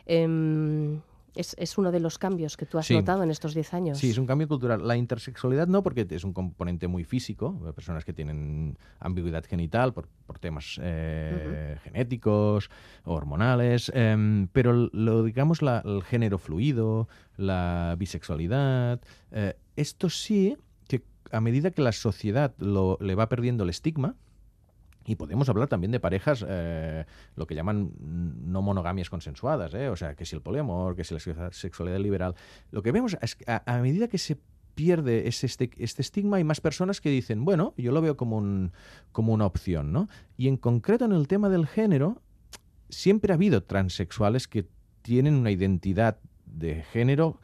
Em, 0.05 1.01
Es, 1.33 1.77
uno 1.77 1.91
de 1.91 1.99
los 1.99 2.17
cambios 2.17 2.57
que 2.57 2.65
tú 2.65 2.77
has 2.77 2.91
notado 2.91 3.23
en 3.23 3.31
estos 3.31 3.53
10 3.53 3.73
años. 3.73 3.97
Sí, 3.97 4.09
es 4.09 4.17
un 4.17 4.25
cambio 4.25 4.47
cultural. 4.47 4.85
La 4.85 4.97
intersexualidad 4.97 5.67
no, 5.67 5.81
porque 5.81 6.05
es 6.09 6.23
un 6.23 6.33
componente 6.33 6.87
muy 6.87 7.05
físico, 7.05 7.57
personas 7.73 8.03
que 8.03 8.11
tienen 8.11 8.77
ambigüedad 8.99 9.43
genital 9.45 9.93
por, 9.93 10.09
temas 10.39 10.79
eh, 10.81 11.77
genéticos, 11.83 12.69
hormonales, 13.03 13.91
em, 13.93 14.47
pero 14.47 14.89
lo 14.91 15.23
digamos 15.23 15.61
la, 15.61 15.81
el 15.85 16.03
género 16.03 16.37
fluido, 16.37 17.07
la 17.37 17.95
bisexualidad, 17.97 18.99
eh, 19.31 19.55
esto 19.75 20.09
sí 20.09 20.57
que 20.87 21.03
a 21.31 21.41
medida 21.41 21.71
que 21.71 21.81
la 21.81 21.91
sociedad 21.91 22.53
lo, 22.57 22.97
le 23.01 23.15
va 23.15 23.29
perdiendo 23.29 23.63
el 23.63 23.69
estigma, 23.69 24.15
y 25.05 25.15
podemos 25.15 25.49
hablar 25.49 25.67
también 25.67 25.91
de 25.91 25.99
parejas, 25.99 26.45
eh, 26.47 27.05
lo 27.35 27.47
que 27.47 27.55
llaman 27.55 27.91
no 27.99 28.61
monogamias 28.61 29.09
consensuadas, 29.09 29.73
¿eh? 29.73 29.89
o 29.89 29.95
sea, 29.95 30.15
que 30.15 30.25
si 30.25 30.35
el 30.35 30.41
poliamor, 30.41 30.95
que 30.95 31.03
si 31.03 31.13
la 31.13 31.51
sexualidad 31.51 31.99
liberal. 31.99 32.35
Lo 32.71 32.83
que 32.83 32.91
vemos 32.91 33.17
es 33.21 33.35
que 33.35 33.45
a, 33.47 33.77
medida 33.81 34.07
que 34.07 34.17
se 34.17 34.37
pierde 34.75 35.27
ese, 35.27 35.47
este, 35.47 35.71
este, 35.77 36.01
estigma, 36.01 36.37
hay 36.37 36.43
más 36.43 36.61
personas 36.61 37.01
que 37.01 37.09
dicen, 37.09 37.43
bueno, 37.45 37.73
yo 37.77 37.91
lo 37.91 38.01
veo 38.01 38.15
como, 38.15 38.37
un, 38.37 38.71
como 39.11 39.33
una 39.33 39.45
opción, 39.45 39.91
¿no? 39.91 40.07
Y 40.37 40.47
en 40.47 40.57
concreto 40.57 41.05
en 41.05 41.11
el 41.13 41.27
tema 41.27 41.49
del 41.49 41.67
género, 41.67 42.21
siempre 42.89 43.33
ha 43.33 43.35
habido 43.35 43.63
transexuales 43.63 44.47
que 44.47 44.67
tienen 45.01 45.35
una 45.35 45.51
identidad 45.51 46.19
de 46.45 46.83
género 46.83 47.39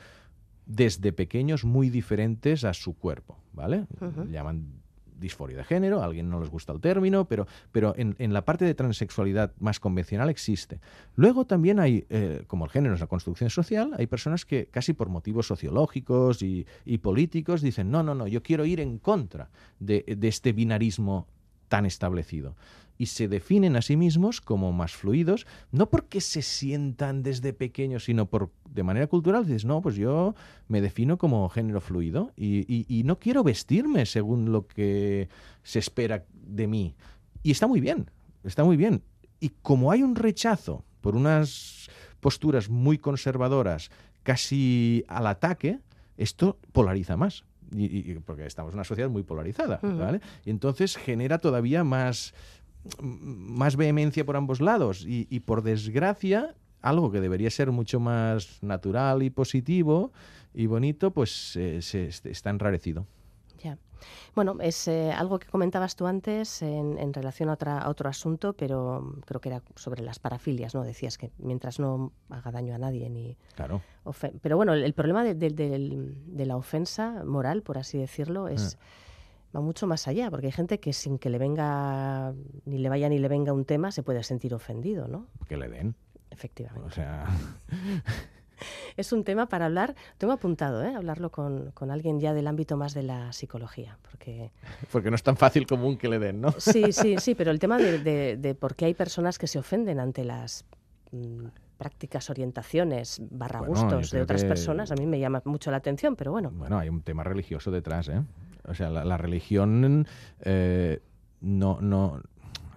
desde 0.65 1.13
pequeños 1.13 1.65
muy 1.65 1.89
diferentes 1.89 2.63
a 2.65 2.74
su 2.74 2.96
cuerpo, 2.96 3.39
¿vale? 3.54 3.88
Llaman 4.30 4.82
disforia 5.19 5.58
de 5.58 5.63
género, 5.63 6.01
a 6.01 6.06
alguien 6.06 6.30
no 6.30 6.39
les 6.39 6.49
gusta 6.49 6.73
el 6.73 6.82
término, 6.82 7.25
pero, 7.25 7.47
pero 7.71 7.93
en, 7.97 8.34
la 8.34 8.45
parte 8.45 8.65
de 8.65 8.73
transexualidad 8.73 9.53
más 9.60 9.80
convencional 9.80 10.30
existe. 10.30 10.80
Luego 11.15 11.45
también 11.45 11.80
hay, 11.80 12.06
eh, 12.10 12.43
como 12.47 12.65
el 12.65 12.71
género 12.71 12.95
es 12.95 12.99
la 12.99 13.08
construcción 13.08 13.49
social, 13.49 13.93
hay 13.97 14.08
personas 14.08 14.45
que 14.45 14.67
casi 14.67 14.93
por 14.93 15.10
motivos 15.10 15.47
sociológicos 15.47 16.41
y, 16.41 16.65
políticos 17.01 17.62
dicen, 17.62 17.91
no, 17.91 18.03
no, 18.03 18.15
no, 18.15 18.27
yo 18.27 18.41
quiero 18.41 18.65
ir 18.65 18.80
en 18.80 18.97
contra 18.97 19.49
de, 19.80 20.03
de 20.08 20.27
este 20.27 20.51
binarismo 20.51 21.27
tan 21.67 21.86
establecido 21.86 22.56
y 22.97 23.07
se 23.07 23.27
definen 23.27 23.75
a 23.75 23.81
sí 23.81 23.95
mismos 23.95 24.41
como 24.41 24.71
más 24.71 24.93
fluidos, 24.93 25.45
no 25.71 25.89
porque 25.89 26.21
se 26.21 26.41
sientan 26.41 27.23
desde 27.23 27.53
pequeños, 27.53 28.05
sino 28.05 28.25
por 28.27 28.51
de 28.77 28.83
manera 28.83 29.07
cultural 29.07 29.45
dices, 29.45 29.65
no, 29.65 29.81
pues 29.81 29.95
yo 29.95 30.36
me 30.67 30.81
defino 30.81 31.17
como 31.17 31.49
género 31.49 31.81
fluido 31.81 32.31
y, 32.36 33.03
no 33.05 33.19
quiero 33.19 33.43
vestirme 33.43 34.05
según 34.05 34.51
lo 34.51 34.67
que 34.67 35.29
se 35.63 35.79
espera 35.79 36.25
de 36.33 36.67
mí. 36.67 36.95
Y 37.43 37.51
está 37.51 37.67
muy 37.67 37.79
bien, 37.79 38.10
está 38.43 38.63
muy 38.63 38.77
bien. 38.77 39.01
Y 39.39 39.49
como 39.62 39.91
hay 39.91 40.03
un 40.03 40.15
rechazo 40.15 40.83
por 41.01 41.15
unas 41.15 41.89
posturas 42.19 42.69
muy 42.69 42.97
conservadoras, 42.97 43.89
casi 44.23 45.05
al 45.07 45.27
ataque, 45.27 45.79
esto 46.17 46.57
polariza 46.71 47.15
más. 47.17 47.45
Y, 47.71 48.13
porque 48.19 48.45
estamos 48.45 48.71
en 48.71 48.77
una 48.77 48.83
sociedad 48.86 49.10
muy 49.10 49.23
polarizada, 49.23 49.79
¿vale? 49.81 50.21
Y 50.45 50.51
entonces 50.51 50.95
genera 50.95 51.39
todavía 51.39 51.83
más, 51.83 52.33
más 53.02 53.76
vehemencia 53.76 54.26
por 54.26 54.38
ambos 54.38 54.62
lados 54.62 55.04
y, 55.08 55.39
por 55.41 55.63
desgracia 55.63 56.56
algo 56.82 57.12
que 57.12 57.19
debería 57.19 57.50
ser 57.50 57.71
mucho 57.71 58.00
más 58.00 58.60
natural 58.62 59.23
y 59.23 59.30
positivo 59.30 60.12
y 60.54 60.67
bonito, 60.67 61.12
pues 61.12 61.56
eh, 61.56 61.82
se, 61.82 62.08
está 62.08 62.50
enrarecido. 62.50 63.06
Ya. 63.63 63.78
Bueno, 64.36 64.58
es 64.62 64.88
eh, 64.88 65.12
algo 65.12 65.39
que 65.39 65.47
comentabas 65.47 65.95
tú 65.95 66.06
antes 66.06 66.62
en, 66.62 67.13
relación 67.13 67.50
a, 67.50 67.54
otra, 67.54 67.89
otro 67.89 68.10
asunto, 68.10 68.54
pero 68.54 69.15
creo 69.26 69.41
que 69.41 69.50
era 69.50 69.63
sobre 69.76 70.04
las 70.04 70.19
parafilias, 70.19 70.76
¿no? 70.76 70.84
Decías 70.84 71.17
que 71.17 71.32
mientras 71.39 71.80
no 71.80 72.12
haga 72.30 72.52
daño 72.52 72.76
a 72.76 72.78
nadie 72.78 73.10
ni... 73.10 73.38
Claro. 73.56 73.82
Pero 74.41 74.56
bueno, 74.56 74.73
el, 74.73 74.93
problema 74.93 75.23
de, 75.23 76.45
la 76.45 76.56
ofensa 76.56 77.23
moral, 77.26 77.63
por 77.63 77.78
así 77.78 77.97
decirlo, 77.97 78.47
es... 78.47 78.78
Ah 78.80 78.86
va 79.55 79.62
mucho 79.62 79.88
más 79.88 80.07
allá, 80.07 80.29
porque 80.29 80.47
hay 80.47 80.51
gente 80.51 80.79
que 80.79 80.93
sin 80.93 81.17
que 81.17 81.29
le 81.29 81.38
venga, 81.38 82.33
ni 82.65 82.77
le 82.77 82.89
vaya 82.89 83.10
ni 83.10 83.19
le 83.19 83.27
venga 83.27 83.53
un 83.53 83.65
tema, 83.65 83.91
se 83.91 84.03
puede 84.03 84.23
sentir 84.23 84.53
ofendido, 84.53 85.07
¿no? 85.07 85.27
Que 85.47 85.57
le 85.57 85.69
den. 85.69 85.95
Efectivamente. 86.29 86.88
O 86.88 86.91
sea... 86.91 87.25
es 88.97 89.12
un 89.12 89.23
tema 89.23 89.47
para 89.47 89.65
hablar, 89.65 89.95
tengo 90.17 90.33
apuntado, 90.33 90.83
¿eh? 90.83 90.93
hablarlo 90.95 91.31
con, 91.31 91.71
con, 91.71 91.91
alguien 91.91 92.19
ya 92.19 92.33
del 92.33 92.47
ámbito 92.47 92.77
más 92.77 92.93
de 92.93 93.03
la 93.03 93.33
psicología, 93.33 93.97
porque... 94.10 94.51
Porque 94.91 95.10
no 95.10 95.15
es 95.15 95.23
tan 95.23 95.38
fácil 95.38 95.65
común 95.65 95.97
que 95.97 96.10
le 96.10 96.19
den, 96.19 96.41
¿no? 96.41 96.51
Sí, 96.57 96.91
sí, 96.91 97.15
sí, 97.19 97.36
pero 97.36 97.51
el 97.51 97.60
tema 97.60 97.77
de, 97.77 98.38
de, 98.38 98.55
por 98.55 98.75
qué 98.75 98.86
hay 98.86 98.93
personas 98.93 99.38
que 99.38 99.47
se 99.47 99.60
ofenden 99.60 99.99
ante 99.99 100.23
las... 100.23 100.65
Mm, 101.12 101.47
prácticas, 101.77 102.31
orientaciones, 102.31 103.21
barra 103.29 103.60
gustos 103.60 104.10
de 104.10 104.23
otras 104.23 104.43
personas, 104.43 104.91
a 104.91 104.95
mí 104.95 105.05
me 105.05 105.19
llama 105.19 105.43
mucho 105.45 105.69
la 105.69 105.77
atención, 105.77 106.15
pero 106.15 106.31
bueno. 106.31 106.49
Bueno, 106.49 106.79
hay 106.79 106.89
un 106.89 107.03
tema 107.03 107.23
religioso 107.23 107.69
detrás, 107.69 108.10
¿eh? 108.10 108.23
O 108.67 108.73
sea, 108.73 108.89
la, 108.89 109.17
religión 109.17 110.06
eh, 110.41 111.01
no, 111.41 111.80
no 111.82 112.21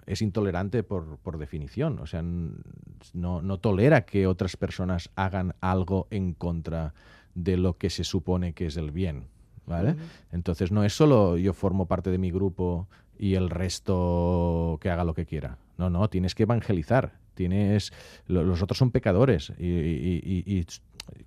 es 0.05 0.21
intolerante 0.21 0.83
por, 0.83 1.17
por, 1.17 1.37
definición. 1.37 1.99
O 1.99 2.05
sea, 2.05 2.21
no, 2.21 3.41
no 3.41 3.57
tolera 3.59 4.05
que 4.05 4.27
otras 4.27 4.57
personas 4.57 5.09
hagan 5.15 5.55
algo 5.61 6.07
en 6.09 6.33
contra 6.33 6.93
de 7.35 7.57
lo 7.57 7.77
que 7.77 7.89
se 7.89 8.03
supone 8.03 8.53
que 8.53 8.67
es 8.67 8.77
el 8.77 8.91
bien. 8.91 9.27
¿Vale? 9.67 9.95
Entonces 10.31 10.71
no 10.71 10.83
es 10.83 10.93
solo 10.93 11.37
yo 11.37 11.53
formo 11.53 11.85
parte 11.85 12.09
de 12.09 12.17
mi 12.17 12.31
grupo 12.31 12.89
y 13.17 13.35
el 13.35 13.49
resto 13.49 14.79
que 14.81 14.89
haga 14.89 15.05
lo 15.05 15.13
que 15.13 15.25
quiera. 15.25 15.57
No, 15.77 15.89
no, 15.89 16.09
tienes 16.09 16.35
que 16.35 16.43
evangelizar. 16.43 17.13
Tienes, 17.35 17.93
los 18.27 18.61
otros 18.61 18.77
son 18.77 18.91
pecadores 18.91 19.53
y, 19.57 19.65
y 19.65 20.65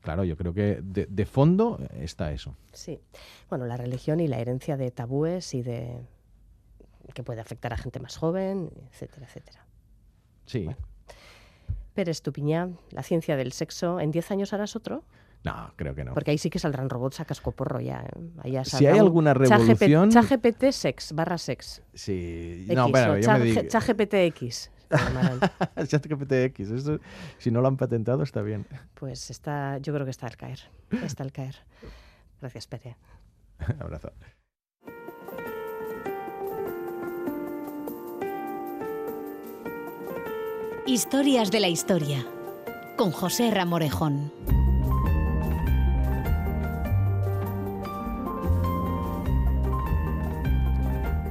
claro, 0.01 0.25
yo 0.25 0.37
creo 0.37 0.55
que 0.55 0.81
de, 0.83 1.27
fondo 1.27 1.79
está 1.99 2.33
eso. 2.33 2.57
Sí. 2.73 3.01
Bueno, 3.49 3.67
la 3.67 3.77
religión 3.77 4.21
y 4.21 4.29
la 4.29 4.39
herencia 4.39 4.77
de 4.77 4.91
tabúes 4.91 5.55
y 5.55 5.63
de 5.63 6.01
que 7.13 7.23
puede 7.23 7.41
afectar 7.41 7.73
a 7.73 7.77
gente 7.77 8.01
más 8.01 8.17
joven, 8.17 8.71
etcétera, 8.91 9.27
etcétera. 9.27 9.67
Sí. 10.47 10.69
Pérez 11.95 12.23
Tupiñá, 12.23 12.71
la 12.91 13.03
ciencia 13.03 13.37
del 13.37 13.53
sexo, 13.53 14.01
¿en 14.01 14.11
10 14.11 14.31
años 14.33 14.53
harás 14.53 14.75
otro? 14.75 15.05
No, 15.45 15.73
creo 15.77 15.95
que 15.95 16.05
no. 16.05 16.15
Porque 16.15 16.31
ahí 16.31 16.39
sí 16.39 16.49
que 16.49 16.59
saldrán 16.59 16.89
robots 16.89 17.21
a 17.21 17.27
cascoporro 17.27 17.79
ya. 17.79 18.07
¿eh? 18.45 18.63
si 18.65 18.87
hay 18.87 18.99
alguna 18.99 19.35
revolución... 19.35 20.11
ChatGPT 20.11 20.71
sex, 20.71 21.13
barra 21.13 21.37
sex. 21.37 21.83
Sí. 21.93 22.67
no, 22.75 22.89
bueno, 22.89 23.19
yo 23.19 23.31
me 23.33 23.41
digo... 23.41 23.63
ChatGPT 23.69 24.15
X. 24.15 24.71
ChatGPT-X, 24.91 26.71
eso, 26.71 26.99
si 27.39 27.51
no 27.51 27.61
lo 27.61 27.69
han 27.69 27.77
patentado 27.77 28.23
está 28.23 28.43
bien. 28.43 28.67
Pues 28.95 29.31
está, 29.31 29.79
yo 29.79 29.93
creo 29.93 30.05
que 30.05 30.11
está 30.11 30.27
al 30.27 30.37
caer, 30.37 30.61
está 31.03 31.23
al 31.23 31.33
caer. 31.33 31.57
Gracias, 32.41 32.67
Pere. 32.67 32.97
Abrazo. 33.81 34.13
Historias 40.87 41.51
de 41.51 41.61
la 41.61 41.69
historia 41.69 42.27
con 42.97 43.11
José 43.11 43.51
Ramorejón. 43.51 44.31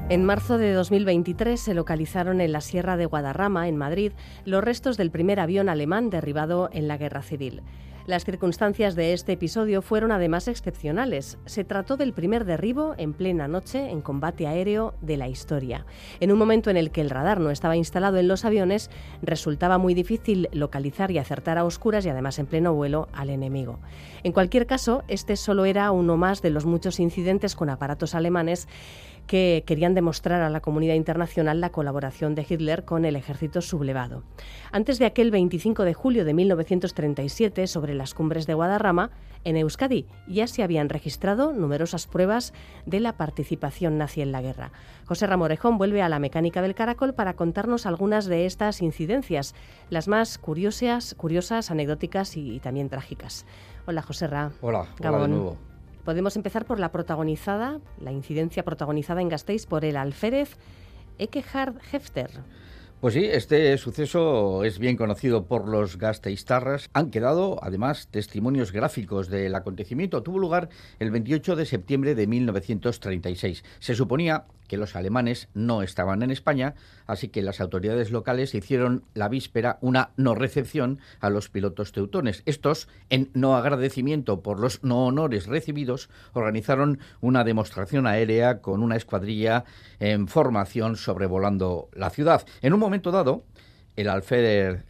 En 0.09 0.25
marzo 0.25 0.57
de 0.57 0.73
2023 0.73 1.59
se 1.59 1.73
localizaron 1.73 2.41
en 2.41 2.51
la 2.51 2.59
Sierra 2.59 2.97
de 2.97 3.05
Guadarrama, 3.05 3.69
en 3.69 3.77
Madrid, 3.77 4.11
los 4.43 4.61
restos 4.61 4.97
del 4.97 5.11
primer 5.11 5.39
avión 5.39 5.69
alemán 5.69 6.09
derribado 6.09 6.69
en 6.73 6.89
la 6.89 6.97
Guerra 6.97 7.21
Civil. 7.21 7.63
Las 8.05 8.25
circunstancias 8.25 8.95
de 8.95 9.13
este 9.13 9.31
episodio 9.31 9.81
fueron 9.81 10.11
además 10.11 10.49
excepcionales. 10.49 11.37
Se 11.45 11.63
trató 11.63 11.95
del 11.95 12.11
primer 12.11 12.43
derribo 12.43 12.95
en 12.97 13.13
plena 13.13 13.47
noche 13.47 13.89
en 13.91 14.01
combate 14.01 14.45
aéreo 14.45 14.93
de 14.99 15.15
la 15.15 15.29
historia. 15.29 15.85
En 16.19 16.29
un 16.33 16.37
momento 16.37 16.69
en 16.69 16.75
el 16.75 16.91
que 16.91 16.99
el 16.99 17.09
radar 17.09 17.39
no 17.39 17.49
estaba 17.49 17.77
instalado 17.77 18.17
en 18.17 18.27
los 18.27 18.43
aviones, 18.43 18.89
resultaba 19.21 19.77
muy 19.77 19.93
difícil 19.93 20.49
localizar 20.51 21.11
y 21.11 21.17
acertar 21.17 21.57
a 21.57 21.63
oscuras 21.63 22.05
y 22.05 22.09
además 22.09 22.39
en 22.39 22.47
pleno 22.47 22.73
vuelo 22.73 23.07
al 23.13 23.29
enemigo. 23.29 23.79
En 24.23 24.33
cualquier 24.33 24.67
caso, 24.67 25.05
este 25.07 25.37
solo 25.37 25.63
era 25.63 25.89
uno 25.91 26.17
más 26.17 26.41
de 26.41 26.49
los 26.49 26.65
muchos 26.65 26.99
incidentes 26.99 27.55
con 27.55 27.69
aparatos 27.69 28.15
alemanes 28.15 28.67
que 29.27 29.63
querían 29.65 29.93
demostrar 29.93 30.41
a 30.41 30.49
la 30.49 30.59
comunidad 30.61 30.95
internacional 30.95 31.61
la 31.61 31.71
colaboración 31.71 32.35
de 32.35 32.45
Hitler 32.47 32.85
con 32.85 33.05
el 33.05 33.15
ejército 33.15 33.61
sublevado. 33.61 34.23
Antes 34.71 34.99
de 34.99 35.05
aquel 35.05 35.31
25 35.31 35.83
de 35.83 35.93
julio 35.93 36.25
de 36.25 36.33
1937, 36.33 37.67
sobre 37.67 37.93
las 37.93 38.13
cumbres 38.13 38.47
de 38.47 38.53
Guadarrama, 38.53 39.11
en 39.43 39.57
Euskadi 39.57 40.05
ya 40.27 40.47
se 40.47 40.63
habían 40.63 40.89
registrado 40.89 41.53
numerosas 41.53 42.07
pruebas 42.07 42.53
de 42.85 42.99
la 42.99 43.17
participación 43.17 43.97
nazi 43.97 44.21
en 44.21 44.31
la 44.31 44.41
guerra. 44.41 44.71
José 45.05 45.27
Ramorejón 45.27 45.77
vuelve 45.77 46.01
a 46.01 46.09
la 46.09 46.19
mecánica 46.19 46.61
del 46.61 46.75
caracol 46.75 47.13
para 47.13 47.33
contarnos 47.33 47.85
algunas 47.85 48.25
de 48.25 48.45
estas 48.45 48.81
incidencias, 48.81 49.53
las 49.89 50.07
más 50.07 50.37
curiosas, 50.37 51.15
curiosas 51.15 51.71
anecdóticas 51.71 52.37
y, 52.37 52.59
también 52.59 52.89
trágicas. 52.89 53.45
Hola, 53.85 54.01
José 54.01 54.27
Ra. 54.27 54.51
Hola, 54.61 54.87
hola 54.99 55.19
de 55.19 55.27
nuevo. 55.27 55.72
Podemos 56.03 56.35
empezar 56.35 56.65
por 56.65 56.79
la 56.79 56.91
protagonizada, 56.91 57.79
la 57.99 58.11
incidencia 58.11 58.63
protagonizada 58.63 59.21
en 59.21 59.29
Gasteiz 59.29 59.65
por 59.65 59.85
el 59.85 59.95
alférez 59.95 60.57
Ekehard 61.17 61.75
Hefter. 61.91 62.29
Pues 63.03 63.15
sí, 63.15 63.25
este 63.25 63.77
suceso 63.77 64.63
es 64.63 64.79
bien 64.79 64.95
conocido 64.95 65.45
por 65.45 65.67
los 65.67 65.97
gasteiztarras. 65.97 66.89
Han 66.93 67.11
quedado, 67.11 67.59
además, 67.61 68.07
testimonios 68.07 68.71
gráficos 68.71 69.27
del 69.27 69.55
acontecimiento. 69.55 70.23
Tuvo 70.23 70.39
lugar 70.39 70.69
el 70.99 71.11
28 71.11 71.57
de 71.57 71.65
septiembre 71.65 72.15
de 72.15 72.27
1936. 72.27 73.65
Se 73.79 73.95
suponía 73.95 74.45
que 74.73 74.77
los 74.77 74.95
alemanes 74.95 75.49
no 75.53 75.83
estaban 75.83 76.23
en 76.23 76.31
España, 76.31 76.73
así 77.05 77.27
que 77.27 77.43
las 77.43 77.61
autoridades 77.61 78.09
locales 78.09 78.55
hicieron 78.55 79.03
la 79.13 79.29
víspera 79.29 79.77
una 79.81 80.09
no 80.17 80.33
recepción 80.33 80.97
a 81.19 81.29
los 81.29 81.47
pilotos 81.47 81.91
teutones. 81.91 82.41
Estos, 82.47 82.87
en 83.11 83.29
no 83.35 83.55
agradecimiento 83.55 84.41
por 84.41 84.59
los 84.59 84.83
no 84.83 85.05
honores 85.05 85.45
recibidos, 85.45 86.09
organizaron 86.33 86.97
una 87.21 87.43
demostración 87.43 88.07
aérea 88.07 88.61
con 88.61 88.81
una 88.81 88.95
escuadrilla 88.95 89.63
en 89.99 90.27
formación 90.27 90.95
sobrevolando 90.95 91.89
la 91.93 92.09
ciudad. 92.09 92.43
En 92.63 92.73
un 92.73 92.79
momento 92.79 93.11
dado, 93.11 93.43
el 93.95 94.09
alférez 94.09 94.83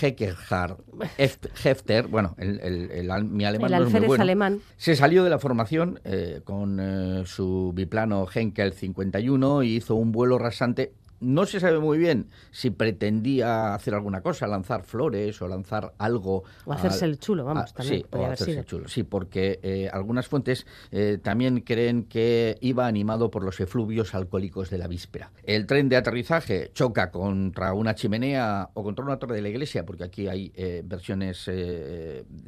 Heckerhard 0.00 0.78
Hefter, 1.16 2.08
bueno, 2.08 2.34
el, 2.38 3.24
mi 3.24 3.44
alemán 3.44 3.70
no 3.70 3.86
es 3.86 3.92
muy 3.92 4.06
bueno, 4.06 4.22
alemán. 4.22 4.60
se 4.76 4.96
salió 4.96 5.24
de 5.24 5.30
la 5.30 5.38
formación 5.38 6.00
eh, 6.04 6.40
con 6.44 6.78
eh, 6.80 7.22
su 7.26 7.72
biplano 7.74 8.26
Henkel 8.32 8.72
51 8.72 9.62
y 9.62 9.76
hizo 9.76 9.94
un 9.94 10.12
vuelo 10.12 10.38
rasante 10.38 10.92
no 11.22 11.46
se 11.46 11.60
sabe 11.60 11.78
muy 11.78 11.98
bien 11.98 12.28
si 12.50 12.70
pretendía 12.70 13.74
hacer 13.74 13.94
alguna 13.94 14.20
cosa, 14.20 14.46
lanzar 14.46 14.82
flores 14.82 15.40
o 15.40 15.48
lanzar 15.48 15.94
algo. 15.98 16.44
O 16.64 16.72
hacerse 16.72 17.04
el 17.04 17.18
chulo, 17.18 17.44
vamos, 17.44 17.72
también. 17.72 18.02
Sí, 18.02 18.06
o 18.10 18.26
hacerse 18.26 18.58
el 18.58 18.64
chulo, 18.66 18.88
sí, 18.88 19.04
porque 19.04 19.60
eh, 19.62 19.88
algunas 19.92 20.26
fuentes 20.28 20.66
eh, 20.90 21.18
también 21.22 21.60
creen 21.60 22.04
que 22.04 22.58
iba 22.60 22.86
animado 22.86 23.30
por 23.30 23.44
los 23.44 23.60
efluvios 23.60 24.14
alcohólicos 24.14 24.68
de 24.70 24.78
la 24.78 24.88
víspera. 24.88 25.30
El 25.44 25.66
tren 25.66 25.88
de 25.88 25.96
aterrizaje 25.96 26.70
choca 26.74 27.10
contra 27.10 27.72
una 27.72 27.94
chimenea 27.94 28.70
o 28.74 28.82
contra 28.82 29.04
una 29.04 29.18
torre 29.18 29.36
de 29.36 29.42
la 29.42 29.48
iglesia, 29.48 29.86
porque 29.86 30.04
aquí 30.04 30.28
hay 30.28 30.52
eh, 30.54 30.82
versiones 30.84 31.50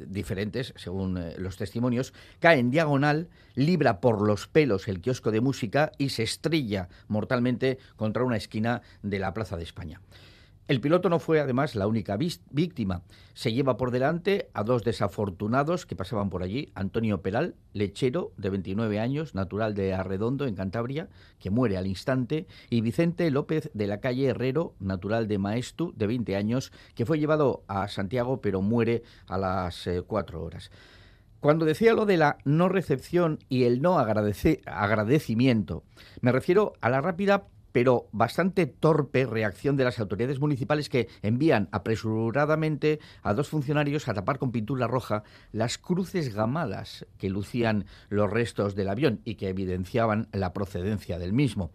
diferentes 0.07 0.73
según 0.75 1.19
los 1.37 1.57
testimonios, 1.57 2.13
cae 2.39 2.59
en 2.59 2.71
diagonal, 2.71 3.29
libra 3.55 4.01
por 4.01 4.21
los 4.21 4.47
pelos 4.47 4.87
el 4.87 5.01
kiosco 5.01 5.31
de 5.31 5.41
música 5.41 5.91
y 5.97 6.09
se 6.09 6.23
estrella 6.23 6.89
mortalmente 7.07 7.77
contra 7.95 8.23
una 8.23 8.37
esquina 8.37 8.64
de 9.03 9.19
la 9.19 9.33
Plaza 9.33 9.57
de 9.57 9.63
España. 9.63 10.01
El 10.67 10.81
piloto 10.81 11.09
no 11.09 11.19
fue 11.19 11.39
además 11.39 11.75
la 11.75 11.85
única 11.85 12.17
víctima. 12.17 13.03
Se 13.35 13.53
lleva 13.53 13.77
por 13.77 13.91
delante 13.91 14.49
a 14.55 14.63
dos 14.63 14.83
desafortunados 14.83 15.85
que 15.85 15.95
pasaban 15.95 16.31
por 16.31 16.41
allí. 16.41 16.71
Antonio 16.73 17.21
Peral, 17.21 17.53
lechero 17.73 18.31
de 18.37 18.49
29 18.49 18.99
años, 18.99 19.35
natural 19.35 19.75
de 19.75 19.93
Arredondo, 19.93 20.47
en 20.47 20.55
Cantabria, 20.55 21.07
que 21.37 21.51
muere 21.51 21.77
al 21.77 21.85
instante, 21.85 22.47
y 22.71 22.81
Vicente 22.81 23.29
López 23.29 23.69
de 23.75 23.85
la 23.85 23.99
calle 23.99 24.25
Herrero, 24.25 24.73
natural 24.79 25.27
de 25.27 25.37
Maestu, 25.37 25.93
de 25.95 26.07
20 26.07 26.35
años, 26.35 26.71
que 26.95 27.05
fue 27.05 27.19
llevado 27.19 27.63
a 27.67 27.87
Santiago 27.87 28.41
pero 28.41 28.63
muere 28.63 29.03
a 29.27 29.37
las 29.37 29.85
eh, 29.85 30.01
cuatro 30.01 30.43
horas. 30.43 30.71
Cuando 31.41 31.65
decía 31.65 31.93
lo 31.93 32.07
de 32.07 32.17
la 32.17 32.39
no 32.43 32.69
recepción 32.69 33.37
y 33.49 33.65
el 33.65 33.83
no 33.83 33.99
agradecimiento, 33.99 35.83
me 36.21 36.31
refiero 36.31 36.73
a 36.81 36.89
la 36.89 37.01
rápida 37.01 37.45
pero 37.75 38.07
bastante 38.13 38.67
torpe 38.67 39.25
reacción 39.25 39.75
de 39.75 39.83
las 39.83 39.99
autoridades 39.99 40.39
municipales 40.39 40.87
que 40.87 41.09
envían 41.21 41.67
apresuradamente 41.73 43.01
a 43.21 43.33
dos 43.33 43.49
funcionarios 43.49 44.07
a 44.07 44.13
tapar 44.13 44.39
con 44.39 44.53
pintura 44.53 44.87
roja 44.87 45.23
las 45.51 45.77
cruces 45.77 46.33
gamadas 46.33 47.05
que 47.17 47.29
lucían 47.29 47.83
los 48.07 48.31
restos 48.31 48.75
del 48.75 48.87
avión 48.87 49.19
y 49.25 49.35
que 49.35 49.49
evidenciaban 49.49 50.29
la 50.31 50.53
procedencia 50.53 51.19
del 51.19 51.33
mismo. 51.33 51.71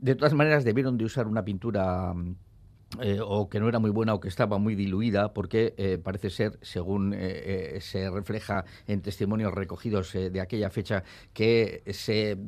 De 0.00 0.16
todas 0.16 0.34
maneras, 0.34 0.64
debieron 0.64 0.98
de 0.98 1.06
usar 1.06 1.26
una 1.26 1.46
pintura 1.46 2.12
mm, 2.12 2.36
eh, 3.00 3.18
o 3.20 3.48
que 3.48 3.60
no 3.60 3.68
era 3.68 3.78
muy 3.78 3.90
buena 3.90 4.14
o 4.14 4.20
que 4.20 4.28
estaba 4.28 4.58
muy 4.58 4.74
diluida, 4.74 5.34
porque 5.34 5.74
eh, 5.76 5.98
parece 5.98 6.30
ser, 6.30 6.58
según 6.62 7.12
eh, 7.14 7.78
se 7.80 8.08
refleja 8.10 8.64
en 8.86 9.02
testimonios 9.02 9.52
recogidos 9.52 10.12
de 10.12 10.40
aquella 10.40 10.70
fecha, 10.70 11.02
que 11.34 11.82
se 11.92 12.38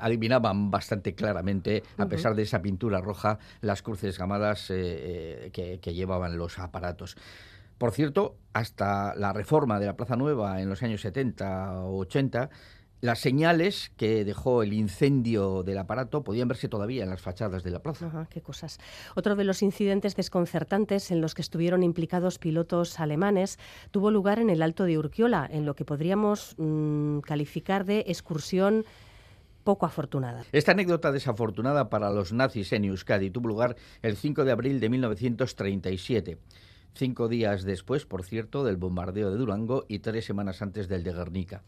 adivinaban 0.00 0.70
bastante 0.70 1.14
claramente, 1.14 1.82
a 1.96 2.06
pesar 2.06 2.34
de 2.34 2.42
esa 2.42 2.60
pintura 2.60 3.00
roja, 3.00 3.38
las 3.60 3.82
cruces 3.82 4.18
gamadas 4.18 4.66
que, 4.68 5.78
que 5.80 5.94
llevaban 5.94 6.36
los 6.36 6.58
aparatos. 6.58 7.16
Por 7.78 7.92
cierto, 7.92 8.36
hasta 8.52 9.14
la 9.14 9.32
reforma 9.32 9.80
de 9.80 9.86
la 9.86 9.96
Plaza 9.96 10.14
Nueva 10.16 10.60
en 10.60 10.68
los 10.68 10.82
años 10.82 11.00
70 11.00 11.84
o 11.84 11.96
80, 12.00 12.50
las 13.00 13.18
señales 13.20 13.92
que 13.96 14.24
dejó 14.24 14.62
el 14.62 14.72
incendio 14.72 15.62
del 15.62 15.78
aparato 15.78 16.22
podían 16.22 16.48
verse 16.48 16.68
todavía 16.68 17.02
en 17.02 17.10
las 17.10 17.22
fachadas 17.22 17.62
de 17.62 17.70
la 17.70 17.80
plaza. 17.80 18.26
qué 18.30 18.40
cosas. 18.40 18.78
Otro 19.14 19.36
de 19.36 19.44
los 19.44 19.62
incidentes 19.62 20.16
desconcertantes 20.16 21.10
en 21.10 21.20
los 21.20 21.34
que 21.34 21.42
estuvieron 21.42 21.82
implicados 21.82 22.38
pilotos 22.38 23.00
alemanes 23.00 23.58
tuvo 23.90 24.10
lugar 24.10 24.38
en 24.38 24.50
el 24.50 24.62
Alto 24.62 24.84
de 24.84 24.98
Urquiola, 24.98 25.48
en 25.50 25.64
lo 25.64 25.74
que 25.74 25.84
podríamos 25.84 26.54
mm, 26.58 27.20
calificar 27.20 27.84
de 27.84 28.00
excursión 28.06 28.84
poco 29.64 29.86
afortunada. 29.86 30.44
Esta 30.52 30.72
anécdota 30.72 31.12
desafortunada 31.12 31.90
para 31.90 32.10
los 32.10 32.32
nazis 32.32 32.72
en 32.72 32.84
Euskadi 32.84 33.30
tuvo 33.30 33.48
lugar 33.48 33.76
el 34.02 34.16
5 34.16 34.44
de 34.44 34.52
abril 34.52 34.80
de 34.80 34.88
1937 34.88 36.38
cinco 36.94 37.28
días 37.28 37.62
después, 37.62 38.04
por 38.04 38.24
cierto, 38.24 38.64
del 38.64 38.76
bombardeo 38.76 39.30
de 39.30 39.36
Durango 39.36 39.84
y 39.88 40.00
tres 40.00 40.24
semanas 40.24 40.62
antes 40.62 40.88
del 40.88 41.04
de 41.04 41.12
Guernica. 41.12 41.62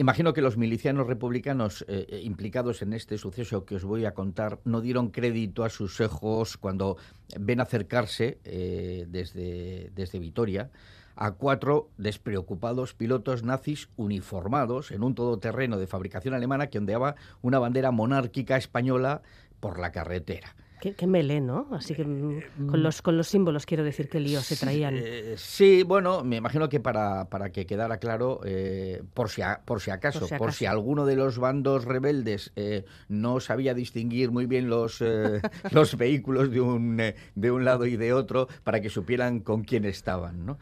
Imagino 0.00 0.32
que 0.32 0.42
los 0.42 0.56
milicianos 0.56 1.08
republicanos 1.08 1.84
eh, 1.88 2.06
eh, 2.08 2.20
implicados 2.22 2.82
en 2.82 2.92
este 2.92 3.18
suceso 3.18 3.64
que 3.64 3.74
os 3.74 3.84
voy 3.84 4.04
a 4.04 4.14
contar 4.14 4.60
no 4.64 4.80
dieron 4.80 5.10
crédito 5.10 5.64
a 5.64 5.70
sus 5.70 6.00
ojos 6.00 6.56
cuando 6.56 6.98
ven 7.36 7.60
acercarse 7.60 8.38
eh, 8.44 9.06
desde, 9.08 9.90
desde 9.96 10.20
Vitoria 10.20 10.70
a 11.16 11.32
cuatro 11.32 11.90
despreocupados 11.98 12.94
pilotos 12.94 13.42
nazis 13.42 13.88
uniformados 13.96 14.92
en 14.92 15.02
un 15.02 15.16
todoterreno 15.16 15.78
de 15.78 15.88
fabricación 15.88 16.32
alemana 16.32 16.68
que 16.68 16.78
ondeaba 16.78 17.16
una 17.42 17.58
bandera 17.58 17.90
monárquica 17.90 18.56
española 18.56 19.22
por 19.58 19.80
la 19.80 19.90
carretera. 19.90 20.54
Qué, 20.80 20.94
qué 20.94 21.06
melé, 21.06 21.40
¿no? 21.40 21.68
Así 21.72 21.94
que 21.94 22.04
mm, 22.04 22.66
con 22.68 22.82
los, 22.82 23.02
con 23.02 23.16
los 23.16 23.28
símbolos 23.28 23.66
quiero 23.66 23.84
decir 23.84 24.08
que 24.08 24.20
lío 24.20 24.40
se 24.40 24.56
traían. 24.56 24.96
sí, 25.36 25.82
bueno, 25.82 26.24
me 26.24 26.36
imagino 26.36 26.68
que 26.68 26.80
para, 26.80 27.28
para 27.28 27.50
que 27.50 27.66
quedara 27.66 27.98
claro, 27.98 28.40
eh, 28.44 29.02
por, 29.14 29.30
si 29.30 29.42
por, 29.64 29.80
si 29.80 29.90
acaso, 29.90 30.26
por 30.38 30.52
si 30.52 30.66
alguno 30.66 31.06
de 31.06 31.16
los 31.16 31.38
bandos 31.38 31.84
rebeldes 31.84 32.52
eh, 32.56 32.84
no 33.08 33.40
sabía 33.40 33.74
distinguir 33.74 34.30
muy 34.30 34.46
bien 34.46 34.68
los, 34.68 35.00
eh, 35.00 35.40
los 35.70 35.96
vehículos 35.96 36.50
de 36.50 36.60
un, 36.60 37.02
de 37.34 37.50
un 37.50 37.64
lado 37.64 37.86
y 37.86 37.96
de 37.96 38.12
otro, 38.12 38.48
para 38.64 38.80
que 38.80 38.90
supieran 38.90 39.40
con 39.40 39.64
quién 39.64 39.84
estaban, 39.84 40.46
¿no? 40.46 40.58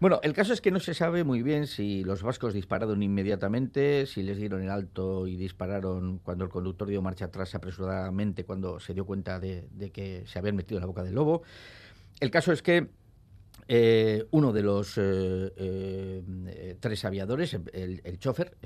Bueno, 0.00 0.20
el 0.22 0.32
caso 0.32 0.52
es 0.52 0.60
que 0.60 0.70
no 0.70 0.80
se 0.80 0.94
sabe 0.94 1.24
muy 1.24 1.42
bien 1.42 1.66
si 1.66 2.04
los 2.04 2.22
vascos 2.22 2.54
dispararon 2.54 3.02
inmediatamente, 3.02 4.06
si 4.06 4.22
les 4.22 4.38
dieron 4.38 4.62
el 4.62 4.70
alto 4.70 5.26
y 5.26 5.36
dispararon 5.36 6.18
cuando 6.18 6.44
el 6.44 6.50
conductor 6.50 6.88
dio 6.88 7.02
marcha 7.02 7.26
atrás 7.26 7.54
apresuradamente, 7.54 8.44
cuando 8.44 8.78
se 8.80 8.94
dio 8.94 9.04
cuenta 9.04 9.40
de 9.40 9.47
de, 9.70 9.90
que 9.90 10.24
se 10.26 10.38
habían 10.38 10.56
metido 10.56 10.78
en 10.78 10.82
la 10.82 10.86
boca 10.86 11.02
del 11.02 11.14
lobo. 11.14 11.42
El 12.20 12.30
caso 12.30 12.52
es 12.52 12.62
que 12.62 12.88
eh, 13.70 14.24
uno 14.30 14.54
de 14.54 14.62
los 14.62 14.96
eh, 14.96 15.52
eh, 15.56 16.76
tres 16.80 17.04
aviadores, 17.04 17.52
el, 17.54 18.00
el 18.02 18.18
chofer, 18.18 18.56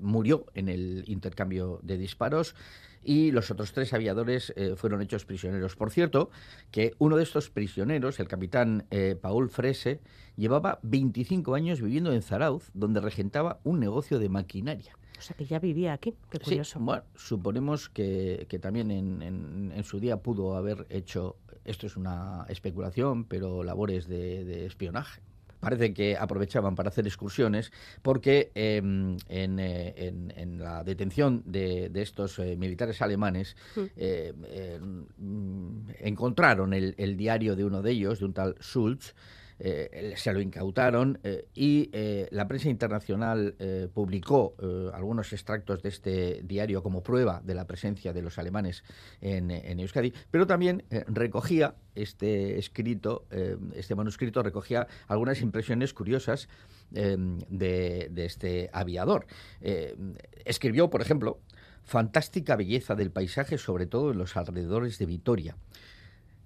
murió 0.00 0.46
en 0.54 0.68
el 0.68 1.04
intercambio 1.06 1.78
de 1.82 1.96
disparos 1.96 2.56
y 3.04 3.30
los 3.30 3.50
otros 3.50 3.72
tres 3.72 3.92
aviadores 3.92 4.52
fueron 4.76 5.02
hechos 5.02 5.24
prisioneros. 5.24 5.76
Por 5.76 5.90
cierto, 5.90 6.30
que 6.70 6.94
uno 6.98 7.16
de 7.16 7.24
estos 7.24 7.50
prisioneros, 7.50 8.20
el 8.20 8.28
capitán 8.28 8.86
Paul 9.20 9.48
Frese, 9.48 10.00
llevaba 10.36 10.78
25 10.82 11.54
años 11.54 11.80
viviendo 11.80 12.12
en 12.12 12.22
Zarauz, 12.22 12.70
donde 12.74 13.00
regentaba 13.00 13.60
un 13.64 13.80
negocio 13.80 14.18
de 14.20 14.28
maquinaria. 14.28 14.96
O 15.22 15.24
sea, 15.24 15.36
que 15.36 15.44
ya 15.44 15.60
vivía 15.60 15.92
aquí, 15.92 16.16
qué 16.30 16.40
curioso. 16.40 16.80
bueno, 16.80 17.04
suponemos 17.14 17.88
que, 17.88 18.44
también 18.60 18.90
en, 18.90 19.84
su 19.84 20.00
día 20.00 20.16
pudo 20.16 20.56
haber 20.56 20.84
hecho, 20.90 21.36
esto 21.64 21.86
es 21.86 21.96
una 21.96 22.44
especulación, 22.48 23.22
pero 23.26 23.62
labores 23.62 24.08
de, 24.08 24.66
espionaje 24.66 25.20
parece 25.60 25.94
que 25.94 26.16
aprovechaban 26.16 26.74
para 26.74 26.88
hacer 26.88 27.06
excursiones 27.06 27.70
porque 28.02 28.50
em, 28.56 29.16
eh, 29.28 30.12
en, 30.34 30.58
la 30.58 30.82
detención 30.82 31.44
de, 31.46 31.88
estos 31.94 32.40
eh, 32.40 32.56
militares 32.56 33.00
alemanes 33.00 33.56
hmm. 33.76 33.80
eh, 33.96 34.80
mm, 34.80 35.90
encontraron 36.00 36.74
el, 36.74 36.96
el, 36.98 37.16
diario 37.16 37.54
de 37.54 37.64
uno 37.64 37.80
de 37.80 37.92
ellos, 37.92 38.18
de 38.18 38.24
un 38.24 38.32
tal 38.32 38.56
Schulz, 38.60 39.14
eh, 39.64 40.14
se 40.16 40.32
lo 40.32 40.40
incautaron 40.40 41.20
eh, 41.22 41.46
y 41.54 41.88
eh, 41.92 42.26
la 42.32 42.48
prensa 42.48 42.68
internacional 42.68 43.54
publicó 43.94 44.56
algunos 44.92 45.32
extractos 45.32 45.82
de 45.82 45.88
este 45.88 46.40
diario 46.42 46.82
como 46.82 47.02
prueba 47.02 47.40
de 47.44 47.54
la 47.54 47.66
presencia 47.66 48.12
de 48.12 48.22
los 48.22 48.38
alemanes 48.38 48.82
en, 49.20 49.50
Euskadi, 49.78 50.12
pero 50.30 50.46
también 50.46 50.84
recogía 51.06 51.74
este 51.94 52.58
escrito, 52.58 53.26
este 53.74 53.94
manuscrito 53.94 54.42
recogía 54.42 54.86
algunas 55.06 55.40
impresiones 55.40 55.94
curiosas 55.94 56.48
de, 56.90 58.08
de, 58.10 58.24
este 58.24 58.70
aviador. 58.72 59.26
escribió, 60.44 60.90
por 60.90 61.02
ejemplo, 61.02 61.40
fantástica 61.84 62.56
belleza 62.56 62.94
del 62.94 63.10
paisaje, 63.10 63.58
sobre 63.58 63.86
todo 63.86 64.12
en 64.12 64.18
los 64.18 64.36
alrededores 64.36 64.98
de 64.98 65.06
Vitoria 65.06 65.56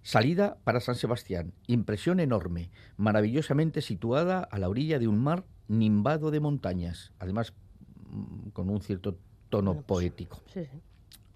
Salida 0.07 0.57
para 0.63 0.79
San 0.79 0.95
Sebastián. 0.95 1.53
Impresión 1.67 2.21
enorme, 2.21 2.71
maravillosamente 2.97 3.83
situada 3.83 4.39
a 4.39 4.57
la 4.61 4.69
orilla 4.69 5.01
de 5.01 5.09
un 5.09 5.19
mar 5.19 5.45
nimbado 5.67 6.31
de 6.31 6.39
montañas, 6.39 7.13
además 7.19 7.55
mm, 8.09 8.51
con 8.51 8.71
un 8.71 8.81
cierto 8.81 9.19
tono 9.49 9.73
Bueno, 9.73 9.85
pues, 9.85 10.05
poético. 10.05 10.41
Sí, 10.55 10.65
sí. 10.65 10.81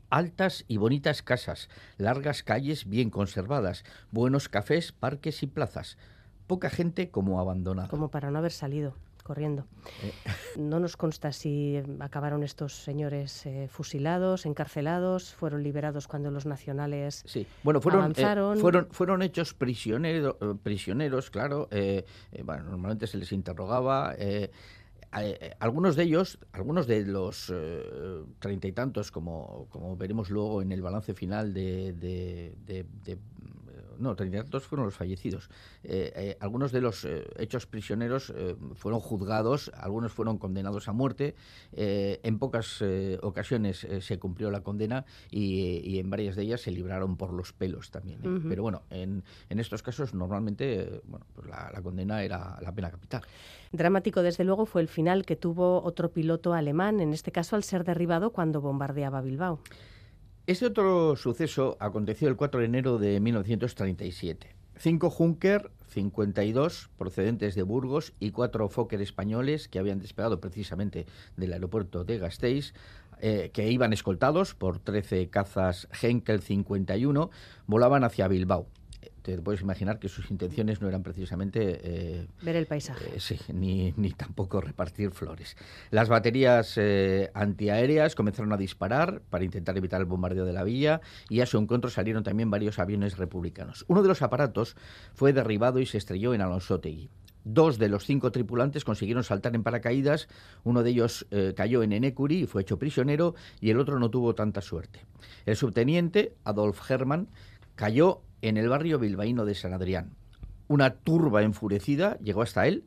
Altas 0.09 0.65
y 0.69 0.77
bonitas 0.77 1.21
casas, 1.25 1.69
largas 1.97 2.45
calles 2.45 2.89
bien 2.89 3.11
conservadas, 3.11 3.83
buenos 4.13 4.49
cafés, 4.49 4.93
parques 4.93 5.43
y 5.43 5.49
plazas. 5.49 5.99
Poca 6.47 6.71
gente 6.71 7.11
como 7.11 7.41
abandonada. 7.41 7.89
Como 7.89 8.13
para 8.13 8.31
no 8.31 8.39
haber 8.39 8.53
salido 8.53 8.95
corriendo. 9.23 9.67
Eh. 10.03 10.13
No 10.59 10.81
nos 10.81 10.97
consta 10.97 11.33
si 11.33 11.81
acabaron 12.01 12.43
estos 12.43 12.75
señores 12.83 13.47
eh, 13.47 13.69
fusilados, 13.71 14.47
encarcelados, 14.47 15.33
fueron 15.35 15.63
liberados 15.63 16.07
cuando 16.09 16.31
los 16.31 16.47
nacionales 16.47 17.23
Sí, 17.27 17.47
bueno, 17.63 17.81
fueron, 17.81 18.13
eh, 18.17 18.57
fueron, 18.61 18.89
fueron 18.91 19.23
hechos 19.23 19.55
prisionero- 19.59 20.37
eh, 20.41 20.55
prisioneros, 20.63 21.31
claro. 21.31 21.69
eh, 21.71 22.05
bueno, 22.45 22.65
normalmente 22.65 23.07
se 23.07 23.19
les 23.19 23.33
interrogaba. 23.33 24.15
algunos 25.59 25.97
de 25.97 26.03
ellos, 26.05 26.39
algunos 26.53 26.87
de 26.87 27.05
los 27.05 27.51
eh, 27.53 28.23
treinta 28.39 28.69
y 28.69 28.73
tantos, 28.73 29.11
como, 29.11 29.67
como 29.71 29.97
veremos 29.97 30.31
luego 30.31 30.63
en 30.63 30.71
el 30.73 30.83
balance 30.83 31.15
final 31.15 31.53
de, 31.53 31.93
de- 31.95 32.55
de- 32.65 32.87
de- 33.05 33.19
no, 34.01 34.17
treinta 34.17 34.39
y 34.39 34.41
tantos 34.41 34.65
fueron 34.65 34.87
los 34.87 34.95
fallecidos. 34.95 35.49
Eh, 35.83 36.13
eh, 36.15 36.37
algunos 36.41 36.73
de 36.73 36.81
los 36.81 37.05
eh, 37.05 37.27
hechos 37.37 37.67
prisioneros 37.67 38.33
fueron 38.75 39.01
juzgados, 39.01 39.71
algunos 39.75 40.13
fueron 40.13 40.39
condenados 40.39 40.89
a 40.89 40.93
muerte. 40.93 41.35
en 41.73 42.39
pocas 42.39 42.83
ocasiones 43.23 43.87
se 44.01 44.19
cumplió 44.19 44.51
la 44.51 44.63
condena 44.63 45.05
y, 45.31 45.81
y 45.85 45.99
en 45.99 46.11
varias 46.11 46.37
de 46.37 46.43
ellas 46.43 46.61
se 46.61 46.71
libraron 46.71 47.17
por 47.17 47.33
los 47.33 47.53
pelos 47.53 47.91
también. 47.91 48.21
Pero 48.49 48.63
bueno, 48.63 48.83
en, 48.91 49.23
en 49.49 49.61
estos 49.61 49.83
casos 49.83 50.15
normalmente 50.15 51.01
bueno, 51.05 51.27
pues 51.35 51.47
la, 51.49 51.71
la 51.73 51.83
condena 51.83 52.23
era 52.23 52.59
la 52.61 52.73
pena 52.73 52.91
capital. 52.91 53.23
Dramático, 53.73 54.23
desde 54.23 54.45
luego, 54.45 54.67
fue 54.67 54.83
el 54.83 54.89
final 54.89 55.25
que 55.25 55.37
tuvo 55.37 55.83
otro 55.83 56.11
piloto 56.11 56.55
alemán, 56.55 57.01
en 57.01 57.13
este 57.13 57.31
caso 57.31 57.55
al 57.55 57.63
ser 57.63 57.85
derribado 57.85 58.31
cuando 58.31 58.61
bombardeaba 58.61 59.21
Bilbao. 59.21 59.61
Este 60.51 60.67
otro 60.67 61.15
suceso 61.15 61.77
aconteció 61.79 62.27
el 62.27 62.35
4 62.35 62.59
de 62.59 62.67
enero 62.67 62.99
de 62.99 63.21
1937. 63.21 64.49
Cinco 64.79 65.09
Junker 65.09 65.71
52 65.87 66.91
procedentes 66.99 67.55
de 67.55 67.63
Burgos 67.63 68.15
y 68.19 68.33
cuatro 68.33 68.69
Fokker 68.69 69.01
españoles 69.01 69.69
que 69.69 69.79
habían 69.79 70.01
despegado 70.01 70.41
precisamente 70.41 71.07
del 71.37 71.53
aeropuerto 71.53 72.03
de 72.03 72.19
Gasteiz, 72.19 72.75
eh, 73.21 73.51
que 73.53 73.71
iban 73.71 73.93
escoltados 73.93 74.57
por 74.57 74.81
13 74.81 75.31
cazas 75.31 75.87
Henkel 76.03 76.41
51, 76.41 77.31
volaban 77.69 78.03
hacia 78.03 78.27
Bilbao. 78.27 78.67
Te 79.23 79.37
puedes 79.39 79.61
imaginar 79.61 79.99
que 79.99 80.09
sus 80.09 80.31
intenciones 80.31 80.81
no 80.81 80.89
eran 80.89 81.03
precisamente 81.03 81.81
eh, 81.83 82.27
Ver 82.43 82.57
el 82.57 82.67
paisaje. 82.67 83.17
eh, 83.17 83.21
sí, 83.21 83.39
ni, 83.53 83.93
ni 83.97 84.13
tampoco 84.13 84.61
repartir 84.61 85.11
flores. 85.11 85.57
Las 85.91 86.09
baterías 86.09 86.75
eh, 86.77 87.31
antiaéreas 87.35 88.15
comenzaron 88.15 88.53
a 88.53 88.57
disparar 88.57 89.21
para 89.31 89.45
intentar 89.45 89.77
evitar 89.77 90.01
el 90.01 90.07
bombardeo 90.07 90.45
de 90.45 90.53
la 90.53 90.65
villa 90.65 91.01
y 91.29 91.41
a 91.41 91.47
su 91.47 91.59
encuentro 91.59 91.91
salieron 91.91 92.23
también 92.23 92.51
varios 92.51 92.79
aviones 92.79 93.19
republicanos. 93.19 93.85
Uno 93.89 94.03
de 94.03 94.09
los 94.09 94.23
aparatos 94.23 94.77
fue 95.15 95.33
derribado 95.33 95.81
y 95.81 95.87
se 95.87 95.99
estrelló 95.99 96.35
en 96.35 96.41
Alonsotegui. 96.41 97.11
Dos 97.43 97.79
de 97.79 97.89
los 97.89 98.05
cinco 98.05 98.33
tripulantes 98.33 98.85
consiguieron 98.85 99.25
saltar 99.25 99.55
en 99.55 99.63
paracaídas, 99.63 100.29
uno 100.63 100.83
de 100.83 100.91
ellos 100.91 101.27
eh, 101.31 101.55
cayó 101.57 101.83
en 101.83 101.93
Enecuri 101.93 102.43
y 102.43 102.47
fue 102.47 102.61
hecho 102.63 102.79
prisionero 102.79 103.35
y 103.61 103.71
el 103.71 103.79
otro 103.79 103.99
no 103.99 104.11
tuvo 104.11 104.35
tanta 104.35 104.61
suerte. 104.61 105.01
El 105.47 105.57
subteniente, 105.57 106.35
Adolf 106.45 106.91
Hermann, 106.91 107.29
cayó 107.81 108.21
en 108.43 108.59
el 108.59 108.69
barrio 108.69 108.99
bilbaíno 108.99 109.47
de 109.47 109.55
San 109.55 109.73
Adrián. 109.73 110.15
Una 110.69 110.97
turba 110.97 111.43
enfurecida 111.43 112.19
llegó 112.19 112.43
hasta 112.43 112.67
él. 112.67 112.85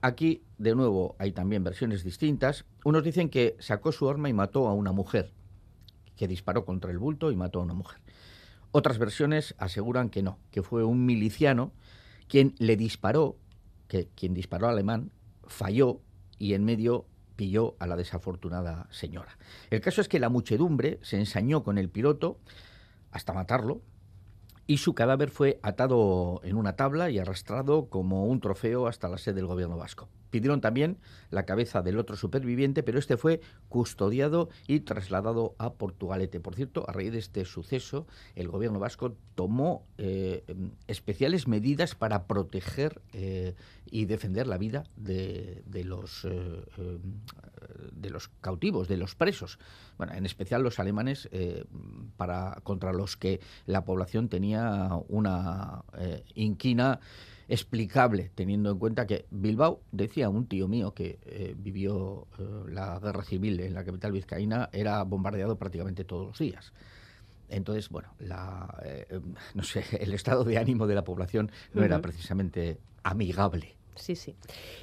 Aquí, 0.00 0.42
de 0.56 0.74
nuevo, 0.74 1.16
hay 1.18 1.32
también 1.32 1.64
versiones 1.64 2.02
distintas. 2.02 2.64
Unos 2.82 3.04
dicen 3.04 3.28
que 3.28 3.56
sacó 3.58 3.92
su 3.92 4.08
arma 4.08 4.30
y 4.30 4.32
mató 4.32 4.68
a 4.68 4.72
una 4.72 4.92
mujer, 4.92 5.34
que 6.16 6.28
disparó 6.28 6.64
contra 6.64 6.90
el 6.90 6.96
bulto 6.96 7.30
y 7.30 7.36
mató 7.36 7.60
a 7.60 7.64
una 7.64 7.74
mujer. 7.74 8.00
Otras 8.72 8.96
versiones 8.96 9.54
aseguran 9.58 10.08
que 10.08 10.22
no, 10.22 10.38
que 10.50 10.62
fue 10.62 10.82
un 10.82 11.04
miliciano 11.04 11.74
quien 12.26 12.54
le 12.56 12.78
disparó, 12.78 13.36
que 13.86 14.08
quien 14.14 14.32
disparó 14.32 14.68
al 14.68 14.76
alemán 14.76 15.10
falló 15.46 16.00
y 16.38 16.54
en 16.54 16.64
medio 16.64 17.04
pilló 17.36 17.76
a 17.78 17.86
la 17.86 17.96
desafortunada 17.96 18.88
señora. 18.90 19.36
El 19.68 19.82
caso 19.82 20.00
es 20.00 20.08
que 20.08 20.20
la 20.20 20.30
muchedumbre 20.30 21.00
se 21.02 21.18
ensañó 21.18 21.62
con 21.62 21.76
el 21.76 21.90
piloto 21.90 22.38
hasta 23.10 23.32
matarlo 23.32 23.82
y 24.66 24.76
su 24.76 24.94
cadáver 24.94 25.30
fue 25.30 25.58
atado 25.62 26.40
en 26.44 26.56
una 26.56 26.76
tabla 26.76 27.10
y 27.10 27.18
arrastrado 27.18 27.88
como 27.88 28.26
un 28.26 28.40
trofeo 28.40 28.86
hasta 28.86 29.08
la 29.08 29.18
sede 29.18 29.34
del 29.36 29.46
gobierno 29.46 29.76
vasco. 29.76 30.08
Pidieron 30.30 30.60
también 30.60 30.98
la 31.30 31.44
cabeza 31.44 31.82
del 31.82 31.98
otro 31.98 32.16
superviviente, 32.16 32.82
pero 32.82 32.98
este 32.98 33.16
fue 33.16 33.40
custodiado 33.68 34.48
y 34.66 34.80
trasladado 34.80 35.54
a 35.58 35.74
Portugalete. 35.74 36.40
Por 36.40 36.54
cierto, 36.54 36.88
a 36.88 36.92
raíz 36.92 37.12
de 37.12 37.18
este 37.18 37.44
suceso, 37.44 38.06
el 38.34 38.48
gobierno 38.48 38.78
vasco 38.78 39.16
tomó 39.34 39.86
eh, 39.98 40.44
especiales 40.86 41.48
medidas 41.48 41.94
para 41.94 42.26
proteger 42.26 43.00
eh, 43.12 43.54
y 43.90 44.04
defender 44.04 44.46
la 44.46 44.58
vida 44.58 44.84
de, 44.96 45.62
de 45.66 45.84
los, 45.84 46.24
eh, 46.24 46.64
de 47.92 48.10
los 48.10 48.28
cautivos, 48.40 48.88
de 48.88 48.96
los 48.96 49.14
presos. 49.14 49.58
Bueno, 49.98 50.14
en 50.14 50.26
especial 50.26 50.62
los 50.62 50.78
alemanes, 50.78 51.28
para, 52.16 52.60
contra 52.62 52.92
los 52.92 53.16
que 53.16 53.40
la 53.66 53.84
población 53.84 54.28
tenía 54.28 54.90
una 55.08 55.84
inquina 56.34 57.00
explicable, 57.50 58.30
teniendo 58.34 58.70
en 58.70 58.78
cuenta 58.78 59.06
que 59.06 59.26
Bilbao, 59.30 59.80
decía 59.90 60.28
un 60.28 60.46
tío 60.46 60.68
mío 60.68 60.94
que 60.94 61.18
eh, 61.22 61.54
vivió 61.58 62.28
eh, 62.38 62.44
la 62.68 62.98
guerra 63.00 63.24
civil 63.24 63.58
en 63.58 63.74
la 63.74 63.84
capital 63.84 64.12
vizcaína, 64.12 64.70
era 64.72 65.02
bombardeado 65.02 65.58
prácticamente 65.58 66.04
todos 66.04 66.28
los 66.28 66.38
días. 66.38 66.72
Entonces, 67.48 67.88
bueno, 67.88 68.14
la, 68.20 68.80
eh, 68.84 69.20
no 69.54 69.64
sé, 69.64 69.84
el 69.98 70.14
estado 70.14 70.44
de 70.44 70.58
ánimo 70.58 70.86
de 70.86 70.94
la 70.94 71.02
población 71.02 71.50
no 71.74 71.82
era 71.82 72.00
precisamente 72.00 72.78
amigable. 73.02 73.74
Sí, 73.96 74.14
sí. 74.14 74.36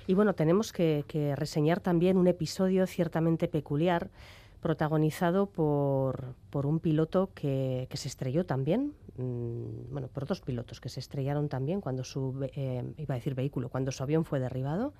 Y 0.06 0.14
bueno, 0.14 0.36
tenemos 0.36 0.74
que, 0.74 1.06
que 1.08 1.38
reseñar 1.38 1.80
también 1.80 2.18
un 2.18 2.28
episodio 2.28 2.86
ciertamente 2.86 3.48
peculiar 3.48 4.12
protagonizado 4.60 5.46
por, 5.46 6.36
por 6.50 6.66
un 6.66 6.80
piloto 6.80 7.30
que, 7.34 7.88
que 7.90 7.96
se 7.96 8.10
estrelló 8.10 8.46
también, 8.46 8.94
mm, 9.18 9.92
bueno, 9.92 10.08
por 10.08 10.26
dos 10.26 10.42
pilotos 10.42 10.80
que 10.80 10.90
se 10.90 11.00
estrellaron 11.00 11.50
también 11.50 11.82
cuando 11.82 12.04
su, 12.04 12.48
eh, 12.54 12.94
iba 12.98 13.16
a 13.16 13.18
decir 13.18 13.36
vehículo, 13.36 13.70
cuando 13.70 13.92
su 13.92 14.04
avión 14.04 14.26
fue 14.26 14.40
derribado. 14.40 14.94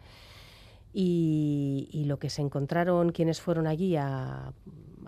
Y, 0.94 2.04
lo 2.08 2.18
que 2.18 2.30
se 2.30 2.42
encontraron 2.42 3.12
quienes 3.12 3.42
fueron 3.42 3.68
allí 3.68 3.98
a 3.98 4.54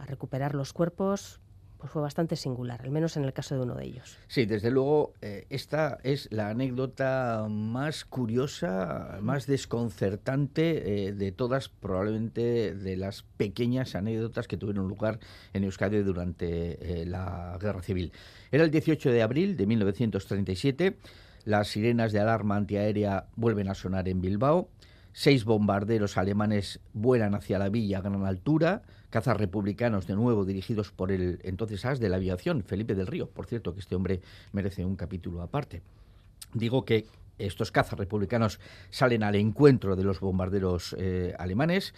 recuperar 0.05 0.53
los 0.53 0.73
cuerpos 0.73 1.39
pues 1.79 1.93
fue 1.93 2.01
bastante 2.01 2.35
singular, 2.35 2.81
al 2.83 2.91
menos 2.91 3.15
en 3.15 3.23
el 3.23 3.31
caso 3.31 3.55
de 3.55 3.61
uno 3.61 3.73
de 3.73 3.85
ellos. 3.85 4.17
Sí, 4.27 4.45
desde 4.45 4.69
luego, 4.69 5.13
eh, 5.21 5.47
esta 5.49 5.97
es 6.03 6.27
la 6.29 6.49
anécdota 6.49 7.47
más 7.49 8.03
curiosa, 8.03 9.17
más 9.21 9.47
desconcertante 9.47 11.07
eh, 11.07 11.13
de 11.13 11.31
todas, 11.31 11.69
probablemente 11.69 12.75
de 12.75 12.97
las 12.97 13.23
pequeñas 13.37 13.95
anécdotas 13.95 14.49
que 14.49 14.57
tuvieron 14.57 14.89
lugar 14.89 15.19
en 15.53 15.63
Euskadi 15.63 15.99
durante 16.03 17.01
eh, 17.01 17.05
la 17.05 17.57
Guerra 17.61 17.81
Civil. 17.81 18.11
Era 18.51 18.65
el 18.65 18.71
18 18.71 19.11
de 19.11 19.21
abril 19.21 19.55
de 19.55 19.65
1937, 19.65 20.97
las 21.45 21.69
sirenas 21.69 22.11
de 22.11 22.19
alarma 22.19 22.57
antiaérea 22.57 23.27
vuelven 23.37 23.69
a 23.69 23.73
sonar 23.73 24.09
en 24.09 24.19
Bilbao, 24.19 24.67
Seis 25.11 25.43
bombarderos 25.43 26.17
alemanes 26.17 26.79
vuelan 26.93 27.33
hacia 27.35 27.59
la 27.59 27.69
villa 27.69 27.97
a 27.97 28.01
gran 28.01 28.25
altura, 28.25 28.83
cazas 29.09 29.37
republicanos 29.37 30.07
de 30.07 30.15
nuevo 30.15 30.45
dirigidos 30.45 30.91
por 30.91 31.11
el 31.11 31.39
entonces 31.43 31.85
as 31.85 31.99
de 31.99 32.09
la 32.09 32.17
aviación, 32.17 32.63
Felipe 32.63 32.95
del 32.95 33.07
Río. 33.07 33.29
Por 33.29 33.45
cierto, 33.45 33.73
que 33.73 33.79
este 33.79 33.95
hombre 33.95 34.21
merece 34.51 34.85
un 34.85 34.95
capítulo 34.95 35.41
aparte. 35.41 35.81
Digo 36.53 36.85
que 36.85 37.05
estos 37.37 37.71
cazas 37.71 37.97
republicanos 37.97 38.59
salen 38.89 39.23
al 39.23 39.35
encuentro 39.35 39.95
de 39.95 40.03
los 40.03 40.19
bombarderos 40.19 40.95
eh, 40.99 41.33
alemanes, 41.39 41.93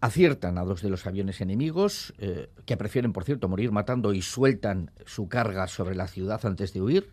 aciertan 0.00 0.58
a 0.58 0.64
dos 0.64 0.80
de 0.80 0.90
los 0.90 1.06
aviones 1.06 1.40
enemigos, 1.40 2.14
eh, 2.18 2.48
que 2.64 2.76
prefieren, 2.76 3.12
por 3.12 3.24
cierto, 3.24 3.48
morir 3.48 3.72
matando 3.72 4.12
y 4.12 4.22
sueltan 4.22 4.90
su 5.06 5.28
carga 5.28 5.66
sobre 5.66 5.94
la 5.94 6.06
ciudad 6.06 6.44
antes 6.44 6.72
de 6.72 6.80
huir. 6.80 7.10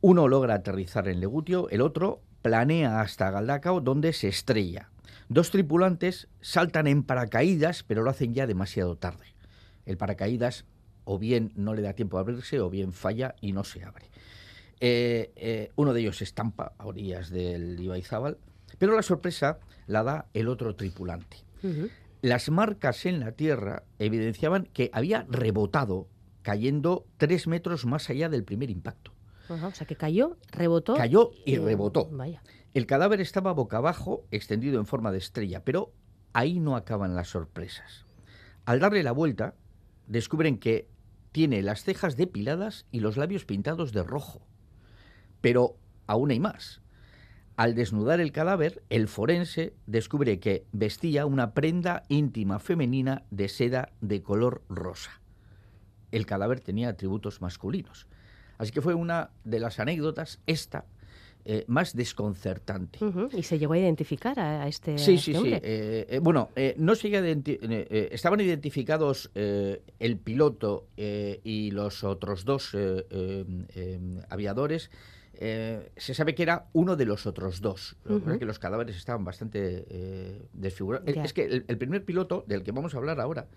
Uno 0.00 0.28
logra 0.28 0.54
aterrizar 0.54 1.08
en 1.08 1.20
Legutio, 1.20 1.68
el 1.70 1.80
otro 1.80 2.20
planea 2.42 3.00
hasta 3.00 3.30
Galdacao, 3.30 3.80
donde 3.80 4.12
se 4.12 4.28
estrella. 4.28 4.90
Dos 5.28 5.50
tripulantes 5.50 6.28
saltan 6.40 6.86
en 6.86 7.02
paracaídas, 7.02 7.82
pero 7.82 8.02
lo 8.02 8.10
hacen 8.10 8.34
ya 8.34 8.46
demasiado 8.46 8.96
tarde. 8.96 9.26
El 9.86 9.96
paracaídas 9.96 10.64
o 11.04 11.18
bien 11.18 11.52
no 11.56 11.74
le 11.74 11.82
da 11.82 11.94
tiempo 11.94 12.18
a 12.18 12.20
abrirse 12.20 12.60
o 12.60 12.70
bien 12.70 12.92
falla 12.92 13.34
y 13.40 13.52
no 13.52 13.64
se 13.64 13.84
abre. 13.84 14.10
Eh, 14.80 15.32
eh, 15.36 15.70
uno 15.76 15.92
de 15.92 16.00
ellos 16.00 16.18
se 16.18 16.24
estampa 16.24 16.72
a 16.78 16.86
orillas 16.86 17.30
del 17.30 17.78
Ibaizábal, 17.80 18.38
pero 18.78 18.94
la 18.94 19.02
sorpresa 19.02 19.58
la 19.86 20.02
da 20.02 20.26
el 20.34 20.48
otro 20.48 20.74
tripulante. 20.74 21.38
Las 22.20 22.50
marcas 22.50 23.06
en 23.06 23.20
la 23.20 23.32
tierra 23.32 23.84
evidenciaban 23.98 24.68
que 24.72 24.90
había 24.92 25.26
rebotado 25.30 26.08
cayendo 26.42 27.06
tres 27.16 27.46
metros 27.46 27.86
más 27.86 28.10
allá 28.10 28.28
del 28.28 28.44
primer 28.44 28.70
impacto. 28.70 29.12
o 29.48 29.70
sea 29.70 29.86
que 29.86 29.96
cayó, 29.96 30.36
rebotó. 30.50 30.94
Cayó 30.94 31.30
y 31.46 31.56
rebotó. 31.56 32.08
Vaya. 32.10 32.42
El 32.74 32.86
cadáver 32.86 33.20
estaba 33.20 33.52
boca 33.52 33.76
abajo, 33.76 34.26
extendido 34.32 34.80
en 34.80 34.86
forma 34.86 35.12
de 35.12 35.18
estrella, 35.18 35.64
pero 35.64 35.92
ahí 36.32 36.58
no 36.58 36.74
acaban 36.74 37.14
las 37.14 37.28
sorpresas. 37.28 38.04
Al 38.64 38.80
darle 38.80 39.04
la 39.04 39.12
vuelta, 39.12 39.54
descubren 40.08 40.58
que 40.58 40.88
tiene 41.30 41.62
las 41.62 41.84
cejas 41.84 42.16
depiladas 42.16 42.86
y 42.90 42.98
los 42.98 43.16
labios 43.16 43.44
pintados 43.44 43.92
de 43.92 44.02
rojo. 44.02 44.44
Pero 45.40 45.76
aún 46.08 46.32
hay 46.32 46.40
más. 46.40 46.80
Al 47.56 47.76
desnudar 47.76 48.18
el 48.18 48.32
cadáver, 48.32 48.82
el 48.90 49.06
forense 49.06 49.74
descubre 49.86 50.40
que 50.40 50.66
vestía 50.72 51.26
una 51.26 51.54
prenda 51.54 52.02
íntima 52.08 52.58
femenina 52.58 53.22
de 53.30 53.48
seda 53.48 53.92
de 54.00 54.20
color 54.24 54.64
rosa. 54.68 55.20
El 56.10 56.26
cadáver 56.26 56.58
tenía 56.58 56.88
atributos 56.88 57.40
masculinos. 57.40 58.08
Así 58.58 58.72
que 58.72 58.82
fue 58.82 58.94
una 58.94 59.30
de 59.44 59.60
las 59.60 59.78
anécdotas, 59.78 60.40
esta, 60.46 60.86
eh, 61.46 61.64
más 61.66 61.94
desconcertante. 61.94 62.98
Y 63.36 63.42
se 63.42 63.58
llegó 63.58 63.74
a 63.74 63.78
identificar 63.78 64.40
a, 64.40 64.66
este. 64.66 64.96
Sí, 64.96 65.18
sí, 65.18 65.34
sí. 65.34 65.52
Eh, 65.52 66.06
eh, 66.08 66.18
bueno, 66.18 66.48
no 66.78 66.94
se 66.94 67.08
estaban 68.12 68.40
identificados 68.40 69.30
el 69.34 70.16
piloto 70.22 70.86
y 70.96 71.70
los 71.70 72.02
otros 72.02 72.46
dos 72.46 72.74
aviadores. 74.30 74.90
se 75.34 76.14
sabe 76.14 76.34
que 76.34 76.42
era 76.42 76.68
uno 76.72 76.96
de 76.96 77.04
los 77.04 77.26
otros 77.26 77.60
dos, 77.60 77.96
que 78.38 78.46
los 78.46 78.58
cadáveres 78.58 78.96
estaban 78.96 79.24
bastante 79.24 80.48
desfigurados. 80.54 81.06
Es 81.08 81.34
que 81.34 81.44
el, 81.44 81.76
primer 81.76 82.06
piloto 82.06 82.44
del 82.46 82.62
que 82.62 82.72
vamos 82.72 82.94
a 82.94 82.98
hablar 82.98 83.20
ahora 83.20 83.48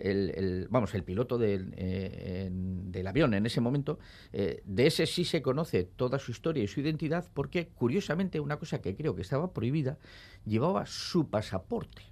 el, 0.00 0.66
vamos, 0.70 0.94
el 0.94 1.04
piloto 1.04 1.38
del, 1.38 1.74
eh, 1.76 2.48
del, 2.50 3.06
avión 3.06 3.34
en 3.34 3.46
ese 3.46 3.60
momento, 3.60 3.98
eh, 4.32 4.62
de 4.64 4.86
ese 4.86 5.06
sí 5.06 5.24
se 5.24 5.42
conoce 5.42 5.84
toda 5.84 6.18
su 6.18 6.30
historia 6.30 6.62
y 6.62 6.68
su 6.68 6.80
identidad 6.80 7.28
porque, 7.34 7.68
curiosamente, 7.68 8.40
una 8.40 8.58
cosa 8.58 8.80
que 8.80 8.94
creo 8.94 9.14
que 9.14 9.22
estaba 9.22 9.52
prohibida, 9.52 9.98
llevaba 10.44 10.86
su 10.86 11.28
pasaporte. 11.28 12.02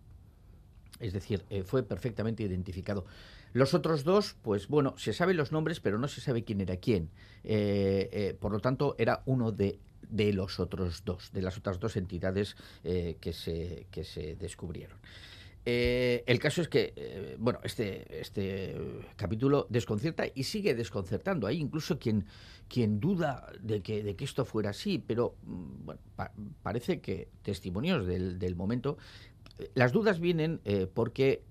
Es 1.00 1.12
decir, 1.12 1.44
eh, 1.50 1.62
fue 1.62 1.82
perfectamente 1.82 2.42
identificado. 2.42 3.04
Los 3.52 3.74
otros 3.74 4.04
dos, 4.04 4.36
pues 4.42 4.68
bueno, 4.68 4.94
se 4.98 5.12
saben 5.12 5.36
los 5.36 5.52
nombres, 5.52 5.80
pero 5.80 5.98
no 5.98 6.08
se 6.08 6.20
sabe 6.20 6.44
quién 6.44 6.60
era 6.60 6.76
quién. 6.76 7.10
por 8.40 8.52
lo 8.52 8.60
tanto, 8.60 8.94
era 8.98 9.22
uno 9.24 9.52
de, 9.52 9.78
de, 10.08 10.32
los 10.32 10.60
otros 10.60 11.04
dos, 11.04 11.32
de 11.32 11.42
las 11.42 11.56
otras 11.56 11.80
dos 11.80 11.96
entidades 11.96 12.56
que, 12.82 13.32
se, 13.32 13.86
que 13.90 14.04
se 14.04 14.36
descubrieron. 14.36 14.98
Eh, 15.68 16.22
el 16.26 16.38
caso 16.38 16.62
es 16.62 16.68
que, 16.68 16.92
eh, 16.94 17.36
bueno, 17.40 17.58
este, 17.64 18.20
este 18.20 18.76
capítulo 19.16 19.66
desconcierta 19.68 20.24
y 20.32 20.44
sigue 20.44 20.76
desconcertando. 20.76 21.48
Hay 21.48 21.58
incluso 21.58 21.98
quien, 21.98 22.24
quien 22.68 23.00
duda 23.00 23.52
de 23.60 23.82
que, 23.82 24.04
de 24.04 24.14
que 24.14 24.24
esto 24.24 24.44
fuera 24.44 24.70
así, 24.70 25.02
pero 25.04 25.34
mm, 25.42 25.84
bueno, 25.84 26.00
parece 26.62 27.00
que 27.00 27.28
testimonios 27.42 28.06
del, 28.06 28.38
del 28.38 28.54
momento 28.54 28.96
eh, 29.58 29.72
las 29.74 29.90
dudas 29.90 30.20
vienen 30.20 30.60
porque 30.94 31.42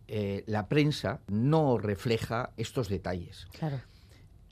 la 0.45 0.69
prensa 0.69 1.19
no 1.27 1.77
refleja 1.77 2.51
estos 2.55 2.87
detalles. 2.87 3.47
Claro. 3.57 3.81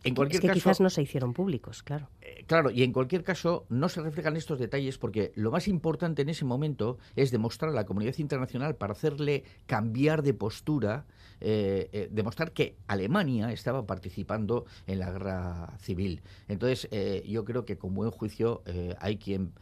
En 0.03 0.15
cualquier 0.15 0.43
es 0.43 0.49
que 0.49 0.53
quizás 0.53 0.81
no 0.81 0.89
se 0.89 1.01
hicieron 1.01 1.33
públicos, 1.33 1.81
claro. 1.81 2.09
Eh, 2.21 2.43
claro, 2.45 2.71
y 2.71 2.83
en 2.83 2.91
cualquier 2.91 3.23
caso 3.23 3.65
no 3.69 3.87
se 3.87 4.01
reflejan 4.01 4.35
estos 4.35 4.59
detalles 4.59 4.97
porque 4.97 5.31
lo 5.35 5.49
más 5.49 5.67
importante 5.67 6.21
en 6.21 6.29
ese 6.29 6.43
momento 6.43 6.97
es 7.15 7.31
demostrar 7.31 7.71
a 7.71 7.73
la 7.73 7.85
comunidad 7.85 8.17
internacional 8.17 8.75
para 8.75 8.93
hacerle 8.93 9.43
cambiar 9.65 10.21
de 10.21 10.33
postura, 10.33 11.05
eh, 11.39 11.89
eh, 11.93 12.09
demostrar 12.11 12.51
que 12.51 12.75
Alemania 12.87 13.51
estaba 13.53 13.85
participando 13.85 14.65
en 14.87 14.99
la 14.99 15.11
guerra 15.11 15.77
civil. 15.79 16.21
Entonces, 16.47 16.89
yo 17.25 17.45
creo 17.45 17.65
que 17.65 17.77
con 17.77 17.93
buen 17.93 18.11
juicio 18.11 18.61
hay 18.99 19.17
quien 19.17 19.53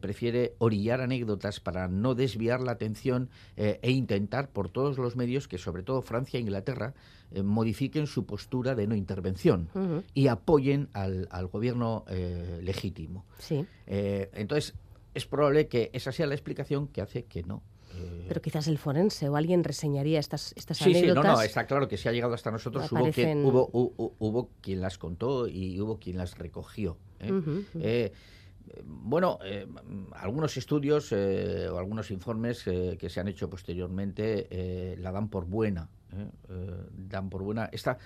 prefiere 0.00 0.54
orillar 0.58 1.00
anécdotas 1.00 1.60
para 1.60 1.88
no 1.88 2.14
desviar 2.14 2.60
la 2.60 2.72
atención 2.72 3.28
e 3.56 3.90
intentar 3.90 4.50
por 4.50 4.68
todos 4.68 4.98
los 4.98 5.16
medios 5.16 5.48
que 5.48 5.58
sobre 5.58 5.82
todo 5.82 6.02
Francia 6.02 6.38
e 6.38 6.40
Inglaterra 6.40 6.94
eh, 7.32 7.42
modifiquen 7.42 8.06
su 8.06 8.24
postura 8.24 8.74
de 8.76 8.86
no 8.86 8.94
intervención 8.94 9.68
y 10.14 10.28
apoyen 10.28 10.88
al, 10.92 11.26
gobierno 11.48 12.04
eh, 12.08 12.60
legítimo. 12.62 13.24
Sí. 13.38 13.66
Eh, 13.86 14.30
entonces, 14.34 14.74
es 15.12 15.26
probable 15.26 15.66
que 15.66 15.90
esa 15.92 16.12
sea 16.12 16.26
la 16.26 16.34
explicación 16.34 16.86
que 16.88 17.00
hace 17.00 17.24
que 17.24 17.42
no. 17.42 17.62
Pero 18.28 18.42
quizás 18.42 18.68
el 18.68 18.76
forense 18.76 19.26
o 19.30 19.36
alguien 19.36 19.64
reseñaría 19.64 20.20
estas, 20.20 20.52
estas 20.54 20.76
sí, 20.76 20.90
anécdotas. 20.90 21.24
Sí, 21.24 21.28
no, 21.28 21.36
no, 21.36 21.42
está 21.42 21.66
claro 21.66 21.88
que 21.88 21.96
si 21.96 22.08
ha 22.10 22.12
llegado 22.12 22.34
hasta 22.34 22.50
nosotros 22.50 22.92
hubo, 22.92 23.10
quien, 23.10 23.42
hubo, 23.42 23.70
hubo, 23.72 24.50
quien 24.60 24.82
las 24.82 24.98
contó 24.98 25.48
y 25.48 25.80
hubo 25.80 25.98
quien 25.98 26.18
las 26.18 26.36
recogió. 26.36 26.98
bueno, 28.84 29.38
algunos 30.12 30.58
estudios 30.58 31.10
o 31.12 31.78
algunos 31.78 32.10
informes 32.10 32.64
que 32.64 33.08
se 33.08 33.18
han 33.18 33.28
hecho 33.28 33.48
posteriormente 33.48 34.96
la 34.98 35.10
dan 35.10 35.30
por 35.30 35.46
buena 35.46 35.88
dan 36.92 37.30
por 37.30 37.42
buena. 37.42 37.68
Esta 37.72 37.98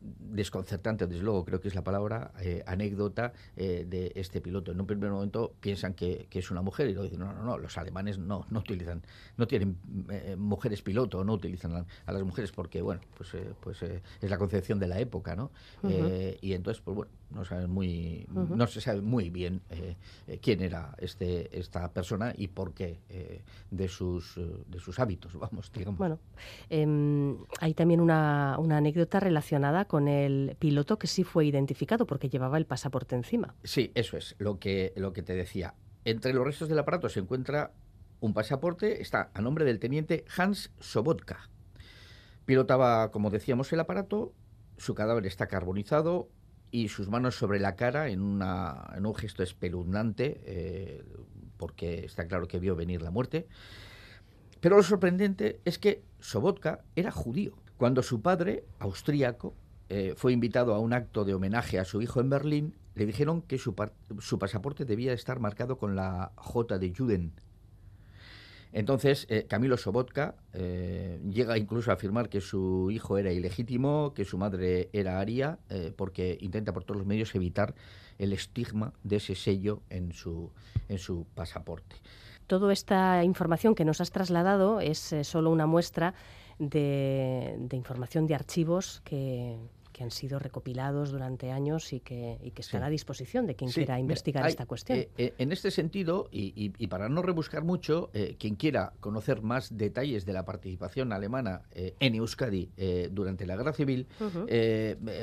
desconcertante, 0.00 1.06
desde 1.06 1.22
luego, 1.22 1.44
creo 1.44 1.60
que 1.60 1.68
es 1.68 1.74
la 1.74 1.82
palabra, 1.82 2.32
eh, 2.40 2.62
anécdota 2.66 3.32
de 3.56 4.12
este 4.14 4.40
piloto. 4.40 4.72
En 4.72 4.80
un 4.80 4.86
primer 4.86 5.10
momento 5.10 5.54
piensan 5.60 5.94
que, 5.94 6.28
es 6.30 6.50
una 6.50 6.62
mujer 6.62 6.88
y 6.88 6.92
luego 6.92 7.04
dicen, 7.04 7.18
no, 7.18 7.32
no, 7.32 7.42
no, 7.42 7.58
los 7.58 7.76
alemanes 7.76 8.18
no, 8.18 8.46
no 8.50 8.60
utilizan, 8.60 9.02
no 9.36 9.46
tienen 9.48 9.76
mujeres 10.38 10.82
piloto, 10.82 11.24
no 11.24 11.32
utilizan 11.34 11.84
a, 12.06 12.12
las 12.12 12.22
mujeres 12.22 12.52
porque, 12.52 12.80
bueno, 12.80 13.00
pues, 13.16 13.32
pues 13.60 13.82
es 13.82 14.30
la 14.30 14.38
concepción 14.38 14.78
de 14.78 14.86
la 14.86 15.00
época, 15.00 15.34
¿no? 15.34 15.50
y 16.40 16.52
entonces, 16.52 16.80
pues 16.82 16.96
bueno, 16.96 17.10
no, 17.30 17.44
saben 17.44 17.70
muy, 17.70 18.26
no 18.30 18.66
se 18.66 18.80
sabe 18.80 19.00
muy 19.00 19.30
bien 19.30 19.60
eh, 19.70 19.96
eh, 20.26 20.38
quién 20.40 20.62
era 20.62 20.94
este, 20.98 21.58
esta 21.58 21.92
persona 21.92 22.32
y 22.36 22.48
por 22.48 22.72
qué 22.72 23.00
eh, 23.08 23.42
de, 23.70 23.88
sus, 23.88 24.36
de 24.66 24.78
sus 24.78 24.98
hábitos, 24.98 25.34
vamos, 25.38 25.70
digamos. 25.72 25.98
Bueno, 25.98 26.18
em, 26.70 27.36
hay 27.60 27.74
también 27.74 28.00
una, 28.00 28.56
una, 28.58 28.78
anécdota 28.78 29.20
relacionada 29.20 29.84
con 29.86 29.97
el 30.06 30.54
piloto 30.58 30.98
que 30.98 31.08
sí 31.08 31.24
fue 31.24 31.46
identificado 31.46 32.06
porque 32.06 32.28
llevaba 32.28 32.58
el 32.58 32.66
pasaporte 32.66 33.16
encima. 33.16 33.54
Sí, 33.64 33.90
eso 33.94 34.16
es 34.16 34.36
lo 34.38 34.60
que, 34.60 34.92
lo 34.96 35.12
que 35.12 35.22
te 35.22 35.34
decía. 35.34 35.74
Entre 36.04 36.32
los 36.32 36.46
restos 36.46 36.68
del 36.68 36.78
aparato 36.78 37.08
se 37.08 37.20
encuentra 37.20 37.72
un 38.20 38.34
pasaporte, 38.34 39.02
está 39.02 39.30
a 39.34 39.40
nombre 39.40 39.64
del 39.64 39.80
teniente 39.80 40.24
Hans 40.36 40.70
Sobotka. 40.78 41.50
Pilotaba, 42.44 43.10
como 43.10 43.30
decíamos, 43.30 43.72
el 43.72 43.80
aparato, 43.80 44.32
su 44.76 44.94
cadáver 44.94 45.26
está 45.26 45.48
carbonizado, 45.48 46.28
y 46.70 46.88
sus 46.88 47.08
manos 47.08 47.36
sobre 47.36 47.60
la 47.60 47.76
cara 47.76 48.08
en, 48.08 48.20
una, 48.20 48.90
en 48.94 49.06
un 49.06 49.14
gesto 49.14 49.42
espeluznante, 49.42 50.40
eh, 50.44 51.04
porque 51.56 52.04
está 52.04 52.26
claro 52.26 52.46
que 52.46 52.58
vio 52.58 52.76
venir 52.76 53.02
la 53.02 53.10
muerte. 53.10 53.48
Pero 54.60 54.76
lo 54.76 54.82
sorprendente 54.82 55.60
es 55.64 55.78
que 55.78 56.02
Sobotka 56.20 56.84
era 56.96 57.10
judío. 57.10 57.56
Cuando 57.76 58.02
su 58.02 58.22
padre, 58.22 58.64
austríaco, 58.80 59.54
eh, 59.90 60.12
fue 60.16 60.32
invitado 60.32 60.74
a 60.74 60.80
un 60.80 60.92
acto 60.92 61.24
de 61.24 61.32
homenaje 61.32 61.78
a 61.78 61.84
su 61.86 62.02
hijo 62.02 62.20
en 62.20 62.28
Berlín, 62.28 62.74
le 62.94 63.06
dijeron 63.06 63.40
que 63.40 63.56
su, 63.56 63.74
pasaporte 63.74 64.84
debía 64.84 65.14
estar 65.14 65.40
marcado 65.40 65.78
con 65.78 65.96
la 65.96 66.32
J 66.36 66.78
de 66.78 66.92
Juden, 66.94 67.32
entonces, 68.70 69.26
eh, 69.30 69.46
Camilo 69.48 69.78
Sobotka 69.78 70.34
eh, 70.52 71.22
llega 71.26 71.56
incluso 71.56 71.90
a 71.90 71.94
afirmar 71.94 72.28
que 72.28 72.42
su 72.42 72.90
hijo 72.90 73.16
era 73.16 73.32
ilegítimo, 73.32 74.12
que 74.14 74.26
su 74.26 74.36
madre 74.36 74.90
era 74.92 75.20
aria, 75.20 75.58
porque 75.96 76.36
intenta 76.42 76.74
por 76.74 76.84
todos 76.84 76.98
los 76.98 77.06
medios 77.06 77.34
evitar 77.34 77.74
el 78.18 78.34
estigma 78.34 78.92
de 79.04 79.16
ese 79.16 79.34
sello 79.34 79.80
en 79.88 80.12
su, 80.12 80.50
en 80.90 80.98
su 80.98 81.24
pasaporte. 81.34 81.96
Toda 82.46 82.70
esta 82.74 83.24
información 83.24 83.74
que 83.74 83.86
nos 83.86 84.02
has 84.02 84.10
trasladado 84.10 84.80
es 84.80 85.14
solo 85.22 85.50
una 85.50 85.64
muestra 85.64 86.12
de 86.58 87.68
información 87.72 88.26
de 88.26 88.34
archivos 88.34 89.00
que, 89.02 89.56
que 89.98 90.04
han 90.04 90.12
sido 90.12 90.38
recopilados 90.38 91.10
durante 91.10 91.50
años 91.50 91.92
y 91.92 91.98
que, 91.98 92.38
y 92.40 92.52
que 92.52 92.62
están 92.62 92.84
a 92.84 92.88
disposición 92.88 93.48
de 93.48 93.56
quien 93.56 93.72
quiera 93.72 93.98
investigar 93.98 94.46
esta 94.46 94.64
cuestión. 94.64 94.96
Eh, 94.96 95.08
eh, 95.18 95.34
en 95.38 95.50
este 95.50 95.72
sentido, 95.72 96.28
y, 96.30 96.86
para 96.86 97.08
no 97.08 97.20
rebuscar 97.20 97.64
mucho, 97.64 98.08
eh, 98.14 98.36
quien 98.38 98.54
quiera 98.54 98.92
conocer 99.00 99.42
más 99.42 99.76
detalles 99.76 100.24
de 100.24 100.32
la 100.34 100.44
participación 100.44 101.12
alemana 101.12 101.62
en 101.74 102.14
Euskadi 102.14 102.70
durante 103.10 103.44
la 103.44 103.56
Guerra 103.56 103.72
Civil, 103.72 104.06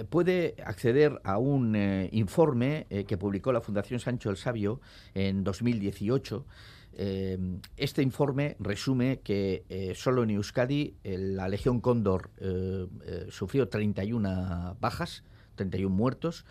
puede 0.09 0.55
acceder 0.65 1.21
a 1.23 1.37
un 1.37 2.09
informe 2.11 2.85
que 3.07 3.17
publicó 3.17 3.53
la 3.53 3.61
Fundación 3.61 4.01
Sancho 4.01 4.29
el 4.29 4.35
Sabio 4.35 4.81
en 5.13 5.45
2018 5.45 6.45
eh, 6.45 6.74
este 6.95 8.01
informe 8.01 8.55
resume 8.59 9.19
que 9.19 9.65
eh, 9.69 9.93
solo 9.95 10.23
en 10.23 10.29
Euskadi 10.31 10.95
la 11.03 11.47
Legión 11.49 11.81
Cóndor 11.81 12.31
eh, 12.37 12.87
sufrió 13.29 13.67
31 13.67 14.77
bajas, 14.79 15.23
31 15.55 15.93
muertos. 15.93 16.45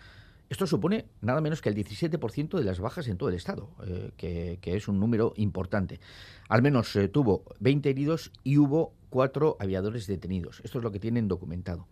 Esto 0.47 0.67
supone 0.67 1.05
nada 1.21 1.41
menos 1.41 1.61
que 1.61 1.69
el 1.69 1.75
17% 1.75 2.57
de 2.57 2.63
las 2.63 2.79
bajas 2.79 3.07
en 3.07 3.17
todo 3.17 3.29
el 3.29 3.35
Estado, 3.35 3.71
que, 4.15 4.59
es 4.63 4.87
un 4.87 4.99
número 4.99 5.33
importante. 5.37 5.99
Al 6.49 6.61
menos 6.61 6.95
tuvo 7.11 7.43
20 7.59 7.89
heridos 7.89 8.31
y 8.43 8.59
hubo 8.59 8.93
cuatro 9.15 9.55
aviadores 9.61 10.07
detenidos. 10.07 10.59
Esto 10.65 10.79
es 10.79 10.83
lo 10.83 10.91
que 10.91 10.99
tienen 10.99 11.29
documentado. 11.29 11.87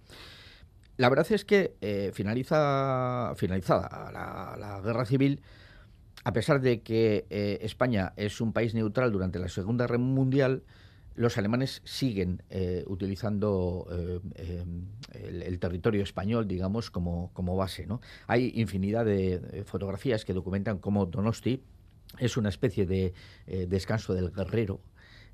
la 0.97 1.07
verdad 1.07 1.25
es 1.31 1.45
que 1.45 1.75
eh, 1.79 2.11
finaliza, 2.13 3.33
finalizada 3.37 4.11
la, 4.11 4.81
guerra 4.83 5.05
civil, 5.05 5.41
a 6.23 6.33
pesar 6.33 6.61
de 6.61 6.81
que 6.81 7.25
eh, 7.29 7.59
España 7.61 8.13
es 8.15 8.41
un 8.41 8.53
país 8.53 8.73
neutral 8.73 9.11
durante 9.11 9.39
la 9.39 9.49
Segunda 9.49 9.85
Guerra 9.85 9.97
Mundial, 9.97 10.63
los 11.15 11.37
alemanes 11.37 11.81
siguen 11.85 12.41
eh, 12.49 12.83
utilizando 12.87 13.87
el, 15.13 15.59
territorio 15.59 16.01
español, 16.01 16.47
digamos, 16.47 16.89
como, 16.89 17.29
como 17.33 17.55
base. 17.55 17.87
Hay 18.25 18.51
infinidad 18.55 19.05
de 19.05 19.63
fotografías 19.67 20.25
que 20.25 20.33
documentan 20.33 20.79
cómo 20.79 21.05
Donosti 21.05 21.61
es 22.17 22.35
una 22.35 22.49
especie 22.49 22.87
de 22.87 23.13
descanso 23.45 24.15
del 24.15 24.31
guerrero 24.31 24.81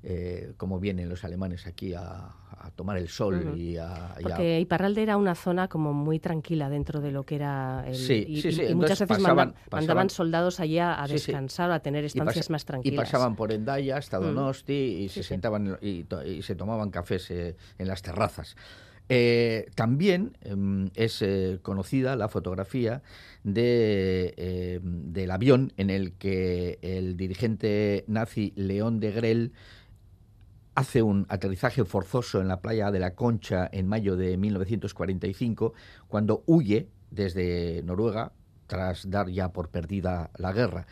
eh, 0.02 0.54
cómo 0.56 0.80
vienen 0.80 1.08
los 1.08 1.24
alemanes 1.24 1.66
aquí 1.66 1.92
a, 1.94 2.36
tomar 2.76 2.98
el 2.98 3.08
sol 3.08 3.54
y 3.56 3.76
a... 3.78 4.14
Porque 4.22 4.60
Iparralde 4.60 5.02
era 5.02 5.16
una 5.16 5.34
zona 5.34 5.68
como 5.68 5.92
muy 5.92 6.18
tranquila 6.18 6.68
dentro 6.68 7.00
de 7.00 7.10
lo 7.10 7.24
que 7.24 7.36
era 7.36 7.84
el... 7.86 7.94
Sí, 7.94 8.24
y, 8.28 8.42
sí, 8.42 8.62
y, 8.62 8.74
muchas 8.74 9.00
veces 9.00 9.18
mandaban 9.70 10.10
soldados 10.10 10.60
allá 10.60 11.02
a 11.02 11.06
descansar, 11.06 11.70
a 11.70 11.80
tener 11.80 12.04
estancias 12.04 12.50
más 12.50 12.64
tranquilas. 12.64 12.94
Y 12.94 12.98
pasaban 12.98 13.34
por 13.34 13.52
Endaya 13.52 13.96
hasta 13.96 14.20
mm. 14.20 14.22
Donosti 14.22 14.72
y 14.72 15.08
se 15.08 15.22
sentaban 15.22 15.78
y, 15.80 16.06
se 16.42 16.54
tomaban 16.54 16.90
cafés 16.90 17.30
eh, 17.30 17.56
en 17.78 17.88
las 17.88 18.02
terrazas. 18.02 18.56
Eh, 19.12 19.68
también 19.74 20.36
em, 20.42 20.88
es 20.94 21.24
conocida 21.62 22.14
la 22.14 22.28
fotografía 22.28 23.02
em, 23.44 25.12
del 25.12 25.30
avión 25.32 25.72
en 25.76 25.90
el 25.90 26.12
que 26.12 26.78
el 26.80 27.16
dirigente 27.16 28.04
nazi 28.06 28.52
León 28.54 29.00
de 29.00 29.10
Grell 29.10 29.52
hace 30.76 31.02
un 31.02 31.26
aterrizaje 31.28 31.84
forzoso 31.84 32.40
en 32.40 32.48
la 32.48 32.60
playa 32.60 32.90
de 32.90 33.00
la 33.00 33.14
Concha 33.14 33.68
en 33.72 33.88
mayo 33.88 34.16
de 34.16 34.36
1945, 34.36 35.74
cuando 36.08 36.42
huye 36.46 36.88
desde 37.10 37.82
Noruega 37.82 38.32
tras 38.66 39.10
dar 39.10 39.28
ya 39.28 39.52
por 39.52 39.68
perdida 39.68 40.30
la 40.36 40.52
guerra. 40.52 40.86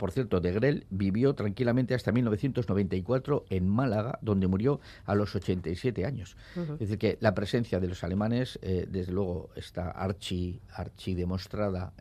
Por 0.00 0.12
cierto, 0.12 0.40
de 0.40 0.50
Grell 0.52 0.86
vivió 0.88 1.34
tranquilamente 1.34 1.94
hasta 1.94 2.10
1994 2.10 3.44
en 3.50 3.68
Málaga, 3.68 4.18
donde 4.22 4.46
murió 4.46 4.80
a 5.04 5.14
los 5.14 5.36
87 5.36 6.06
años. 6.06 6.38
Es 6.56 6.78
decir, 6.78 6.96
que 6.96 7.18
la 7.20 7.34
presencia 7.34 7.80
de 7.80 7.88
los 7.88 8.02
alemanes, 8.02 8.58
eh, 8.62 8.86
desde 8.88 9.12
luego, 9.12 9.50
está 9.56 9.90
archi, 9.90 10.58
archi 10.72 11.14
demostrada 11.14 11.92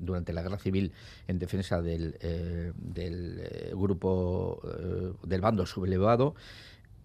durante 0.00 0.34
la 0.34 0.42
guerra 0.42 0.58
civil 0.58 0.92
en 1.26 1.38
defensa 1.38 1.80
del, 1.80 2.18
eh, 2.20 2.74
del 2.76 3.40
eh, 3.40 3.72
grupo, 3.74 4.60
del 5.22 5.40
bando 5.40 5.64
sublevado 5.64 6.34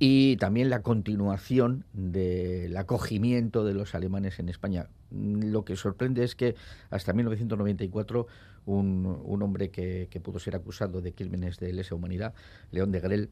y 0.04 0.36
también 0.38 0.72
la 0.72 0.82
continuación 0.82 1.86
del 1.94 2.76
acogimiento 2.76 3.64
de 3.64 3.76
los 3.76 3.94
alemanes 3.94 4.40
en 4.40 4.50
España. 4.50 4.90
Lo 5.12 5.64
que 5.64 5.76
sorprende 5.76 6.24
es 6.24 6.36
que 6.36 6.56
hasta 6.90 7.14
1994 7.14 8.26
un, 8.66 9.42
hombre 9.42 9.70
que, 9.70 10.08
pudo 10.24 10.40
ser 10.40 10.56
acusado 10.56 11.02
de 11.02 11.14
crímenes 11.14 11.60
de 11.60 11.74
lesa 11.74 11.96
humanidad, 11.96 12.34
León 12.72 12.92
de 12.92 13.00
Grell, 13.00 13.30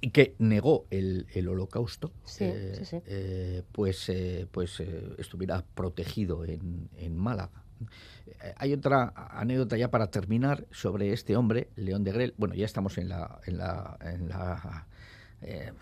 y 0.00 0.10
que 0.10 0.34
negó 0.38 0.86
el, 0.90 1.26
holocausto, 1.48 2.12
eh, 2.40 2.82
eh, 3.06 3.62
pues, 3.72 4.08
eh, 4.08 4.46
pues 4.50 4.80
estuviera 5.18 5.64
protegido 5.74 6.44
en, 6.44 7.16
Málaga. 7.16 7.62
Hay 8.56 8.72
otra 8.72 9.12
anécdota 9.30 9.76
ya 9.76 9.90
para 9.90 10.10
terminar 10.10 10.66
sobre 10.70 11.12
este 11.12 11.36
hombre, 11.36 11.68
León 11.76 12.04
de 12.04 12.12
Grell. 12.12 12.34
Bueno, 12.38 12.54
ya 12.54 12.64
estamos 12.64 12.96
en 12.98 13.10
la, 13.10 13.40
en 13.46 13.58
la, 13.58 13.98
en 14.00 14.28
la 14.28 14.86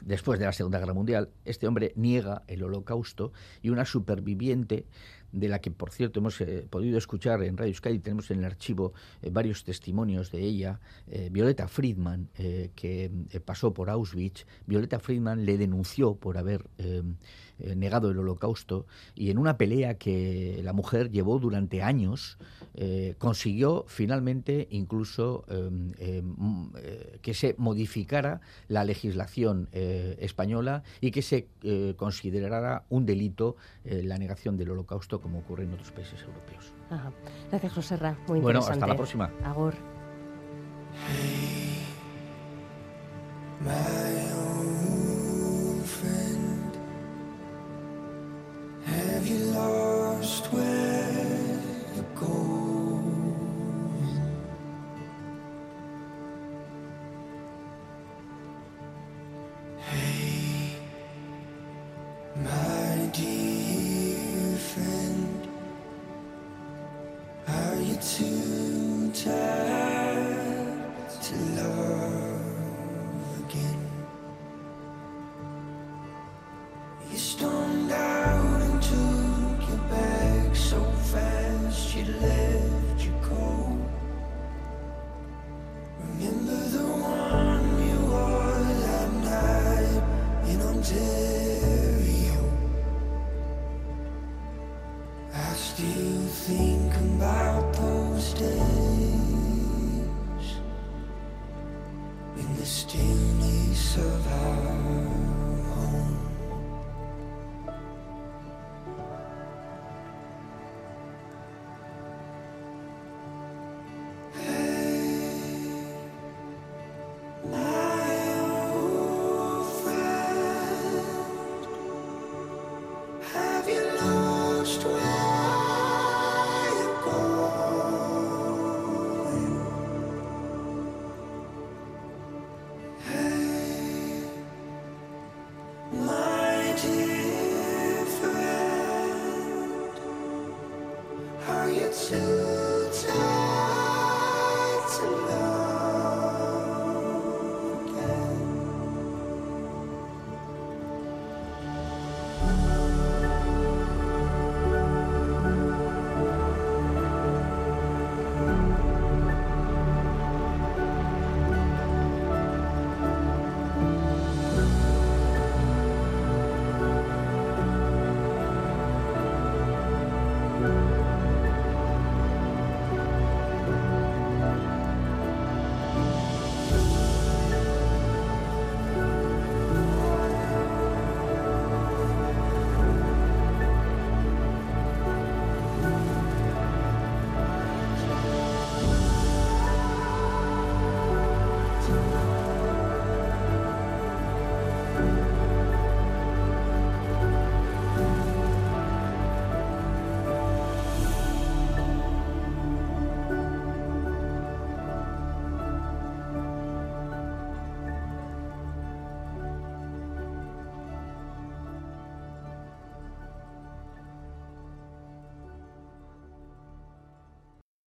después 0.02 0.38
de 0.40 0.46
la 0.46 0.52
Segunda 0.52 0.80
Guerra 0.80 0.94
Mundial. 0.94 1.30
Este 1.44 1.68
hombre 1.68 1.92
niega 1.94 2.42
el 2.48 2.64
holocausto 2.64 3.32
y 3.62 3.70
una 3.70 3.84
superviviente 3.84 4.86
de 5.34 5.48
la 5.48 5.58
que, 5.58 5.70
por 5.70 5.90
cierto, 5.90 6.20
hemos 6.20 6.40
eh, 6.40 6.66
podido 6.70 6.96
escuchar 6.96 7.42
en 7.42 7.56
Radio 7.56 7.74
Sky, 7.74 7.98
tenemos 7.98 8.30
en 8.30 8.38
el 8.38 8.44
archivo 8.44 8.94
eh, 9.20 9.30
varios 9.30 9.64
testimonios 9.64 10.30
de 10.30 10.40
ella, 10.40 10.80
eh, 11.08 11.28
Violeta 11.30 11.66
Friedman, 11.66 12.28
que 12.34 13.10
pasó 13.44 13.74
por 13.74 13.90
Auschwitz. 13.90 14.46
Violeta 14.66 15.00
Friedman 15.00 15.44
le 15.44 15.58
denunció 15.58 16.14
por 16.14 16.38
haber 16.38 16.64
negado 17.58 18.10
el 18.10 18.18
holocausto 18.18 18.86
y 19.14 19.30
en 19.30 19.38
una 19.38 19.56
pelea 19.56 19.94
que 19.94 20.60
la 20.62 20.72
mujer 20.72 21.10
llevó 21.10 21.38
durante 21.38 21.82
años, 21.82 22.38
consiguió 23.18 23.84
finalmente 23.88 24.66
incluso 24.70 25.44
que 27.22 27.34
se 27.34 27.54
modificara 27.58 28.40
la 28.68 28.84
legislación 28.84 29.68
española 29.72 30.82
y 31.00 31.10
que 31.10 31.22
se 31.22 31.48
considerara 31.96 32.84
un 32.90 33.06
delito 33.06 33.56
la 33.84 34.18
negación 34.18 34.56
del 34.56 34.70
holocausto 34.70 35.20
como 35.24 35.38
ocurre 35.38 35.64
en 35.64 35.72
otros 35.72 35.90
países 35.90 36.20
europeos. 36.20 36.74
Gracias, 37.50 37.72
José 37.72 37.96
Ra. 37.96 38.14
Muy 38.28 38.40
bueno, 38.40 38.60
interesante. 38.60 38.72
hasta 38.72 38.86
la 38.86 38.94
próxima. 38.94 39.30
Agor. 39.42 39.74